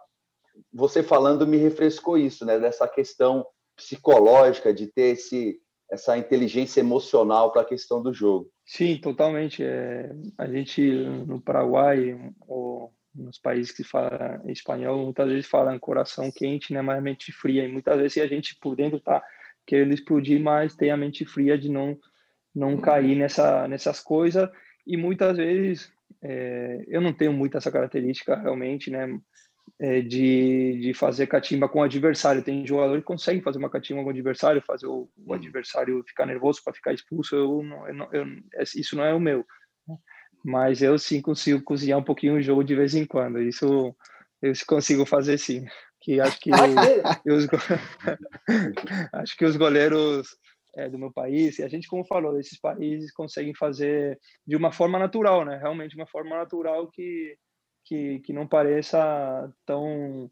você 0.72 1.02
falando 1.02 1.46
me 1.46 1.56
refrescou 1.56 2.16
isso, 2.16 2.44
né? 2.44 2.58
Dessa 2.58 2.88
questão 2.88 3.46
psicológica 3.76 4.72
de 4.72 4.86
ter 4.86 5.12
esse, 5.12 5.60
essa 5.90 6.16
inteligência 6.16 6.80
emocional 6.80 7.52
para 7.52 7.62
a 7.62 7.66
questão 7.66 8.02
do 8.02 8.12
jogo. 8.12 8.48
Sim, 8.64 8.98
totalmente. 8.98 9.62
É, 9.62 10.10
a 10.38 10.46
gente 10.46 10.82
no 11.26 11.40
Paraguai 11.40 12.18
ou 12.46 12.92
nos 13.14 13.38
países 13.38 13.70
que 13.70 13.84
falam 13.84 14.40
espanhol, 14.46 15.04
muitas 15.04 15.28
vezes 15.28 15.46
falam 15.46 15.78
coração 15.78 16.30
quente, 16.32 16.72
né, 16.72 16.82
mas 16.82 17.02
mente 17.02 17.30
fria. 17.30 17.64
E 17.64 17.70
muitas 17.70 17.96
vezes 17.98 18.18
a 18.18 18.26
gente 18.26 18.56
por 18.60 18.74
dentro 18.74 18.98
está 18.98 19.22
querendo 19.66 19.94
explodir, 19.94 20.40
mas 20.40 20.74
tem 20.74 20.90
a 20.90 20.96
mente 20.96 21.24
fria 21.24 21.56
de 21.56 21.68
não 21.68 21.96
não 22.54 22.80
cair 22.80 23.16
nessa 23.16 23.66
nessas 23.68 24.00
coisas. 24.00 24.48
E 24.86 24.96
muitas 24.96 25.36
vezes 25.36 25.92
é, 26.22 26.84
eu 26.88 27.00
não 27.00 27.12
tenho 27.12 27.32
muito 27.32 27.56
essa 27.56 27.72
característica 27.72 28.36
realmente, 28.36 28.90
né? 28.90 29.08
é, 29.80 30.00
de, 30.00 30.78
de 30.80 30.94
fazer 30.94 31.26
catimba 31.26 31.68
com 31.68 31.80
o 31.80 31.82
adversário. 31.82 32.42
Tem 32.42 32.66
jogador 32.66 32.98
que 32.98 33.04
consegue 33.04 33.40
fazer 33.40 33.58
uma 33.58 33.70
catimba 33.70 34.00
com 34.02 34.08
o 34.08 34.10
adversário, 34.10 34.62
fazer 34.62 34.86
o, 34.86 35.08
o 35.16 35.32
hum. 35.32 35.34
adversário 35.34 36.04
ficar 36.06 36.26
nervoso 36.26 36.60
para 36.62 36.74
ficar 36.74 36.92
expulso. 36.92 37.34
Eu, 37.34 37.62
não, 37.62 37.88
eu, 37.88 37.94
não, 37.94 38.08
eu, 38.12 38.26
isso 38.76 38.96
não 38.96 39.04
é 39.04 39.14
o 39.14 39.20
meu. 39.20 39.44
Né? 39.86 39.96
Mas 40.44 40.82
eu 40.82 40.98
sim 40.98 41.20
consigo 41.20 41.62
cozinhar 41.62 41.98
um 41.98 42.04
pouquinho 42.04 42.34
o 42.34 42.42
jogo 42.42 42.62
de 42.62 42.74
vez 42.74 42.94
em 42.94 43.06
quando. 43.06 43.40
Isso 43.40 43.94
eu 44.42 44.52
consigo 44.66 45.06
fazer 45.06 45.38
sim. 45.38 45.66
Que 46.00 46.20
acho 46.20 46.38
que 46.38 46.50
os, 46.50 47.48
acho 49.12 49.36
que 49.36 49.44
os 49.44 49.56
goleiros 49.56 50.36
é, 50.76 50.88
do 50.88 50.98
meu 50.98 51.12
país, 51.12 51.58
e 51.58 51.62
a 51.62 51.68
gente, 51.68 51.88
como 51.88 52.04
falou, 52.04 52.34
desses 52.34 52.58
países 52.58 53.12
conseguem 53.12 53.54
fazer 53.54 54.18
de 54.46 54.56
uma 54.56 54.72
forma 54.72 54.98
natural, 54.98 55.44
né? 55.44 55.56
Realmente 55.56 55.96
uma 55.96 56.06
forma 56.06 56.36
natural 56.36 56.88
que 56.90 57.36
que, 57.86 58.20
que 58.20 58.32
não 58.32 58.46
pareça 58.46 59.52
tão 59.66 60.30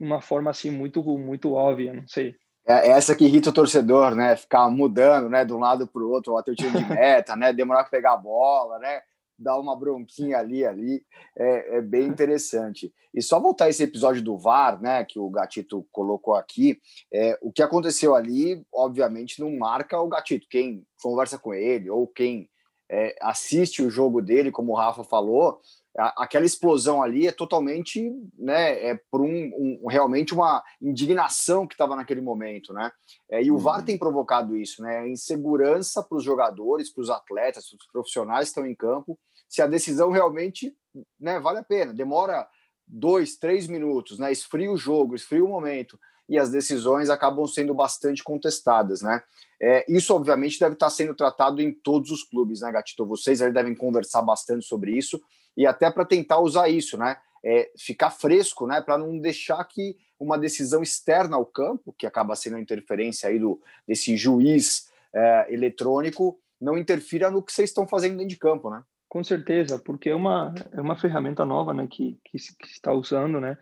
uma 0.00 0.22
forma 0.22 0.50
assim 0.50 0.70
muito 0.70 1.02
muito 1.18 1.52
óbvia, 1.52 1.92
não 1.92 2.08
sei. 2.08 2.34
É, 2.66 2.88
é 2.88 2.90
essa 2.90 3.14
que 3.14 3.24
irrita 3.24 3.50
o 3.50 3.52
torcedor, 3.52 4.14
né? 4.14 4.36
Ficar 4.36 4.68
mudando, 4.70 5.28
né, 5.28 5.44
de 5.44 5.52
um 5.52 5.58
lado 5.58 5.86
para 5.86 6.02
o 6.02 6.10
outro, 6.10 6.36
até 6.36 6.50
o 6.50 6.54
tiro 6.54 6.72
de 6.72 6.84
meta, 6.84 7.36
né? 7.36 7.52
Demorar 7.52 7.82
para 7.84 7.90
pegar 7.90 8.14
a 8.14 8.16
bola, 8.16 8.78
né? 8.78 9.00
Dar 9.38 9.58
uma 9.58 9.76
bronquinha 9.76 10.38
ali, 10.38 10.64
ali, 10.64 11.04
é, 11.36 11.78
é, 11.78 11.80
bem 11.82 12.06
interessante. 12.06 12.92
E 13.14 13.22
só 13.22 13.38
voltar 13.38 13.68
esse 13.68 13.82
episódio 13.82 14.22
do 14.22 14.38
VAR, 14.38 14.80
né, 14.80 15.04
que 15.04 15.18
o 15.18 15.28
Gatito 15.28 15.86
colocou 15.92 16.34
aqui, 16.34 16.80
é, 17.12 17.38
o 17.42 17.52
que 17.52 17.62
aconteceu 17.62 18.14
ali, 18.14 18.64
obviamente, 18.72 19.40
não 19.40 19.56
marca 19.56 20.00
o 20.00 20.08
Gatito. 20.08 20.46
Quem 20.48 20.86
conversa 21.02 21.38
com 21.38 21.52
ele 21.52 21.90
ou 21.90 22.06
quem 22.06 22.48
é, 22.90 23.16
assiste 23.20 23.82
o 23.82 23.90
jogo 23.90 24.22
dele, 24.22 24.50
como 24.50 24.72
o 24.72 24.76
Rafa 24.76 25.02
falou, 25.02 25.60
aquela 25.96 26.44
explosão 26.44 27.02
ali 27.02 27.26
é 27.26 27.32
totalmente, 27.32 28.12
né, 28.38 28.90
é 28.90 29.00
por 29.10 29.22
um, 29.22 29.80
um 29.82 29.86
realmente 29.88 30.34
uma 30.34 30.62
indignação 30.80 31.66
que 31.66 31.74
estava 31.74 31.96
naquele 31.96 32.20
momento, 32.20 32.72
né? 32.72 32.92
É, 33.30 33.42
e 33.42 33.50
o 33.50 33.56
VAR 33.56 33.78
uhum. 33.78 33.84
tem 33.84 33.98
provocado 33.98 34.56
isso, 34.56 34.82
né? 34.82 35.08
Insegurança 35.08 36.02
para 36.02 36.18
os 36.18 36.22
jogadores, 36.22 36.92
para 36.92 37.00
os 37.00 37.08
atletas, 37.08 37.70
para 37.70 37.76
os 37.78 37.86
profissionais 37.90 38.48
que 38.48 38.48
estão 38.50 38.66
em 38.66 38.74
campo, 38.74 39.18
se 39.48 39.62
a 39.62 39.66
decisão 39.66 40.10
realmente, 40.10 40.76
né, 41.18 41.40
vale 41.40 41.60
a 41.60 41.64
pena. 41.64 41.94
Demora 41.94 42.46
dois, 42.86 43.36
três 43.36 43.66
minutos, 43.66 44.18
né? 44.18 44.30
Esfria 44.30 44.70
o 44.70 44.76
jogo, 44.76 45.14
esfria 45.14 45.44
o 45.44 45.48
momento 45.48 45.98
e 46.28 46.38
as 46.38 46.50
decisões 46.50 47.08
acabam 47.08 47.46
sendo 47.46 47.74
bastante 47.74 48.22
contestadas, 48.22 49.02
né? 49.02 49.22
É, 49.60 49.84
isso, 49.88 50.14
obviamente, 50.14 50.58
deve 50.58 50.74
estar 50.74 50.90
sendo 50.90 51.14
tratado 51.14 51.62
em 51.62 51.72
todos 51.72 52.10
os 52.10 52.22
clubes, 52.22 52.60
né, 52.60 52.70
Gatito? 52.70 53.06
Vocês 53.06 53.40
aí 53.40 53.52
devem 53.52 53.74
conversar 53.74 54.22
bastante 54.22 54.64
sobre 54.66 54.92
isso 54.92 55.20
e 55.56 55.66
até 55.66 55.90
para 55.90 56.04
tentar 56.04 56.40
usar 56.40 56.68
isso, 56.68 56.98
né? 56.98 57.16
É, 57.44 57.70
ficar 57.78 58.10
fresco, 58.10 58.66
né? 58.66 58.80
Para 58.80 58.98
não 58.98 59.18
deixar 59.18 59.62
que 59.64 59.96
uma 60.18 60.38
decisão 60.38 60.82
externa 60.82 61.36
ao 61.36 61.46
campo, 61.46 61.94
que 61.96 62.06
acaba 62.06 62.34
sendo 62.34 62.56
a 62.56 62.60
interferência 62.60 63.28
aí 63.28 63.38
do, 63.38 63.60
desse 63.86 64.16
juiz 64.16 64.88
é, 65.14 65.46
eletrônico, 65.52 66.38
não 66.60 66.76
interfira 66.76 67.30
no 67.30 67.42
que 67.42 67.52
vocês 67.52 67.70
estão 67.70 67.86
fazendo 67.86 68.16
dentro 68.16 68.28
de 68.28 68.38
campo, 68.38 68.70
né? 68.70 68.82
com 69.08 69.22
certeza, 69.24 69.78
porque 69.78 70.10
é 70.10 70.14
uma, 70.14 70.54
é 70.72 70.80
uma 70.80 70.96
ferramenta 70.96 71.44
nova, 71.44 71.72
né, 71.72 71.86
que, 71.90 72.18
que, 72.24 72.36
que 72.38 72.66
está 72.66 72.92
usando, 72.92 73.40
né, 73.40 73.56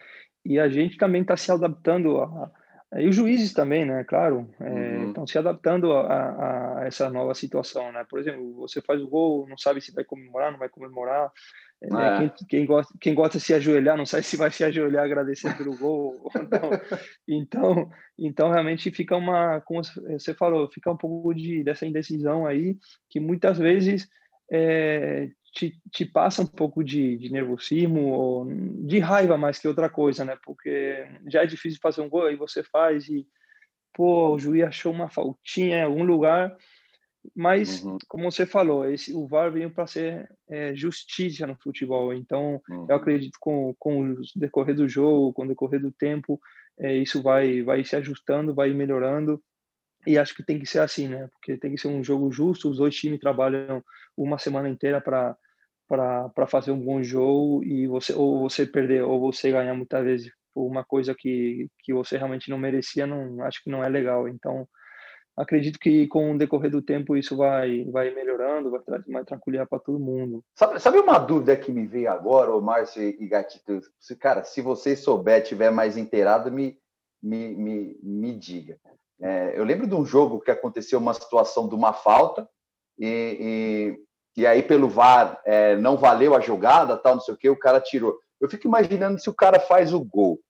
e 0.45 0.59
a 0.59 0.69
gente 0.69 0.97
também 0.97 1.23
está 1.23 1.37
se 1.37 1.51
adaptando 1.51 2.21
a, 2.21 2.51
e 2.97 3.09
os 3.09 3.17
juízes 3.17 3.53
também, 3.53 3.85
né? 3.85 4.05
Claro, 4.05 4.49
é, 4.61 5.05
estão 5.07 5.23
uhum. 5.23 5.27
se 5.27 5.37
adaptando 5.37 5.93
a, 5.93 6.79
a, 6.79 6.87
essa 6.87 7.11
nova 7.11 7.35
situação, 7.35 7.91
né? 7.91 8.05
Por 8.09 8.21
exemplo, 8.21 8.55
você 8.55 8.81
faz 8.81 9.03
o 9.03 9.09
gol, 9.09 9.49
não 9.49 9.59
sabe 9.59 9.81
se 9.81 9.93
vai 9.93 10.05
comemorar, 10.05 10.53
não 10.53 10.59
vai 10.59 10.69
comemorar. 10.69 11.33
É, 11.83 11.87
é. 11.87 12.19
Quem, 12.19 12.47
quem, 12.49 12.67
gosta, 12.67 12.95
quem 13.01 13.15
gosta 13.15 13.39
de 13.39 13.45
se 13.45 13.53
ajoelhar, 13.53 13.97
não 13.97 14.07
sabe 14.07 14.23
se 14.23 14.37
vai 14.37 14.51
se 14.51 14.63
ajoelhar 14.63 15.05
agradecer 15.05 15.57
pelo 15.57 15.77
gol. 15.77 16.31
Então, 17.27 17.91
então, 18.19 18.51
realmente 18.51 18.91
fica 18.91 19.17
uma, 19.17 19.61
como 19.63 19.83
você 19.83 20.35
falou, 20.35 20.71
fica 20.71 20.91
um 20.91 20.97
pouco 20.97 21.35
de, 21.35 21.65
dessa 21.65 21.87
indecisão 21.87 22.47
aí, 22.47 22.77
que 23.11 23.19
muitas 23.19 23.59
vezes 23.59 24.09
é, 24.53 25.31
te, 25.55 25.81
te 25.93 26.05
passa 26.05 26.43
um 26.43 26.47
pouco 26.47 26.83
de, 26.83 27.17
de 27.17 27.31
nervosismo 27.31 28.09
ou 28.09 28.47
de 28.87 28.99
raiva 28.99 29.39
mais 29.39 29.59
que 29.59 29.69
outra 29.69 29.89
coisa, 29.89 30.25
né? 30.25 30.37
Porque 30.45 31.07
já 31.29 31.43
é 31.43 31.47
difícil 31.47 31.79
fazer 31.81 32.01
um 32.01 32.09
gol 32.09 32.31
e 32.31 32.37
você 32.37 32.63
faz 32.63 33.09
e 33.09 33.27
pô, 33.95 34.35
o 34.35 34.39
juiz 34.39 34.65
achou 34.65 34.93
uma 34.93 35.09
faltinha 35.09 35.79
em 35.79 35.83
algum 35.83 36.03
lugar, 36.03 36.57
mas 37.35 37.85
uhum. 37.85 37.97
como 38.09 38.31
você 38.31 38.45
falou, 38.45 38.91
esse 38.91 39.15
o 39.15 39.29
VAR 39.29 39.53
veio 39.53 39.71
para 39.71 39.87
ser 39.87 40.29
é, 40.49 40.75
justiça 40.75 41.47
no 41.47 41.57
futebol. 41.57 42.13
Então, 42.13 42.61
uhum. 42.69 42.87
eu 42.89 42.97
acredito 42.97 43.39
com 43.41 43.75
com 43.79 44.11
o 44.11 44.23
decorrer 44.35 44.75
do 44.75 44.89
jogo, 44.89 45.33
com 45.33 45.45
o 45.45 45.49
decorrer 45.49 45.81
do 45.81 45.93
tempo, 45.93 46.41
é, 46.79 46.97
isso 46.97 47.23
vai 47.23 47.63
vai 47.63 47.85
se 47.85 47.95
ajustando, 47.95 48.55
vai 48.55 48.75
melhorando 48.75 49.41
e 50.07 50.19
acho 50.19 50.35
que 50.35 50.43
tem 50.43 50.59
que 50.59 50.67
ser 50.67 50.81
assim, 50.81 51.09
né? 51.09 51.29
Porque 51.33 51.57
tem 51.57 51.75
que 51.75 51.81
ser 51.81 51.89
um 51.89 52.03
jogo 52.05 52.31
justo. 52.31 52.69
Os 52.69 52.79
dois 52.79 52.95
times 52.95 53.21
trabalham 53.21 53.83
uma 54.17 54.39
semana 54.39 54.69
inteira 54.69 55.01
para 55.01 55.37
para 55.89 56.47
fazer 56.47 56.71
um 56.71 56.81
bom 56.81 57.03
jogo 57.03 57.63
e 57.65 57.87
você 57.87 58.13
ou 58.13 58.41
você 58.41 58.67
perder 58.67 59.03
ou 59.03 59.21
você 59.21 59.51
ganhar 59.51 59.75
muitas 59.75 60.03
vezes 60.05 60.33
uma 60.55 60.85
coisa 60.85 61.15
que 61.17 61.69
que 61.81 61.93
você 61.93 62.17
realmente 62.17 62.49
não 62.51 62.59
merecia 62.59 63.07
não 63.07 63.43
acho 63.43 63.63
que 63.63 63.71
não 63.71 63.83
é 63.83 63.89
legal. 63.89 64.29
Então 64.29 64.67
acredito 65.37 65.79
que 65.79 66.07
com 66.07 66.33
o 66.33 66.39
decorrer 66.39 66.71
do 66.71 66.81
tempo 66.81 67.17
isso 67.17 67.37
vai 67.37 67.85
vai 67.87 68.15
melhorando 68.15 68.71
vai 68.71 68.81
trazer 68.81 69.11
mais 69.11 69.27
tranquilidade 69.27 69.69
para 69.69 69.81
todo 69.81 69.99
mundo. 69.99 70.43
Sabe, 70.55 70.79
sabe 70.81 70.99
uma 70.99 71.19
dúvida 71.19 71.57
que 71.57 71.73
me 71.73 71.87
veio 71.87 72.11
agora 72.11 72.55
o 72.55 72.63
Márcio 72.63 73.03
e 73.03 73.27
Gatito? 73.27 73.81
Se 73.99 74.17
cara 74.17 74.45
se 74.45 74.61
você 74.61 74.97
souber 74.97 75.43
tiver 75.43 75.71
mais 75.71 75.97
inteirado 75.97 76.51
me 76.51 76.79
me, 77.23 77.55
me, 77.55 77.99
me 78.03 78.35
diga. 78.35 78.79
É, 79.21 79.59
eu 79.59 79.65
lembro 79.65 79.87
de 79.87 79.95
um 79.95 80.05
jogo 80.05 80.41
que 80.41 80.51
aconteceu 80.51 80.99
uma 80.99 81.15
situação 81.15 81.67
de 81.67 81.75
uma 81.75 81.95
falta 81.95 82.47
e, 82.99 83.99
e 84.37 84.47
aí 84.47 84.63
pelo 84.63 84.89
VAR 84.89 85.41
é, 85.45 85.77
não 85.77 85.97
valeu 85.97 86.35
a 86.35 86.41
jogada, 86.41 86.97
tal, 86.97 87.15
não 87.15 87.21
sei 87.21 87.35
o 87.35 87.37
que, 87.37 87.49
o 87.49 87.59
cara 87.59 87.81
tirou. 87.81 88.19
Eu 88.41 88.49
fico 88.49 88.67
imaginando 88.67 89.19
se 89.19 89.31
o 89.31 89.35
cara 89.35 89.61
faz 89.61 89.93
o 89.93 90.01
gol. 90.01 90.41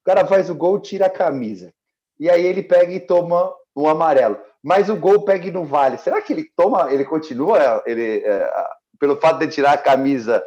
O 0.00 0.04
cara 0.04 0.26
faz 0.26 0.50
o 0.50 0.54
gol, 0.54 0.78
tira 0.78 1.06
a 1.06 1.10
camisa. 1.10 1.72
E 2.18 2.28
aí 2.28 2.44
ele 2.44 2.62
pega 2.62 2.92
e 2.92 3.00
toma 3.00 3.52
um 3.74 3.88
amarelo. 3.88 4.38
Mas 4.62 4.90
o 4.90 4.96
gol 4.96 5.24
pega 5.24 5.48
e 5.48 5.50
não 5.50 5.64
vale. 5.64 5.96
Será 5.96 6.20
que 6.20 6.32
ele 6.32 6.50
toma, 6.54 6.92
ele 6.92 7.04
continua, 7.04 7.82
ele, 7.86 8.22
é, 8.24 8.52
pelo 8.98 9.16
fato 9.16 9.38
de 9.38 9.48
tirar 9.48 9.72
a 9.72 9.78
camisa 9.78 10.44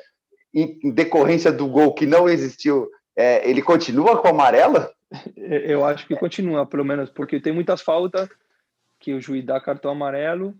em, 0.54 0.80
em, 0.84 0.92
decorrência 0.92 1.52
do 1.52 1.68
gol 1.68 1.94
que 1.94 2.06
não 2.06 2.30
existiu, 2.30 2.90
é, 3.16 3.48
ele 3.50 3.62
continua 3.62 4.22
com 4.22 4.28
o 4.28 4.32
amarelo? 4.32 4.88
Eu 5.36 5.84
acho 5.84 6.08
que 6.08 6.16
continua, 6.16 6.66
pelo 6.66 6.86
menos, 6.86 7.10
porque 7.10 7.40
tem 7.40 7.54
muitas 7.54 7.82
faltas 7.82 8.30
que 9.00 9.14
o 9.14 9.22
juiz 9.22 9.44
dá 9.44 9.60
cartão 9.60 9.92
amarelo 9.92 10.56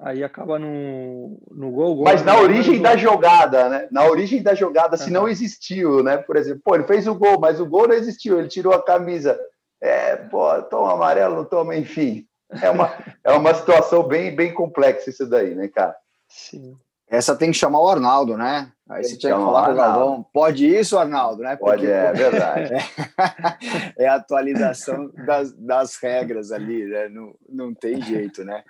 aí 0.00 0.22
acaba 0.22 0.58
no, 0.58 1.40
no 1.50 1.70
gol. 1.70 1.96
gol 1.96 2.04
Mas 2.04 2.24
na 2.24 2.38
origem 2.38 2.80
da 2.80 2.96
jogada, 2.96 3.68
né? 3.68 3.88
Na 3.90 4.04
origem 4.04 4.42
da 4.42 4.54
jogada, 4.54 4.96
se 4.96 5.10
não 5.10 5.28
existiu, 5.28 6.02
né? 6.02 6.16
Por 6.18 6.36
exemplo, 6.36 6.62
pô, 6.64 6.74
ele 6.74 6.84
fez 6.84 7.06
o 7.06 7.14
gol, 7.14 7.40
mas 7.40 7.60
o 7.60 7.66
gol 7.66 7.88
não 7.88 7.94
existiu, 7.94 8.38
ele 8.38 8.48
tirou 8.48 8.72
a 8.72 8.84
camisa. 8.84 9.38
É, 9.80 10.16
pô, 10.16 10.62
toma 10.62 10.92
amarelo, 10.92 11.36
não 11.36 11.44
toma, 11.44 11.76
enfim. 11.76 12.26
É 12.62 12.70
uma, 12.70 12.92
é 13.24 13.32
uma 13.32 13.54
situação 13.54 14.02
bem, 14.02 14.34
bem 14.34 14.54
complexa 14.54 15.10
isso 15.10 15.26
daí, 15.28 15.54
né, 15.54 15.68
cara? 15.68 15.96
Sim. 16.28 16.76
Essa 17.10 17.34
tem 17.34 17.50
que 17.50 17.56
chamar 17.56 17.80
o 17.80 17.88
Arnaldo, 17.88 18.36
né? 18.36 18.70
Aí 18.88 19.02
você 19.02 19.16
tinha 19.16 19.34
que 19.34 19.40
falar 19.40 19.64
para 19.64 19.72
o 19.72 19.76
Galvão, 19.76 20.26
pode 20.32 20.66
isso, 20.66 20.98
Arnaldo, 20.98 21.42
né? 21.42 21.56
Porque, 21.56 21.70
pode, 21.70 21.86
é, 21.86 22.12
verdade. 22.12 22.72
É, 23.98 24.04
é 24.04 24.08
a 24.08 24.14
atualização 24.14 25.10
das, 25.26 25.52
das 25.52 25.96
regras 25.96 26.52
ali, 26.52 26.84
né? 26.84 27.08
Não, 27.08 27.34
não 27.48 27.74
tem 27.74 28.00
jeito, 28.00 28.44
né? 28.44 28.62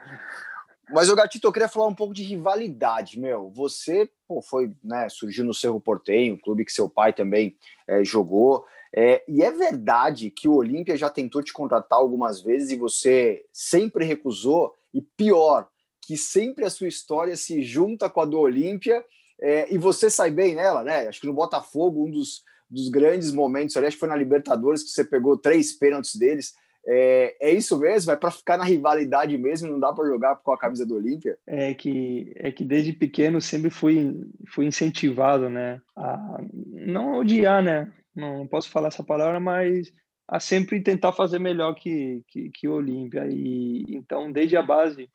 Mas, 0.91 1.11
o 1.11 1.17
Gatito, 1.17 1.47
eu 1.47 1.53
queria 1.53 1.69
falar 1.69 1.87
um 1.87 1.95
pouco 1.95 2.15
de 2.15 2.23
rivalidade, 2.23 3.19
meu. 3.19 3.51
Você 3.51 4.11
pô, 4.27 4.43
foi, 4.43 4.73
né, 4.85 5.09
surgiu 5.09 5.45
no 5.45 5.55
Cerro 5.55 5.81
Portenho, 5.81 6.41
clube 6.41 6.65
que 6.65 6.73
seu 6.73 6.89
pai 6.89 7.13
também 7.13 7.57
é, 7.87 8.05
jogou. 8.05 8.65
É, 8.95 9.23
e 9.29 9.43
é 9.43 9.51
verdade 9.51 10.31
que 10.31 10.49
o 10.49 10.55
Olímpia 10.55 10.97
já 10.97 11.11
tentou 11.11 11.43
te 11.43 11.53
contratar 11.53 11.99
algumas 11.99 12.41
vezes 12.41 12.71
e 12.71 12.77
você 12.77 13.45
sempre 13.53 14.05
recusou. 14.05 14.75
E 14.93 15.03
pior, 15.03 15.69
que 16.03 16.17
sempre 16.17 16.65
a 16.65 16.71
sua 16.71 16.89
história 16.89 17.37
se 17.37 17.63
junta 17.63 18.09
com 18.09 18.21
a 18.21 18.25
do 18.25 18.39
Olímpia 18.39 19.05
é, 19.41 19.73
e 19.73 19.79
você 19.79 20.11
sai 20.11 20.31
bem 20.31 20.55
nela, 20.55 20.83
né? 20.83 21.07
Acho 21.07 21.21
que 21.21 21.27
no 21.27 21.35
Botafogo, 21.35 22.07
um 22.07 22.11
dos, 22.11 22.43
dos 22.69 22.89
grandes 22.89 23.31
momentos 23.33 23.77
ali, 23.77 23.87
acho 23.87 23.97
que 23.97 24.01
foi 24.01 24.09
na 24.09 24.17
Libertadores 24.17 24.83
que 24.83 24.91
você 24.91 25.05
pegou 25.05 25.37
três 25.37 25.73
pênaltis 25.73 26.17
deles. 26.17 26.55
É, 26.87 27.51
é 27.51 27.53
isso 27.53 27.79
mesmo? 27.79 28.13
É 28.13 28.17
para 28.17 28.31
ficar 28.31 28.57
na 28.57 28.65
rivalidade 28.65 29.37
mesmo? 29.37 29.71
Não 29.71 29.79
dá 29.79 29.93
para 29.93 30.07
jogar 30.07 30.37
com 30.37 30.53
a 30.53 30.59
camisa 30.59 30.87
do 30.87 30.97
Olímpia? 30.97 31.39
É 31.47 31.75
que 31.75 32.33
é 32.37 32.51
que 32.51 32.65
desde 32.65 32.93
pequeno 32.93 33.41
sempre 33.41 33.71
fui 33.71 34.15
fui 34.49 34.67
incentivado, 34.67 35.51
né? 35.51 35.81
A 35.97 36.39
não 36.53 37.19
odiar, 37.19 37.63
né? 37.63 37.93
Não, 38.15 38.47
posso 38.47 38.71
falar 38.71 38.89
essa 38.89 39.05
palavra, 39.05 39.39
mas 39.39 39.93
a 40.27 40.41
sempre 40.41 40.81
tentar 40.81 41.13
fazer 41.13 41.39
melhor 41.39 41.75
que 41.75 42.23
que, 42.29 42.51
que 42.51 42.69
o 42.69 42.75
Olímpia. 42.75 43.27
E 43.29 43.85
então 43.91 44.33
desde 44.33 44.57
a 44.57 44.63
base 44.63 45.11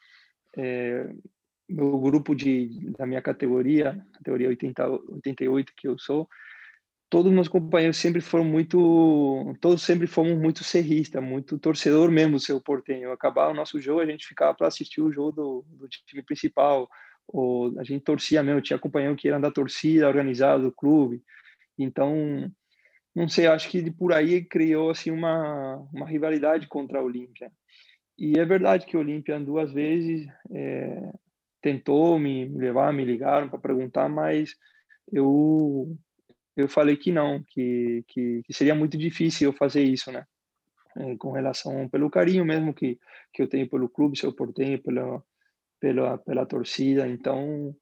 é, 0.57 1.09
meu 1.68 1.97
grupo 1.99 2.36
de 2.36 2.91
da 2.97 3.05
minha 3.05 3.22
categoria, 3.22 3.99
categoria 4.14 4.49
80, 4.49 4.89
88 4.89 5.74
que 5.76 5.88
eu 5.88 5.97
sou, 5.97 6.28
todos 7.14 7.32
meus 7.32 7.47
companheiros 7.47 7.97
sempre 7.97 8.22
foram 8.22 8.43
muito, 8.43 9.55
todos 9.61 9.84
sempre 9.84 10.07
fomos 10.07 10.36
muito 10.36 10.64
serrista, 10.64 11.22
muito 11.22 11.59
torcedor 11.59 12.09
mesmo, 12.09 12.39
seu 12.39 12.59
portenho. 12.59 13.11
Acabar 13.11 13.49
o 13.49 13.53
nosso 13.53 13.80
jogo, 13.80 13.99
a 13.99 14.05
gente 14.07 14.26
ficava 14.26 14.55
para 14.55 14.66
assistir 14.66 14.99
o 14.99 15.11
jogo 15.11 15.32
do, 15.32 15.66
do, 15.78 15.88
time 15.88 16.24
principal, 16.24 16.89
ou 17.28 17.80
a 17.80 17.84
gente 17.84 18.03
torcia 18.03 18.41
mesmo, 18.41 18.61
tinha 18.61 18.80
companheiro 18.80 19.16
que 19.16 19.28
era 19.28 19.39
da 19.39 19.51
torcida 19.51 20.07
organizada 20.07 20.64
do 20.64 20.72
clube. 20.72 21.22
Então, 21.78 22.51
não 23.16 23.30
sei, 23.30 23.45
acho 23.45 23.70
que 23.70 23.91
por 23.91 24.11
aí 24.11 24.43
criou 24.43 24.89
assim 24.89 25.11
uma, 25.11 25.88
uma 25.93 26.07
rivalidade 26.07 26.68
contra 26.68 26.97
a 26.97 27.03
Olímpia. 27.03 27.51
E 28.18 28.39
é 28.39 28.43
verdade 28.43 28.88
que 28.88 28.97
a 28.97 28.99
Olímpia 28.99 29.39
duas 29.39 29.72
vezes 29.72 30.28
é, 30.51 31.11
tentou 31.61 32.18
me 32.18 32.49
levar, 32.49 32.91
me 32.91 33.05
ligaram 33.05 33.49
para 33.49 33.59
perguntar, 33.59 34.09
mas 34.09 34.55
eu 35.11 35.95
eu 36.55 36.67
falei 36.67 36.95
que 36.95 37.11
não, 37.11 37.43
que, 37.43 38.03
que, 38.07 38.41
que, 38.43 38.53
seria 38.53 38.75
muito 38.75 38.97
difícil 38.97 39.49
eu 39.49 39.53
fazer 39.53 39.83
isso, 39.83 40.11
né? 40.11 40.25
É, 40.95 41.15
com 41.17 41.31
relação 41.31 41.89
pelo 41.89 42.09
carinho 42.09 42.45
mesmo 42.45 42.73
que, 42.73 42.99
que 43.33 43.41
eu 43.41 43.47
tenho 43.47 43.67
pelo 43.67 43.89
clube, 43.89 44.17
se 44.17 44.25
eu 44.25 44.33
tenho 44.53 44.81
pela, 44.81 45.23
pela, 45.79 46.17
pela 46.17 46.45
torcida, 46.45 47.07
então... 47.07 47.75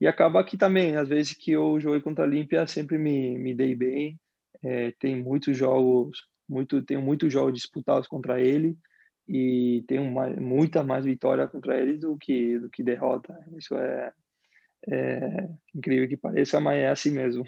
E 0.00 0.06
acaba 0.06 0.38
aqui 0.38 0.56
também, 0.56 0.96
às 0.96 1.08
vezes 1.08 1.32
que 1.32 1.50
eu 1.50 1.80
joguei 1.80 2.00
contra 2.00 2.24
a 2.24 2.28
Olímpia, 2.28 2.66
sempre 2.68 2.96
me, 2.98 3.36
me 3.36 3.52
dei 3.52 3.74
bem, 3.74 4.16
é, 4.62 4.92
tem 4.92 5.20
muitos 5.20 5.56
jogos, 5.56 6.20
muito, 6.48 6.80
tenho 6.82 7.02
muitos 7.02 7.32
jogos 7.32 7.54
disputados 7.54 8.06
contra 8.06 8.40
ele, 8.40 8.78
e 9.28 9.84
tenho 9.86 10.10
mais, 10.10 10.36
muita 10.36 10.82
mais 10.82 11.04
vitória 11.04 11.46
contra 11.46 11.78
ele 11.78 11.98
do 11.98 12.16
que, 12.16 12.58
do 12.58 12.70
que 12.70 12.82
derrota. 12.82 13.38
Isso 13.56 13.74
é, 13.76 14.12
é, 14.86 15.48
incrível 15.74 16.08
que 16.08 16.16
pareça, 16.16 16.60
mas 16.60 16.78
é 16.78 16.88
assim 16.88 17.10
mesmo. 17.10 17.44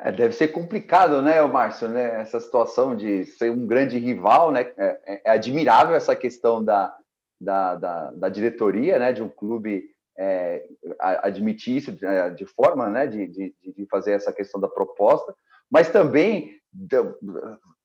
É, 0.00 0.10
deve 0.10 0.34
ser 0.34 0.48
complicado, 0.48 1.22
né, 1.22 1.40
Márcio, 1.42 1.88
né? 1.88 2.20
Essa 2.20 2.40
situação 2.40 2.96
de 2.96 3.24
ser 3.24 3.50
um 3.50 3.66
grande 3.66 3.98
rival, 3.98 4.50
né? 4.50 4.72
É, 4.76 5.00
é, 5.06 5.22
é 5.26 5.30
admirável 5.30 5.94
essa 5.94 6.16
questão 6.16 6.64
da, 6.64 6.94
da, 7.40 7.76
da, 7.76 8.10
da, 8.10 8.28
diretoria, 8.28 8.98
né? 8.98 9.12
De 9.12 9.22
um 9.22 9.28
clube 9.28 9.84
é, 10.18 10.64
admitir 10.98 11.76
isso 11.76 11.92
de, 11.92 12.04
é, 12.04 12.30
de 12.30 12.44
forma, 12.44 12.88
né? 12.88 13.06
De, 13.06 13.26
de, 13.28 13.54
de, 13.76 13.86
fazer 13.86 14.12
essa 14.12 14.32
questão 14.32 14.60
da 14.60 14.68
proposta, 14.68 15.34
mas 15.70 15.88
também 15.90 16.60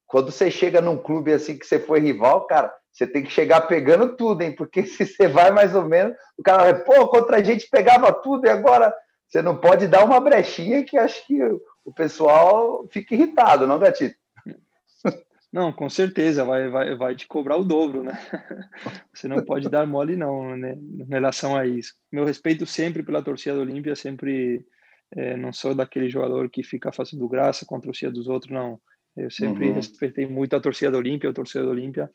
quando 0.07 0.31
você 0.31 0.49
chega 0.49 0.81
num 0.81 0.97
clube 0.97 1.33
assim 1.33 1.57
que 1.57 1.65
você 1.65 1.79
foi 1.79 1.99
rival, 1.99 2.47
cara, 2.47 2.73
você 2.91 3.05
tem 3.05 3.23
que 3.23 3.29
chegar 3.29 3.61
pegando 3.61 4.15
tudo, 4.15 4.41
hein? 4.41 4.55
Porque 4.55 4.83
se 4.87 5.05
você 5.05 5.27
vai 5.27 5.51
mais 5.51 5.75
ou 5.75 5.83
menos, 5.83 6.15
o 6.37 6.41
cara 6.41 6.63
vai, 6.63 6.83
pô, 6.83 7.07
contra 7.07 7.37
a 7.37 7.43
gente 7.43 7.69
pegava 7.69 8.11
tudo 8.11 8.47
e 8.47 8.49
agora 8.49 8.93
você 9.27 9.41
não 9.41 9.57
pode 9.57 9.87
dar 9.87 10.05
uma 10.05 10.19
brechinha 10.19 10.83
que 10.83 10.97
acho 10.97 11.27
que 11.27 11.37
o 11.83 11.93
pessoal 11.93 12.87
fica 12.91 13.13
irritado, 13.13 13.67
não, 13.67 13.77
Gatito? 13.77 14.15
Não, 15.49 15.71
com 15.71 15.89
certeza, 15.89 16.43
vai, 16.43 16.67
vai, 16.69 16.93
vai 16.95 17.15
te 17.15 17.25
cobrar 17.25 17.55
o 17.55 17.63
dobro, 17.63 18.03
né? 18.03 18.11
Você 19.13 19.29
não 19.29 19.43
pode 19.43 19.69
dar 19.69 19.87
mole, 19.87 20.17
não, 20.17 20.55
né? 20.57 20.73
Em 20.73 21.05
relação 21.09 21.55
a 21.55 21.65
isso. 21.65 21.93
Meu 22.11 22.25
respeito 22.25 22.65
sempre 22.65 23.01
pela 23.01 23.23
torcida 23.23 23.55
do 23.55 23.61
Olímpia, 23.61 23.95
sempre 23.95 24.65
É, 25.15 25.37
não 25.37 25.53
sou 25.53 25.73
daquele 25.73 26.09
jogador 26.09 26.49
que 26.49 26.61
fica 26.63 26.91
fazendo 26.91 27.27
graça 27.29 27.65
contra 27.65 27.87
o 27.87 27.91
torcida 27.93 28.11
dos 28.11 28.27
outros, 28.27 28.51
não. 28.51 28.79
Eu 29.17 29.31
sempre 29.31 29.69
uhum. 29.69 29.73
respeitei 29.73 30.27
muito 30.27 30.55
a 30.55 30.59
torcida 30.59 30.91
do 30.91 30.97
Olímpia, 30.97 31.29
a 31.29 31.33
torcida 31.33 31.63
do 31.63 31.71
Olímpia. 31.71 32.09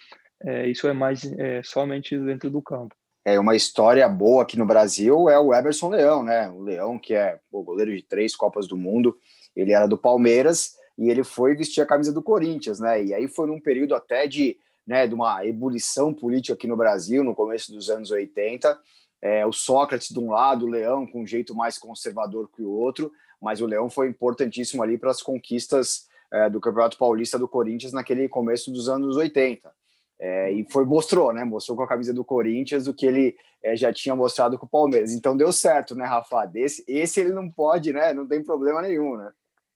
É, 0.44 0.68
isso 0.68 0.86
é 0.86 0.92
mais 0.92 1.24
é, 1.38 1.62
somente 1.62 2.16
dentro 2.16 2.48
do 2.48 2.62
campo. 2.62 2.94
É 3.24 3.38
uma 3.38 3.54
história 3.54 4.08
boa 4.08 4.42
aqui 4.42 4.58
no 4.58 4.66
Brasil 4.66 5.28
é 5.28 5.38
o 5.38 5.54
Everson 5.54 5.90
Leão, 5.90 6.22
né? 6.22 6.48
O 6.50 6.60
Leão 6.60 6.98
que 6.98 7.14
é 7.14 7.38
o 7.50 7.62
goleiro 7.62 7.94
de 7.94 8.02
três 8.02 8.34
Copas 8.34 8.66
do 8.66 8.76
Mundo. 8.76 9.16
Ele 9.54 9.72
era 9.72 9.86
do 9.86 9.98
Palmeiras 9.98 10.72
e 10.98 11.08
ele 11.08 11.22
foi 11.22 11.54
vestir 11.54 11.80
a 11.80 11.86
camisa 11.86 12.12
do 12.12 12.22
Corinthians, 12.22 12.80
né? 12.80 13.02
E 13.04 13.14
aí 13.14 13.28
foi 13.28 13.46
num 13.46 13.60
período 13.60 13.94
até 13.94 14.26
de, 14.26 14.56
né, 14.86 15.06
de 15.06 15.14
uma 15.14 15.44
ebulição 15.46 16.12
política 16.12 16.54
aqui 16.54 16.66
no 16.66 16.76
Brasil, 16.76 17.22
no 17.22 17.34
começo 17.34 17.72
dos 17.72 17.90
anos 17.90 18.10
80. 18.10 18.78
É, 19.20 19.46
o 19.46 19.52
Sócrates 19.52 20.08
de 20.08 20.18
um 20.18 20.30
lado, 20.30 20.66
o 20.66 20.68
Leão 20.68 21.06
com 21.06 21.22
um 21.22 21.26
jeito 21.26 21.54
mais 21.54 21.78
conservador 21.78 22.50
que 22.54 22.62
o 22.62 22.70
outro, 22.70 23.12
mas 23.40 23.60
o 23.60 23.66
Leão 23.66 23.88
foi 23.88 24.08
importantíssimo 24.08 24.82
ali 24.82 24.98
para 24.98 25.12
as 25.12 25.22
conquistas 25.22 26.08
é, 26.32 26.48
do 26.48 26.60
Campeonato 26.60 26.96
Paulista 26.96 27.38
do 27.38 27.46
Corinthians 27.46 27.92
naquele 27.92 28.28
começo 28.28 28.72
dos 28.72 28.88
anos 28.88 29.16
80. 29.16 29.70
É, 30.18 30.52
e 30.52 30.66
foi 30.70 30.84
mostrou, 30.84 31.32
né? 31.32 31.44
Mostrou 31.44 31.76
com 31.76 31.82
a 31.82 31.88
camisa 31.88 32.14
do 32.14 32.24
Corinthians 32.24 32.86
o 32.86 32.94
que 32.94 33.04
ele 33.04 33.36
é, 33.62 33.76
já 33.76 33.92
tinha 33.92 34.16
mostrado 34.16 34.58
com 34.58 34.66
o 34.66 34.68
Palmeiras. 34.68 35.12
Então 35.12 35.36
deu 35.36 35.52
certo, 35.52 35.94
né, 35.94 36.04
Rafa? 36.04 36.50
Esse, 36.54 36.84
esse 36.86 37.20
ele 37.20 37.32
não 37.32 37.50
pode, 37.50 37.92
né? 37.92 38.12
Não 38.14 38.26
tem 38.26 38.42
problema 38.42 38.80
nenhum, 38.80 39.16
né? 39.16 39.30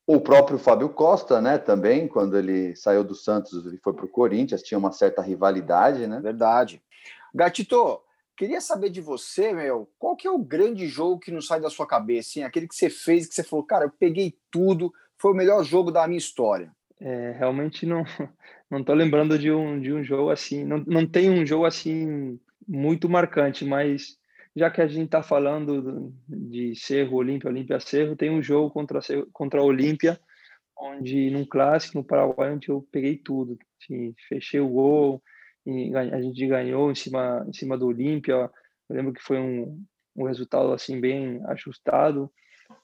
O 0.06 0.20
próprio 0.20 0.56
Fábio 0.56 0.88
Costa, 0.88 1.40
né, 1.40 1.58
também, 1.58 2.06
quando 2.06 2.38
ele 2.38 2.76
saiu 2.76 3.02
do 3.02 3.12
Santos 3.12 3.66
e 3.72 3.76
foi 3.78 3.92
para 3.92 4.04
o 4.04 4.08
Corinthians, 4.08 4.62
tinha 4.62 4.78
uma 4.78 4.92
certa 4.92 5.20
rivalidade, 5.20 6.06
né? 6.06 6.20
Verdade. 6.20 6.80
Gatito, 7.34 8.00
queria 8.36 8.60
saber 8.60 8.88
de 8.88 9.00
você, 9.00 9.52
meu, 9.52 9.90
qual 9.98 10.14
que 10.14 10.28
é 10.28 10.30
o 10.30 10.38
grande 10.38 10.86
jogo 10.86 11.18
que 11.18 11.32
não 11.32 11.42
sai 11.42 11.60
da 11.60 11.68
sua 11.68 11.88
cabeça, 11.88 12.38
hein? 12.38 12.44
Aquele 12.44 12.68
que 12.68 12.76
você 12.76 12.88
fez, 12.88 13.26
que 13.26 13.34
você 13.34 13.42
falou, 13.42 13.64
cara, 13.64 13.86
eu 13.86 13.90
peguei 13.90 14.38
tudo, 14.48 14.92
foi 15.20 15.32
o 15.32 15.36
melhor 15.36 15.64
jogo 15.64 15.90
da 15.90 16.06
minha 16.06 16.18
história. 16.18 16.70
É, 16.98 17.32
realmente 17.32 17.84
não 17.84 18.04
não 18.70 18.82
tô 18.82 18.94
lembrando 18.94 19.38
de 19.38 19.50
um, 19.50 19.80
de 19.80 19.92
um 19.92 20.02
jogo 20.02 20.30
assim, 20.30 20.64
não, 20.64 20.82
não 20.86 21.06
tem 21.06 21.30
um 21.30 21.44
jogo 21.44 21.66
assim 21.66 22.38
muito 22.66 23.08
marcante, 23.08 23.64
mas 23.64 24.18
já 24.56 24.70
que 24.70 24.80
a 24.80 24.86
gente 24.86 25.06
está 25.06 25.22
falando 25.22 26.12
de 26.26 26.74
Cerro, 26.74 27.16
Olímpia, 27.16 27.50
Olímpia, 27.50 27.78
Cerro, 27.78 28.16
tem 28.16 28.30
um 28.30 28.42
jogo 28.42 28.70
contra, 28.70 29.00
contra 29.30 29.60
a 29.60 29.62
Olímpia, 29.62 30.18
onde 30.78 31.30
num 31.30 31.44
clássico 31.44 31.98
no 31.98 32.04
Paraguai, 32.04 32.52
onde 32.52 32.70
eu 32.70 32.86
peguei 32.90 33.18
tudo. 33.18 33.58
Assim, 33.80 34.14
fechei 34.26 34.58
o 34.58 34.68
gol, 34.68 35.22
a 36.12 36.20
gente 36.22 36.46
ganhou 36.46 36.90
em 36.90 36.94
cima, 36.94 37.44
em 37.46 37.52
cima 37.52 37.76
do 37.76 37.86
Olímpia. 37.86 38.50
Eu 38.88 38.96
lembro 38.96 39.12
que 39.12 39.22
foi 39.22 39.38
um, 39.38 39.84
um 40.16 40.24
resultado 40.24 40.72
assim 40.72 40.98
bem 41.00 41.42
ajustado. 41.48 42.32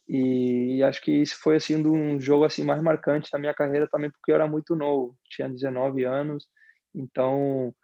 E 0.09 0.83
acho 0.83 1.01
que 1.01 1.11
isso 1.11 1.37
foi 1.41 1.57
assim 1.57 1.76
um 1.87 2.20
jogo 2.20 2.45
assim 2.45 2.64
mais 2.64 2.83
marcante 2.83 3.30
na 3.33 3.39
minha 3.39 3.55
carreira 3.55 3.89
também 3.91 4.11
porque 4.11 4.30
eu 4.30 4.35
era 4.35 4.47
muito 4.47 4.74
novo, 4.76 5.16
tinha 5.28 5.49
19 5.49 6.05
anos, 6.05 6.47
então 6.95 7.74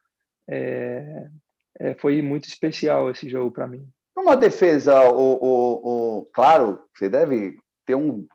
é, 0.49 1.26
é, 1.78 1.94
foi 1.94 2.20
muito 2.22 2.49
especial 2.49 3.11
esse 3.11 3.28
jogo 3.28 3.51
para 3.51 3.66
mim. 3.66 3.88
Uma 4.16 4.36
defesa, 4.36 5.11
o, 5.11 5.38
o, 5.40 6.18
o, 6.18 6.24
claro, 6.34 6.82
você 6.94 7.09
deve 7.09 7.57
ter 7.86 7.94
um 7.94 8.26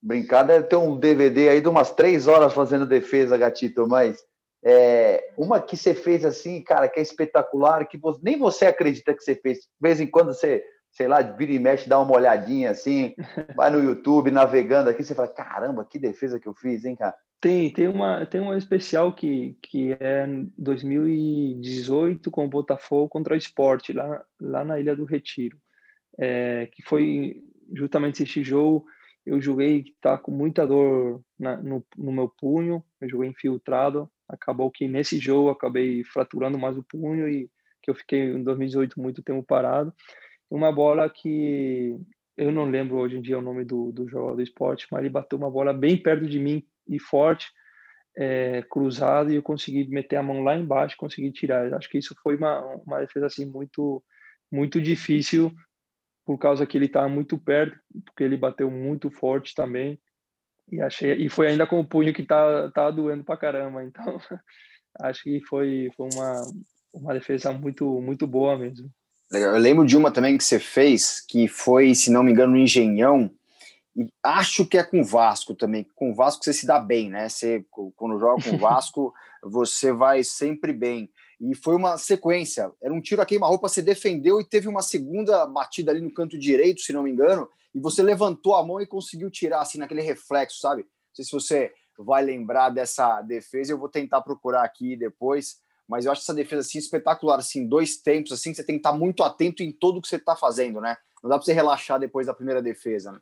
brincar, 0.00 0.46
ter 0.64 0.76
um 0.76 0.98
DVD 0.98 1.48
aí 1.48 1.60
de 1.60 1.68
umas 1.68 1.92
três 1.94 2.26
horas 2.26 2.52
fazendo 2.52 2.86
defesa, 2.86 3.36
gatito, 3.36 3.86
mas 3.86 4.24
é, 4.64 5.32
uma 5.36 5.60
que 5.60 5.76
você 5.76 5.94
fez 5.94 6.24
assim, 6.24 6.62
cara, 6.62 6.88
que 6.88 7.00
é 7.00 7.02
espetacular, 7.02 7.86
que 7.86 7.98
você, 7.98 8.20
nem 8.22 8.38
você 8.38 8.66
acredita 8.66 9.14
que 9.14 9.22
você 9.22 9.34
fez. 9.34 9.58
De 9.58 9.66
vez 9.80 10.00
em 10.00 10.06
quando 10.06 10.32
você, 10.32 10.64
sei 10.92 11.08
lá, 11.08 11.22
vira 11.22 11.52
e 11.52 11.58
mexe, 11.58 11.88
dá 11.88 11.98
uma 11.98 12.14
olhadinha 12.14 12.70
assim, 12.70 13.14
vai 13.56 13.70
no 13.70 13.82
YouTube, 13.82 14.30
navegando 14.30 14.90
aqui, 14.90 15.02
você 15.02 15.14
fala, 15.14 15.28
caramba, 15.28 15.84
que 15.84 15.98
defesa 15.98 16.38
que 16.38 16.46
eu 16.46 16.54
fiz, 16.54 16.84
hein, 16.84 16.94
cara? 16.94 17.14
Tem, 17.40 17.72
tem 17.72 17.88
uma, 17.88 18.24
tem 18.24 18.40
uma 18.40 18.56
especial 18.56 19.12
que, 19.12 19.56
que 19.60 19.96
é 19.98 20.26
2018 20.56 22.30
com 22.30 22.44
o 22.44 22.48
Botafogo 22.48 23.08
contra 23.08 23.34
o 23.34 23.36
Esporte, 23.36 23.92
lá, 23.92 24.22
lá 24.40 24.64
na 24.64 24.78
Ilha 24.78 24.94
do 24.94 25.04
Retiro. 25.04 25.58
É, 26.18 26.68
que 26.70 26.82
foi 26.82 27.42
justamente 27.74 28.22
esse 28.22 28.44
jogo, 28.44 28.84
eu 29.24 29.40
joguei 29.40 29.86
tá 30.00 30.18
com 30.18 30.30
muita 30.30 30.66
dor 30.66 31.22
na, 31.38 31.56
no, 31.56 31.84
no 31.96 32.12
meu 32.12 32.28
punho, 32.28 32.84
eu 33.00 33.08
joguei 33.08 33.30
infiltrado, 33.30 34.08
acabou 34.28 34.70
que 34.70 34.86
nesse 34.86 35.18
jogo 35.18 35.48
acabei 35.48 36.04
fraturando 36.04 36.58
mais 36.58 36.76
o 36.76 36.82
punho 36.82 37.28
e 37.28 37.50
que 37.82 37.90
eu 37.90 37.94
fiquei 37.94 38.20
em 38.20 38.42
2018 38.44 39.00
muito 39.00 39.22
tempo 39.22 39.42
parado. 39.42 39.92
Uma 40.52 40.70
bola 40.70 41.08
que 41.08 41.96
eu 42.36 42.52
não 42.52 42.66
lembro 42.66 42.98
hoje 42.98 43.16
em 43.16 43.22
dia 43.22 43.38
o 43.38 43.42
nome 43.42 43.64
do, 43.64 43.90
do 43.90 44.06
jogador 44.06 44.36
do 44.36 44.42
esporte, 44.42 44.86
mas 44.92 45.00
ele 45.00 45.08
bateu 45.08 45.38
uma 45.38 45.50
bola 45.50 45.72
bem 45.72 45.96
perto 45.96 46.26
de 46.26 46.38
mim, 46.38 46.62
e 46.86 46.98
forte, 46.98 47.50
é, 48.18 48.60
cruzado, 48.70 49.32
e 49.32 49.36
eu 49.36 49.42
consegui 49.42 49.88
meter 49.88 50.16
a 50.16 50.22
mão 50.22 50.42
lá 50.42 50.54
embaixo, 50.54 50.96
consegui 50.98 51.32
tirar. 51.32 51.72
Acho 51.72 51.88
que 51.88 51.96
isso 51.96 52.14
foi 52.22 52.36
uma, 52.36 52.60
uma 52.86 53.00
defesa 53.00 53.26
assim 53.26 53.46
muito 53.46 54.04
muito 54.50 54.78
difícil 54.78 55.50
por 56.26 56.36
causa 56.36 56.66
que 56.66 56.76
ele 56.76 56.84
estava 56.84 57.08
muito 57.08 57.38
perto, 57.38 57.78
porque 58.04 58.22
ele 58.22 58.36
bateu 58.36 58.70
muito 58.70 59.10
forte 59.10 59.54
também. 59.54 59.98
E 60.70 60.82
achei 60.82 61.14
e 61.14 61.30
foi 61.30 61.48
ainda 61.48 61.66
com 61.66 61.80
o 61.80 61.88
punho 61.88 62.12
que 62.12 62.24
tá 62.24 62.70
tá 62.72 62.90
doendo 62.90 63.24
pra 63.24 63.38
caramba, 63.38 63.82
então 63.82 64.04
acho 65.00 65.22
que 65.22 65.40
foi 65.46 65.90
foi 65.96 66.10
uma 66.12 66.42
uma 66.92 67.14
defesa 67.14 67.52
muito 67.54 68.02
muito 68.02 68.26
boa 68.26 68.58
mesmo. 68.58 68.90
Eu 69.32 69.58
lembro 69.58 69.86
de 69.86 69.96
uma 69.96 70.10
também 70.10 70.36
que 70.36 70.44
você 70.44 70.58
fez, 70.58 71.20
que 71.20 71.48
foi, 71.48 71.94
se 71.94 72.10
não 72.10 72.22
me 72.22 72.32
engano, 72.32 72.52
no 72.52 72.58
Engenhão, 72.58 73.30
e 73.96 74.06
acho 74.22 74.66
que 74.66 74.78
é 74.78 74.82
com 74.82 75.00
o 75.00 75.04
Vasco 75.04 75.54
também. 75.54 75.86
Com 75.94 76.10
o 76.10 76.14
Vasco 76.14 76.44
você 76.44 76.52
se 76.52 76.66
dá 76.66 76.78
bem, 76.78 77.10
né? 77.10 77.28
Você, 77.28 77.64
quando 77.96 78.18
joga 78.18 78.42
com 78.42 78.56
o 78.56 78.58
Vasco, 78.60 79.12
você 79.42 79.92
vai 79.92 80.22
sempre 80.22 80.72
bem. 80.72 81.10
E 81.40 81.54
foi 81.54 81.74
uma 81.74 81.98
sequência. 81.98 82.70
Era 82.80 82.92
um 82.92 83.00
tiro 83.00 83.20
a 83.20 83.26
queima-roupa, 83.26 83.68
você 83.68 83.82
defendeu 83.82 84.40
e 84.40 84.44
teve 84.44 84.68
uma 84.68 84.82
segunda 84.82 85.46
batida 85.46 85.90
ali 85.90 86.00
no 86.00 86.12
canto 86.12 86.38
direito, 86.38 86.80
se 86.80 86.92
não 86.92 87.02
me 87.02 87.10
engano, 87.10 87.48
e 87.74 87.80
você 87.80 88.02
levantou 88.02 88.54
a 88.54 88.64
mão 88.64 88.80
e 88.80 88.86
conseguiu 88.86 89.30
tirar, 89.30 89.60
assim, 89.60 89.78
naquele 89.78 90.02
reflexo, 90.02 90.60
sabe? 90.60 90.82
Não 90.82 91.14
sei 91.14 91.24
se 91.24 91.32
você 91.32 91.72
vai 91.98 92.22
lembrar 92.24 92.70
dessa 92.70 93.20
defesa, 93.22 93.72
eu 93.72 93.78
vou 93.78 93.88
tentar 93.88 94.20
procurar 94.22 94.62
aqui 94.62 94.96
depois, 94.96 95.61
mas 95.92 96.06
eu 96.06 96.12
acho 96.12 96.22
essa 96.22 96.32
defesa, 96.32 96.62
assim, 96.62 96.78
espetacular, 96.78 97.38
assim, 97.38 97.68
dois 97.68 97.98
tempos, 97.98 98.32
assim, 98.32 98.54
você 98.54 98.64
tem 98.64 98.76
que 98.76 98.80
estar 98.80 98.94
muito 98.94 99.22
atento 99.22 99.62
em 99.62 99.70
tudo 99.70 100.00
que 100.00 100.08
você 100.08 100.16
está 100.16 100.34
fazendo, 100.34 100.80
né? 100.80 100.96
Não 101.22 101.28
dá 101.28 101.36
para 101.36 101.44
você 101.44 101.52
relaxar 101.52 102.00
depois 102.00 102.26
da 102.26 102.32
primeira 102.32 102.62
defesa, 102.62 103.12
né? 103.12 103.20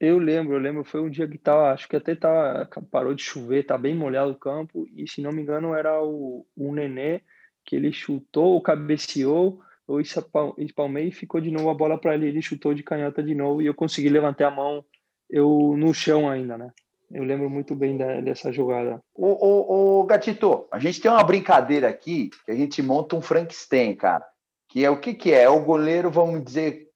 Eu 0.00 0.16
lembro, 0.18 0.54
eu 0.54 0.58
lembro, 0.58 0.82
foi 0.82 1.02
um 1.02 1.10
dia 1.10 1.28
que 1.28 1.36
tava, 1.36 1.72
acho 1.72 1.86
que 1.86 1.94
até 1.94 2.14
tava, 2.14 2.66
parou 2.90 3.12
de 3.12 3.22
chover, 3.22 3.66
tá 3.66 3.76
bem 3.76 3.94
molhado 3.94 4.32
o 4.32 4.38
campo, 4.38 4.88
e 4.96 5.06
se 5.06 5.20
não 5.20 5.30
me 5.30 5.42
engano 5.42 5.74
era 5.74 6.02
o, 6.02 6.46
o 6.56 6.74
Nenê, 6.74 7.20
que 7.66 7.76
ele 7.76 7.92
chutou, 7.92 8.58
cabeceou, 8.62 9.60
eu 9.86 10.00
espalmei 10.00 11.08
e 11.08 11.12
ficou 11.12 11.38
de 11.38 11.50
novo 11.50 11.68
a 11.68 11.74
bola 11.74 11.98
para 12.00 12.14
ele, 12.14 12.28
ele 12.28 12.40
chutou 12.40 12.72
de 12.72 12.82
canhota 12.82 13.22
de 13.22 13.34
novo, 13.34 13.60
e 13.60 13.66
eu 13.66 13.74
consegui 13.74 14.08
levantar 14.08 14.48
a 14.48 14.50
mão, 14.50 14.82
eu 15.28 15.74
no 15.76 15.92
chão 15.92 16.30
ainda, 16.30 16.56
né? 16.56 16.72
Eu 17.10 17.24
lembro 17.24 17.48
muito 17.48 17.74
bem 17.74 17.96
da, 17.96 18.20
dessa 18.20 18.52
jogada. 18.52 19.00
O, 19.14 20.04
Gatito, 20.04 20.66
a 20.70 20.78
gente 20.78 21.00
tem 21.00 21.10
uma 21.10 21.22
brincadeira 21.22 21.88
aqui, 21.88 22.30
que 22.44 22.50
a 22.50 22.54
gente 22.54 22.82
monta 22.82 23.16
um 23.16 23.22
Frankenstein, 23.22 23.94
cara, 23.94 24.24
que 24.68 24.84
é 24.84 24.90
o 24.90 25.00
que 25.00 25.14
que 25.14 25.32
é? 25.32 25.42
É 25.42 25.48
o 25.48 25.64
goleiro, 25.64 26.10
vamos 26.10 26.42
dizer, 26.44 26.88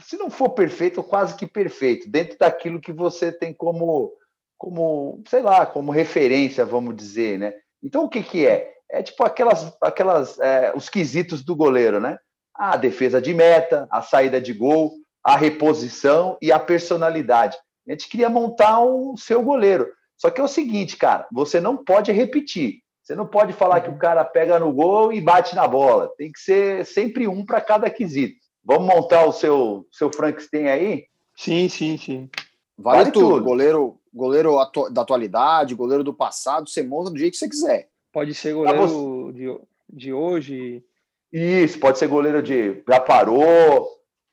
se 0.00 0.16
não 0.16 0.30
for 0.30 0.50
perfeito, 0.50 1.02
quase 1.02 1.36
que 1.36 1.46
perfeito, 1.46 2.08
dentro 2.10 2.38
daquilo 2.38 2.80
que 2.80 2.92
você 2.92 3.32
tem 3.32 3.52
como, 3.52 4.12
como 4.58 5.22
sei 5.28 5.42
lá, 5.42 5.66
como 5.66 5.90
referência, 5.90 6.64
vamos 6.64 6.94
dizer, 6.94 7.38
né? 7.38 7.54
Então, 7.82 8.04
o 8.04 8.08
que, 8.08 8.22
que 8.22 8.46
é? 8.46 8.72
É 8.90 9.02
tipo 9.02 9.24
aquelas, 9.24 9.76
aquelas 9.80 10.38
é, 10.38 10.72
os 10.74 10.88
quesitos 10.88 11.42
do 11.42 11.56
goleiro, 11.56 12.00
né? 12.00 12.18
A 12.54 12.76
defesa 12.76 13.20
de 13.20 13.34
meta, 13.34 13.88
a 13.90 14.00
saída 14.02 14.40
de 14.40 14.52
gol, 14.52 14.92
a 15.24 15.36
reposição 15.36 16.36
e 16.40 16.52
a 16.52 16.58
personalidade. 16.58 17.56
A 17.86 17.92
gente 17.92 18.08
queria 18.08 18.28
montar 18.28 18.80
o 18.80 19.16
seu 19.16 19.42
goleiro. 19.42 19.86
Só 20.16 20.30
que 20.30 20.40
é 20.40 20.44
o 20.44 20.48
seguinte, 20.48 20.96
cara, 20.96 21.26
você 21.30 21.60
não 21.60 21.76
pode 21.76 22.10
repetir. 22.12 22.82
Você 23.02 23.14
não 23.14 23.26
pode 23.26 23.52
falar 23.52 23.82
que 23.82 23.90
o 23.90 23.98
cara 23.98 24.24
pega 24.24 24.58
no 24.58 24.72
gol 24.72 25.12
e 25.12 25.20
bate 25.20 25.54
na 25.54 25.68
bola. 25.68 26.10
Tem 26.16 26.32
que 26.32 26.40
ser 26.40 26.86
sempre 26.86 27.28
um 27.28 27.44
para 27.44 27.60
cada 27.60 27.90
quesito. 27.90 28.36
Vamos 28.64 28.86
montar 28.86 29.26
o 29.26 29.32
seu, 29.32 29.86
seu 29.92 30.10
Frankenstein 30.10 30.68
aí? 30.68 31.04
Sim, 31.36 31.68
sim, 31.68 31.98
sim. 31.98 32.30
Vale, 32.78 32.98
vale 32.98 33.10
tudo. 33.10 33.28
tudo. 33.28 33.44
Goleiro, 33.44 34.00
goleiro 34.12 34.58
atu 34.58 34.88
da 34.90 35.02
atualidade, 35.02 35.74
goleiro 35.74 36.02
do 36.02 36.14
passado, 36.14 36.68
você 36.68 36.82
monta 36.82 37.10
do 37.10 37.18
jeito 37.18 37.32
que 37.32 37.38
você 37.38 37.48
quiser. 37.48 37.88
Pode 38.10 38.32
ser 38.32 38.54
goleiro 38.54 38.82
ah, 38.82 38.86
você... 38.86 39.32
de, 39.32 39.60
de 39.92 40.12
hoje. 40.12 40.82
Isso, 41.30 41.78
pode 41.78 41.98
ser 41.98 42.06
goleiro 42.06 42.42
de 42.42 42.82
já 42.88 43.00
parou. 43.00 43.86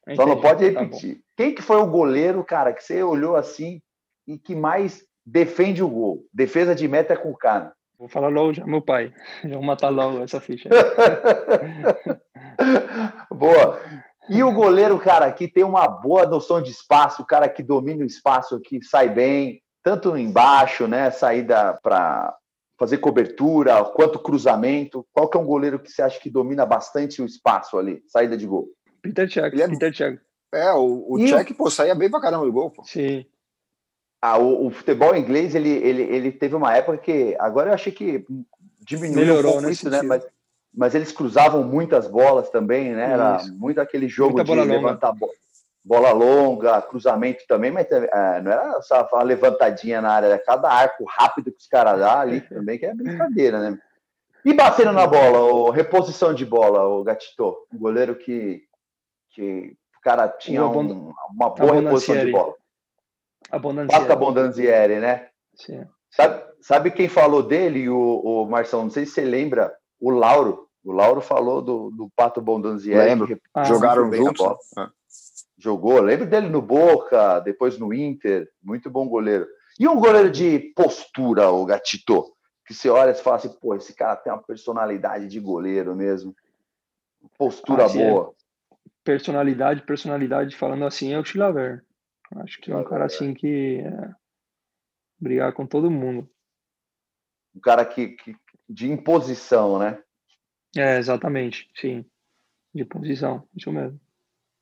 Entendi, 0.04 0.16
só 0.16 0.26
não 0.26 0.42
pode 0.42 0.72
tá 0.72 0.82
repetir. 0.82 1.16
Tá 1.16 1.22
Quem 1.38 1.56
que 1.56 1.62
foi 1.62 1.78
o 1.78 1.88
goleiro, 1.88 2.44
cara, 2.44 2.74
que 2.74 2.84
você 2.84 3.04
olhou 3.04 3.36
assim 3.36 3.82
e 4.28 4.38
que 4.38 4.56
mais 4.56 5.04
defende 5.26 5.84
o 5.84 5.90
gol? 5.90 6.26
Defesa 6.34 6.74
de 6.74 6.88
meta 6.88 7.16
com 7.16 7.32
o 7.32 7.38
cara. 7.38 7.74
Vou 7.98 8.08
falar 8.08 8.30
logo 8.30 8.54
já, 8.54 8.66
meu 8.66 8.82
pai. 8.82 9.14
Já 9.46 9.56
vou 9.56 9.64
matar 9.64 9.90
logo 9.90 10.24
essa 10.24 10.42
ficha. 10.42 10.70
Boa. 13.30 13.80
E 14.28 14.44
o 14.44 14.52
goleiro, 14.52 14.98
cara, 14.98 15.32
que 15.32 15.48
tem 15.48 15.64
uma 15.64 15.88
boa 15.88 16.26
noção 16.26 16.62
de 16.62 16.72
espaço, 16.72 17.22
o 17.22 17.26
cara 17.26 17.48
que 17.48 17.62
domina 17.62 18.04
o 18.04 18.08
espaço, 18.08 18.60
que 18.60 18.84
sai 18.84 19.10
bem, 19.10 19.62
tanto 19.84 20.18
embaixo, 20.18 20.88
né, 20.88 21.12
saída 21.12 21.78
para 21.84 22.36
fazer 22.80 22.98
cobertura, 22.98 23.84
quanto 23.86 24.18
cruzamento. 24.18 25.06
Qual 25.14 25.30
que 25.30 25.38
é 25.38 25.42
um 25.42 25.46
goleiro 25.46 25.80
que 25.80 25.92
você 25.92 26.02
acha 26.02 26.20
que 26.20 26.30
domina 26.30 26.66
bastante 26.66 27.22
o 27.22 27.26
espaço 27.26 27.78
ali, 27.78 28.02
saída 28.08 28.36
de 28.36 28.48
gol? 28.48 28.68
Peter 29.02 29.32
Cech, 29.32 29.62
é... 29.62 29.68
Peter 29.68 29.96
Cech. 29.96 30.20
É, 30.54 30.72
o, 30.74 31.14
o 31.14 31.28
Cech, 31.28 31.54
pô, 31.54 31.70
saía 31.70 31.96
bem 31.96 32.10
pra 32.10 32.22
caramba 32.22 32.46
do 32.46 32.52
gol, 32.52 32.70
pô. 32.70 32.84
Sim. 32.84 33.26
Ah, 34.22 34.38
o, 34.38 34.68
o, 34.68 34.70
futebol 34.70 35.16
inglês, 35.16 35.56
ele, 35.56 35.70
ele, 35.70 36.04
ele 36.04 36.32
teve 36.32 36.56
uma 36.56 36.76
época 36.76 36.98
que, 36.98 37.36
agora 37.40 37.72
eu 37.72 37.74
achei 37.74 37.92
que 37.92 38.24
diminuiu 38.80 39.26
Melhorou, 39.26 39.52
um 39.52 39.56
pouco 39.56 39.70
isso, 39.70 39.90
né? 39.90 40.02
Mas, 40.04 40.24
mas 40.74 40.94
eles 40.94 41.12
cruzavam 41.12 41.64
muitas 41.64 42.08
bolas 42.08 42.50
também, 42.50 42.94
né? 42.94 43.12
Era 43.14 43.38
isso. 43.38 43.54
muito 43.58 43.82
aquele 43.82 44.08
jogo 44.08 44.36
Muita 44.36 44.54
de 44.54 44.62
levantar 44.62 45.14
bola 45.14 45.34
bola 45.84 46.12
longa, 46.12 46.82
cruzamento 46.82 47.44
também, 47.48 47.72
mas 47.72 47.92
é, 47.92 48.42
não 48.42 48.52
era 48.52 48.82
só 48.82 49.08
uma 49.12 49.24
levantadinha 49.24 50.02
na 50.02 50.12
área, 50.12 50.28
era 50.28 50.40
cada 50.40 50.70
arco 50.70 51.04
rápido 51.06 51.52
que 51.52 51.58
os 51.58 51.68
caras 51.68 52.00
dão 52.00 52.20
ali 52.20 52.42
também, 52.48 52.78
que 52.78 52.86
é 52.86 52.94
brincadeira, 52.94 53.60
né? 53.60 53.80
E 54.44 54.54
batendo 54.54 54.92
na 54.92 55.06
bola, 55.06 55.40
o 55.40 55.70
reposição 55.70 56.34
de 56.34 56.46
bola, 56.46 56.88
o 56.88 57.04
Gatito, 57.04 57.56
um 57.74 57.78
goleiro 57.78 58.16
que, 58.16 58.64
que 59.32 59.76
o 59.98 60.02
cara 60.02 60.28
tinha 60.28 60.66
um, 60.66 61.14
uma 61.34 61.50
boa 61.50 61.74
reposição 61.74 62.26
de 62.26 62.32
bola. 62.32 62.56
Abondanzieri. 63.50 64.02
Pato 64.02 64.14
Abondanzieri, 64.14 65.00
né? 65.00 65.30
Sim. 65.56 65.86
Sabe, 66.10 66.44
sabe 66.62 66.92
quem 66.92 67.08
falou 67.08 67.44
dele, 67.44 67.90
o, 67.90 67.98
o 67.98 68.46
Marção? 68.46 68.84
Não 68.84 68.90
sei 68.90 69.06
se 69.06 69.14
você 69.14 69.22
lembra, 69.22 69.74
o 70.00 70.10
Lauro. 70.10 70.68
O 70.84 70.92
Lauro 70.92 71.22
falou 71.22 71.62
do, 71.62 71.92
do 71.92 72.10
Pato 72.16 72.40
Abondanzieri. 72.40 73.10
Lembro. 73.10 73.40
Ah, 73.54 73.64
Jogaram 73.64 74.12
juntos. 74.12 74.46
Ah. 74.78 74.90
Jogou. 75.58 76.02
Lembro 76.02 76.26
dele 76.26 76.50
no 76.50 76.62
Boca, 76.62 77.40
depois 77.40 77.78
no 77.78 77.94
Inter. 77.94 78.50
Muito 78.64 78.90
bom 78.90 79.08
goleiro. 79.08 79.48
E 79.80 79.88
um 79.88 80.00
goleiro 80.00 80.32
de 80.32 80.60
postura, 80.76 81.52
o 81.52 81.66
Gatito? 81.66 82.34
Que 82.66 82.74
você 82.74 82.90
olha 82.90 83.12
e 83.12 83.16
fala 83.16 83.38
assim, 83.38 83.50
pô, 83.50 83.76
esse 83.76 83.94
cara 83.94 84.16
tem 84.16 84.32
uma 84.34 84.42
personalidade 84.42 85.28
de 85.28 85.40
goleiro 85.40 85.96
mesmo. 85.96 86.36
Postura 87.38 87.86
ah, 87.86 87.90
boa. 87.90 88.34
Personalidade, 89.04 89.82
personalidade, 89.84 90.56
falando 90.56 90.86
assim, 90.86 91.14
é 91.14 91.20
o 91.20 91.26
Chilaver. 91.26 91.84
Acho 92.38 92.62
que 92.62 92.72
é 92.72 92.76
um 92.76 92.84
cara 92.84 93.06
assim 93.06 93.34
que 93.34 93.80
é, 93.80 94.10
brigar 95.20 95.52
com 95.54 95.66
todo 95.66 95.92
mundo. 95.92 96.30
Um 97.56 97.60
cara 97.60 97.86
que, 97.86 98.10
que, 98.10 98.36
de 98.70 98.90
imposição, 98.90 99.78
né? 99.78 100.02
É, 100.76 100.98
exatamente, 100.98 101.70
sim. 101.76 102.06
De 102.74 102.86
posição, 102.86 103.46
isso 103.56 103.72
mesmo. 103.72 104.00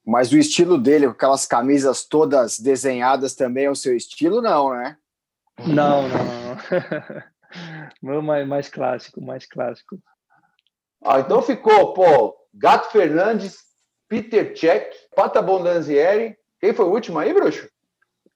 Mas 0.06 0.32
o 0.32 0.38
estilo 0.38 0.78
dele, 0.78 1.06
com 1.06 1.12
aquelas 1.12 1.46
camisas 1.46 2.04
todas 2.04 2.60
desenhadas, 2.60 3.36
também 3.36 3.66
é 3.66 3.70
o 3.70 3.76
seu 3.76 3.96
estilo, 3.96 4.42
não, 4.42 4.74
né? 4.74 4.98
Não, 5.68 6.08
não. 8.02 8.24
mais, 8.24 8.48
mais 8.48 8.70
clássico, 8.70 9.22
mais 9.22 9.46
clássico. 9.46 10.02
Ah, 11.04 11.20
então 11.20 11.42
ficou, 11.42 11.94
pô, 11.94 12.36
Gato 12.54 12.92
Fernandes, 12.92 13.69
Peter 14.10 14.58
Cech, 14.58 14.90
Pata 15.16 15.42
Bondanzieri 15.42 16.40
quem 16.60 16.74
foi 16.74 16.86
o 16.86 16.92
último 16.92 17.20
aí, 17.20 17.34
bruxo? 17.34 17.70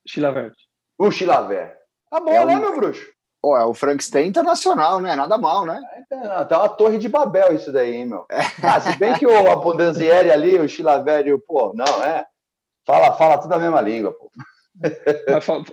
Chilavert. 0.08 0.56
O 0.98 1.12
Chilavert. 1.12 1.76
Tá 2.10 2.20
bom, 2.20 2.32
é 2.32 2.46
né, 2.46 2.56
o... 2.56 2.60
meu 2.60 2.76
bruxo? 2.76 3.06
Oh, 3.42 3.58
é 3.58 3.66
o 3.66 3.74
Frankenstein 3.74 4.30
internacional, 4.30 5.02
né? 5.02 5.16
Nada 5.16 5.38
mal, 5.38 5.66
né? 5.66 5.82
É, 6.10 6.46
tá 6.46 6.60
uma 6.60 6.70
torre 6.70 6.98
de 6.98 7.10
Babel 7.10 7.54
isso 7.54 7.74
daí, 7.74 7.96
hein, 7.96 8.06
meu? 8.06 8.26
É. 8.32 8.40
Ah, 8.66 8.80
se 8.80 8.98
bem 8.98 9.14
que 9.16 9.28
o 9.28 9.52
Abundanzieri 9.52 10.32
ali, 10.32 10.58
o 10.58 10.70
Chilavert, 10.70 11.28
pô, 11.46 11.74
não, 11.76 12.04
é. 12.04 12.26
Fala, 12.86 13.14
fala 13.18 13.38
tudo 13.38 13.54
a 13.54 13.60
mesma 13.60 13.82
língua, 13.82 14.14
pô. 14.14 14.32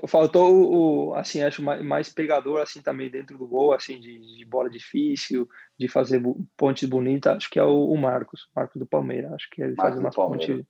Faltou 0.07 1.11
o, 1.11 1.15
assim, 1.15 1.43
acho 1.43 1.63
mais 1.63 2.13
pegador, 2.13 2.61
assim, 2.61 2.83
também 2.83 3.11
dentro 3.11 3.39
do 3.39 3.47
gol, 3.47 3.73
assim, 3.73 3.99
de, 3.99 4.19
de 4.37 4.45
bola 4.45 4.69
difícil, 4.69 5.49
de 5.79 5.89
fazer 5.89 6.23
pontes 6.57 6.89
bonitas, 6.89 7.37
acho 7.37 7.51
que 7.51 7.59
é 7.59 7.63
o, 7.63 7.91
o 7.91 7.97
Marcos, 7.97 8.49
Marcos 8.55 8.77
do 8.79 8.87
Palmeiras, 8.87 9.33
acho 9.33 9.49
que 9.51 9.63
ele 9.63 9.75
Marcos 9.75 9.95
faz 9.95 9.99
umas 9.99 10.15
pontes 10.15 10.65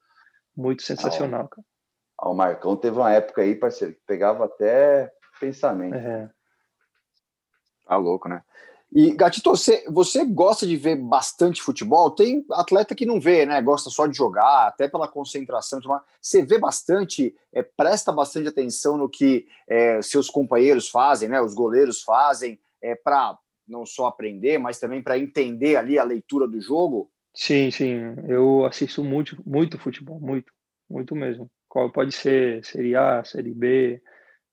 muito 0.56 0.82
sensacional, 0.82 1.48
cara. 1.48 1.66
Ah, 2.18 2.28
o 2.28 2.34
Marcão 2.34 2.76
teve 2.76 2.96
uma 2.98 3.12
época 3.12 3.42
aí, 3.42 3.54
parceiro, 3.54 3.94
que 3.94 4.00
pegava 4.06 4.44
até 4.44 5.10
pensamento. 5.40 5.96
É. 5.96 6.30
Tá 7.86 7.96
louco, 7.96 8.28
né? 8.28 8.42
E, 8.92 9.12
Gatito, 9.12 9.50
você, 9.50 9.84
você 9.88 10.24
gosta 10.24 10.66
de 10.66 10.76
ver 10.76 10.96
bastante 10.96 11.62
futebol? 11.62 12.10
Tem 12.10 12.44
atleta 12.50 12.94
que 12.94 13.06
não 13.06 13.20
vê, 13.20 13.46
né? 13.46 13.62
Gosta 13.62 13.88
só 13.88 14.06
de 14.06 14.16
jogar, 14.16 14.66
até 14.66 14.88
pela 14.88 15.06
concentração. 15.06 15.80
Você 16.20 16.44
vê 16.44 16.58
bastante, 16.58 17.34
é, 17.52 17.62
presta 17.62 18.10
bastante 18.10 18.48
atenção 18.48 18.96
no 18.96 19.08
que 19.08 19.46
é, 19.68 20.02
seus 20.02 20.28
companheiros 20.28 20.88
fazem, 20.88 21.28
né? 21.28 21.40
Os 21.40 21.54
goleiros 21.54 22.02
fazem, 22.02 22.58
é, 22.82 22.96
para 22.96 23.38
não 23.66 23.86
só 23.86 24.06
aprender, 24.06 24.58
mas 24.58 24.80
também 24.80 25.00
para 25.00 25.16
entender 25.16 25.76
ali 25.76 25.96
a 25.96 26.02
leitura 26.02 26.48
do 26.48 26.60
jogo? 26.60 27.08
Sim, 27.32 27.70
sim. 27.70 27.96
Eu 28.26 28.66
assisto 28.66 29.04
muito, 29.04 29.40
muito 29.46 29.78
futebol, 29.78 30.18
muito, 30.18 30.52
muito 30.88 31.14
mesmo. 31.14 31.48
Qual 31.68 31.92
pode 31.92 32.10
ser 32.10 32.64
Série 32.64 32.96
A, 32.96 33.22
Série 33.22 33.54
B, 33.54 34.02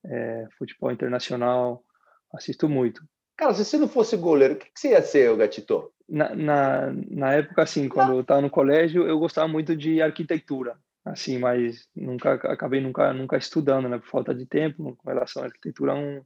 é, 0.06 0.48
futebol 0.60 0.92
internacional, 0.92 1.84
assisto 2.32 2.70
muito. 2.70 3.02
Cara, 3.38 3.54
se 3.54 3.64
você 3.64 3.78
não 3.78 3.88
fosse 3.88 4.18
goleiro, 4.18 4.56
o 4.56 4.58
que, 4.58 4.66
que 4.66 4.80
você 4.80 4.90
ia 4.90 5.02
ser, 5.04 5.30
o 5.30 5.38
Gatito? 5.38 5.92
Na, 6.10 6.34
na, 6.36 6.92
na 7.08 7.34
época, 7.36 7.62
assim, 7.62 7.88
quando 7.88 8.14
eu 8.14 8.22
estava 8.22 8.42
no 8.42 8.50
colégio, 8.50 9.08
eu 9.08 9.20
gostava 9.20 9.48
muito 9.48 9.76
de 9.76 10.02
arquitetura, 10.02 10.76
assim, 11.06 11.38
mas 11.38 11.88
nunca 11.96 12.34
acabei 12.34 12.82
nunca 12.82 13.14
nunca 13.14 13.38
estudando, 13.38 13.88
né, 13.88 14.00
por 14.00 14.08
falta 14.08 14.34
de 14.34 14.48
tempo. 14.48 14.98
Com 14.98 15.10
relação 15.10 15.44
à 15.44 15.46
arquitetura, 15.46 15.92
é 15.92 15.96
um, 15.96 16.22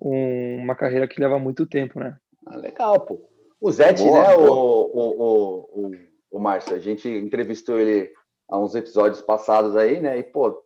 um, 0.00 0.56
uma 0.62 0.76
carreira 0.76 1.08
que 1.08 1.20
leva 1.20 1.40
muito 1.40 1.66
tempo, 1.66 1.98
né? 1.98 2.16
Ah, 2.46 2.56
legal, 2.56 3.00
pô. 3.00 3.28
O 3.60 3.72
Zete, 3.72 4.02
boa, 4.04 4.28
né, 4.28 4.36
boa. 4.36 4.50
O, 4.50 4.90
o, 4.94 5.86
o, 5.88 5.96
o, 6.30 6.38
Márcio, 6.38 6.76
a 6.76 6.78
gente 6.78 7.08
entrevistou 7.08 7.80
ele 7.80 8.12
há 8.48 8.58
uns 8.58 8.76
episódios 8.76 9.22
passados 9.22 9.76
aí, 9.76 10.00
né? 10.00 10.18
E, 10.18 10.22
pô, 10.22 10.64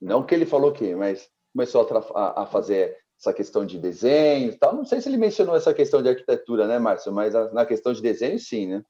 não 0.00 0.24
que 0.24 0.34
ele 0.34 0.44
falou 0.44 0.72
que, 0.72 0.94
mas 0.94 1.30
começou 1.54 1.88
a, 2.14 2.42
a 2.42 2.46
fazer 2.46 2.96
essa 3.18 3.32
questão 3.32 3.64
de 3.64 3.78
desenho 3.78 4.50
e 4.50 4.56
tal. 4.56 4.74
Não 4.74 4.84
sei 4.84 5.00
se 5.00 5.08
ele 5.08 5.16
mencionou 5.16 5.56
essa 5.56 5.72
questão 5.72 6.02
de 6.02 6.08
arquitetura, 6.08 6.66
né, 6.66 6.78
Márcio? 6.78 7.12
Mas 7.12 7.34
na 7.52 7.64
questão 7.64 7.92
de 7.92 8.02
desenho, 8.02 8.38
sim, 8.38 8.66
né? 8.66 8.84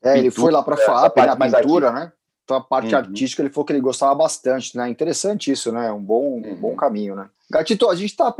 É, 0.00 0.14
pintura, 0.14 0.18
ele 0.18 0.30
foi 0.30 0.52
lá 0.52 0.62
para 0.62 0.74
a 0.74 0.78
FAP, 0.78 1.16
né, 1.16 1.28
a 1.28 1.36
pintura, 1.36 1.92
né? 1.92 2.12
Então, 2.44 2.56
a 2.56 2.62
parte 2.62 2.94
uhum. 2.94 3.00
artística 3.00 3.42
ele 3.42 3.50
falou 3.50 3.66
que 3.66 3.72
ele 3.74 3.80
gostava 3.80 4.14
bastante, 4.14 4.74
né? 4.74 4.88
Interessante 4.88 5.52
isso, 5.52 5.70
né? 5.70 5.92
Um 5.92 6.02
bom, 6.02 6.40
uhum. 6.40 6.52
um 6.52 6.56
bom 6.56 6.74
caminho, 6.74 7.14
né? 7.14 7.28
Gatito, 7.50 7.88
a 7.88 7.94
gente 7.94 8.10
está 8.10 8.34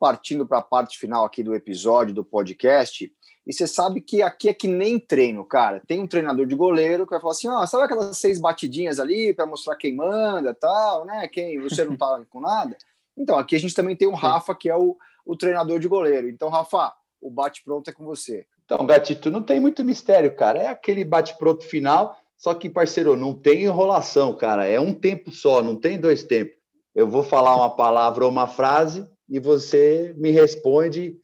partindo 0.00 0.44
para 0.44 0.58
a 0.58 0.62
parte 0.62 0.98
final 0.98 1.24
aqui 1.24 1.44
do 1.44 1.54
episódio 1.54 2.12
do 2.12 2.24
podcast. 2.24 3.12
E 3.46 3.52
você 3.52 3.66
sabe 3.66 4.00
que 4.00 4.22
aqui 4.22 4.48
é 4.48 4.54
que 4.54 4.66
nem 4.66 4.98
treino, 4.98 5.44
cara. 5.44 5.80
Tem 5.86 6.00
um 6.00 6.06
treinador 6.08 6.46
de 6.46 6.54
goleiro 6.54 7.04
que 7.04 7.10
vai 7.10 7.20
falar 7.20 7.32
assim: 7.32 7.48
ó, 7.48 7.62
oh, 7.62 7.66
sabe 7.66 7.84
aquelas 7.84 8.16
seis 8.16 8.40
batidinhas 8.40 8.98
ali 8.98 9.32
para 9.32 9.46
mostrar 9.46 9.76
quem 9.76 9.94
manda 9.94 10.54
tal, 10.54 11.04
né? 11.04 11.28
Quem 11.28 11.60
você 11.60 11.84
não 11.84 11.96
tá 11.96 12.20
com 12.30 12.40
nada? 12.40 12.76
Então, 13.22 13.38
aqui 13.38 13.54
a 13.54 13.60
gente 13.60 13.74
também 13.74 13.94
tem 13.94 14.08
o 14.08 14.14
Rafa, 14.14 14.52
que 14.52 14.68
é 14.68 14.76
o, 14.76 14.96
o 15.24 15.36
treinador 15.36 15.78
de 15.78 15.86
goleiro. 15.86 16.28
Então, 16.28 16.48
Rafa, 16.48 16.92
o 17.20 17.30
bate-pronto 17.30 17.88
é 17.88 17.92
com 17.92 18.04
você. 18.04 18.44
Então, 18.64 18.84
Gatito, 18.84 19.30
não 19.30 19.42
tem 19.42 19.60
muito 19.60 19.84
mistério, 19.84 20.34
cara. 20.34 20.58
É 20.58 20.66
aquele 20.66 21.04
bate-pronto 21.04 21.64
final, 21.64 22.18
só 22.36 22.52
que, 22.52 22.68
parceiro, 22.68 23.16
não 23.16 23.32
tem 23.32 23.62
enrolação, 23.62 24.34
cara. 24.34 24.66
É 24.66 24.80
um 24.80 24.92
tempo 24.92 25.30
só, 25.30 25.62
não 25.62 25.76
tem 25.76 26.00
dois 26.00 26.24
tempos. 26.24 26.56
Eu 26.92 27.08
vou 27.08 27.22
falar 27.22 27.54
uma 27.54 27.70
palavra 27.70 28.24
ou 28.24 28.30
uma 28.30 28.48
frase 28.48 29.08
e 29.28 29.38
você 29.38 30.12
me 30.16 30.30
responde 30.30 31.16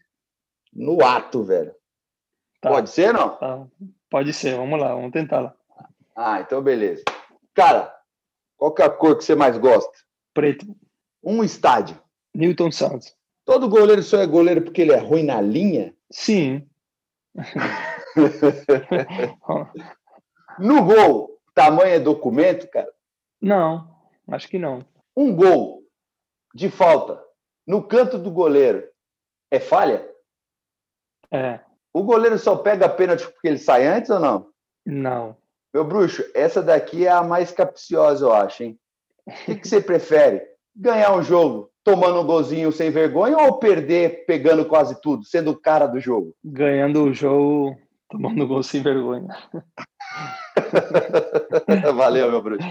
no 0.73 1.05
ato, 1.05 1.43
velho. 1.43 1.75
Tá. 2.61 2.71
Pode 2.71 2.91
ser, 2.91 3.13
não? 3.13 3.31
Tá. 3.37 3.67
Pode 4.09 4.33
ser, 4.33 4.57
vamos 4.57 4.81
lá, 4.81 4.95
vamos 4.95 5.11
tentar 5.11 5.41
lá. 5.41 5.55
Ah, 6.15 6.41
então 6.41 6.63
beleza. 6.63 7.03
Cara, 7.55 7.93
qual 8.57 8.73
que 8.73 8.83
é 8.83 8.85
a 8.85 8.91
cor 8.91 9.17
que 9.17 9.25
você 9.25 9.35
mais 9.35 9.59
gosta? 9.59 9.93
Preto. 10.33 10.65
Um 11.23 11.45
estádio. 11.45 12.01
Newton 12.35 12.71
Santos. 12.71 13.15
Todo 13.45 13.69
goleiro 13.69 14.03
só 14.03 14.19
é 14.19 14.27
goleiro 14.27 14.63
porque 14.63 14.83
ele 14.83 14.93
é 14.93 14.99
ruim 14.99 15.23
na 15.23 15.41
linha? 15.41 15.95
Sim. 16.11 16.69
no 20.59 20.85
gol, 20.85 21.41
tamanho 21.55 21.95
é 21.95 21.99
documento, 21.99 22.69
cara? 22.69 22.93
Não, 23.41 23.89
acho 24.29 24.49
que 24.49 24.59
não. 24.59 24.85
Um 25.17 25.35
gol 25.35 25.83
de 26.55 26.71
falta 26.71 27.23
no 27.67 27.83
canto 27.83 28.19
do 28.19 28.31
goleiro 28.31 28.87
é 29.51 29.61
falha? 29.61 30.09
É. 31.31 31.61
O 31.93 32.03
goleiro 32.03 32.39
só 32.39 32.57
pega 32.57 32.87
a 32.87 32.89
pênalti 32.89 33.27
porque 33.27 33.49
ele 33.49 33.59
sai 33.59 33.87
antes 33.87 34.11
ou 34.11 34.21
não? 34.21 34.51
Não. 34.87 35.37
Meu 35.73 35.85
bruxo, 35.85 36.25
essa 36.35 36.63
daqui 36.63 37.07
é 37.07 37.11
a 37.11 37.23
mais 37.23 37.53
capciosa, 37.53 38.25
eu 38.25 38.33
acho, 38.33 38.63
hein? 38.63 38.81
O 39.27 39.33
que, 39.33 39.57
que 39.57 39.69
você 39.69 39.81
prefere? 39.81 40.47
Ganhar 40.81 41.13
um 41.17 41.23
jogo 41.23 41.71
tomando 41.83 42.21
um 42.21 42.27
golzinho 42.27 42.71
sem 42.71 42.91
vergonha 42.91 43.37
ou 43.37 43.59
perder 43.59 44.25
pegando 44.27 44.65
quase 44.65 45.01
tudo, 45.01 45.25
sendo 45.25 45.51
o 45.51 45.57
cara 45.57 45.87
do 45.87 45.99
jogo? 45.99 46.35
Ganhando 46.45 47.03
o 47.03 47.13
jogo 47.13 47.77
tomando 48.09 48.47
gol 48.47 48.63
sem 48.63 48.83
vergonha. 48.83 49.29
Valeu, 51.95 52.31
meu 52.31 52.43
bruxo. 52.43 52.67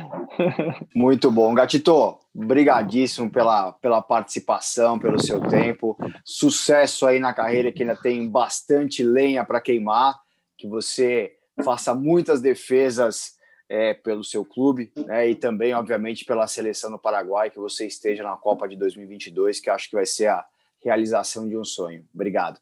Muito 0.96 1.32
bom. 1.32 1.54
Gatito, 1.54 2.18
brigadíssimo 2.34 3.30
pela, 3.30 3.72
pela 3.74 4.02
participação, 4.02 4.98
pelo 4.98 5.22
seu 5.22 5.42
tempo. 5.42 5.98
Sucesso 6.26 7.06
aí 7.06 7.20
na 7.20 7.34
carreira, 7.34 7.72
que 7.72 7.84
ainda 7.84 7.96
tem 7.96 8.28
bastante 8.30 9.04
lenha 9.04 9.46
para 9.46 9.62
queimar. 9.62 10.20
Que 10.58 10.68
você 10.68 11.34
faça 11.64 11.94
muitas 11.94 12.42
defesas 12.42 13.37
é, 13.70 13.94
pelo 13.94 14.24
seu 14.24 14.46
clube 14.46 14.92
né, 14.96 15.30
e 15.30 15.36
também, 15.36 15.74
obviamente, 15.74 16.26
pela 16.26 16.48
seleção 16.48 16.92
do 16.92 17.00
Paraguai, 17.00 17.50
que 17.50 17.60
você 17.60 17.86
esteja 17.86 18.24
na 18.24 18.36
Copa 18.38 18.68
de 18.68 18.76
2022, 18.76 19.60
que 19.60 19.70
acho 19.70 19.90
que 19.90 19.96
vai 19.96 20.06
ser 20.06 20.28
a 20.28 20.46
realização 20.84 21.48
de 21.48 21.58
um 21.58 21.64
sonho. 21.64 22.06
Obrigado. 22.14 22.60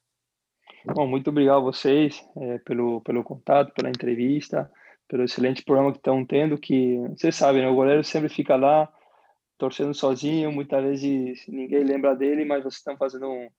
Bom, 0.85 1.07
muito 1.07 1.29
obrigado 1.29 1.57
a 1.57 1.61
vocês 1.61 2.23
é, 2.37 2.57
pelo, 2.59 3.01
pelo 3.01 3.23
contato, 3.23 3.73
pela 3.73 3.89
entrevista 3.89 4.71
pelo 5.07 5.23
excelente 5.23 5.63
programa 5.63 5.91
que 5.91 5.97
estão 5.97 6.25
tendo, 6.25 6.57
que 6.57 6.97
vocês 7.09 7.35
sabem, 7.35 7.61
né? 7.61 7.69
o 7.69 7.75
goleiro 7.75 8.03
sempre 8.03 8.29
fica 8.29 8.55
lá 8.55 8.91
torcendo 9.57 9.93
sozinho, 9.93 10.51
muitas 10.51 10.83
vezes 10.83 11.45
ninguém 11.47 11.83
lembra 11.83 12.15
dele, 12.15 12.43
mas 12.43 12.63
vocês 12.63 12.75
estão 12.75 12.97
fazendo 12.97 13.27
um, 13.27 13.49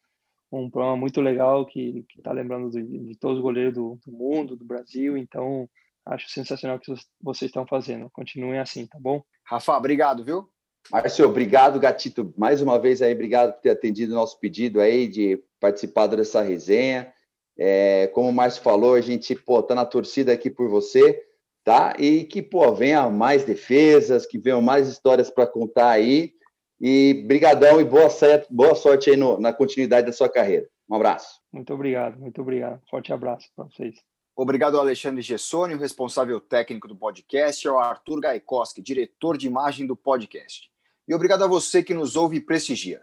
um 0.52 0.70
programa 0.70 0.96
muito 0.96 1.20
legal 1.20 1.64
que 1.64 2.04
está 2.16 2.32
lembrando 2.32 2.70
de, 2.70 2.82
de, 2.82 3.16
todos 3.16 3.38
os 3.38 3.42
goleiros 3.42 3.74
do, 3.74 3.98
do, 4.04 4.12
mundo, 4.12 4.56
do 4.56 4.64
Brasil, 4.64 5.16
então 5.16 5.68
acho 6.06 6.30
sensacional 6.30 6.76
o 6.76 6.80
que 6.80 6.92
vocês 7.20 7.48
estão 7.48 7.66
fazendo. 7.66 8.08
Continuem 8.10 8.58
assim, 8.58 8.86
tá 8.86 8.98
bom? 9.00 9.22
Rafa, 9.44 9.76
obrigado, 9.76 10.24
viu? 10.24 10.48
Márcio, 10.90 11.26
obrigado, 11.26 11.80
Gatito, 11.80 12.32
mais 12.38 12.62
uma 12.62 12.78
vez 12.78 13.02
aí, 13.02 13.12
obrigado 13.12 13.54
por 13.54 13.60
ter 13.60 13.70
atendido 13.70 14.12
o 14.12 14.16
nosso 14.16 14.38
pedido 14.38 14.80
aí 14.80 15.08
de 15.08 15.42
participar 15.58 16.06
dessa 16.06 16.42
resenha. 16.42 17.12
É, 17.58 18.06
como 18.08 18.28
o 18.28 18.32
Márcio 18.32 18.62
falou, 18.62 18.94
a 18.94 19.00
gente, 19.00 19.34
pô, 19.34 19.60
tá 19.62 19.74
na 19.74 19.84
torcida 19.84 20.32
aqui 20.32 20.48
por 20.48 20.68
você 20.68 21.26
tá? 21.66 21.96
E 21.98 22.22
que, 22.22 22.40
pô, 22.40 22.72
venha 22.72 23.10
mais 23.10 23.44
defesas, 23.44 24.24
que 24.24 24.38
venham 24.38 24.62
mais 24.62 24.86
histórias 24.86 25.28
para 25.28 25.48
contar 25.48 25.90
aí. 25.90 26.32
E 26.80 27.24
brigadão 27.26 27.80
e 27.80 27.84
boa, 27.84 28.08
sorte, 28.08 28.46
boa 28.48 28.74
sorte 28.76 29.10
aí 29.10 29.16
no, 29.16 29.40
na 29.40 29.52
continuidade 29.52 30.06
da 30.06 30.12
sua 30.12 30.28
carreira. 30.28 30.68
Um 30.88 30.94
abraço. 30.94 31.40
Muito 31.52 31.74
obrigado, 31.74 32.20
muito 32.20 32.40
obrigado. 32.40 32.80
Forte 32.88 33.12
abraço 33.12 33.48
para 33.56 33.64
vocês. 33.64 33.96
Obrigado 34.38 34.76
ao 34.76 34.82
Alexandre 34.82 35.22
Gessoni, 35.22 35.74
o 35.74 35.78
responsável 35.78 36.38
técnico 36.38 36.86
do 36.86 36.94
podcast, 36.94 37.66
e 37.66 37.70
ao 37.70 37.78
Arthur 37.78 38.20
Gaikoski, 38.20 38.82
diretor 38.82 39.38
de 39.38 39.46
imagem 39.46 39.86
do 39.86 39.96
podcast. 39.96 40.70
E 41.08 41.14
obrigado 41.14 41.42
a 41.42 41.46
você 41.46 41.82
que 41.82 41.94
nos 41.94 42.16
ouve 42.16 42.36
e 42.36 42.40
prestigia. 42.40 43.00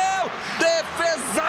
Defesa! 0.59 1.41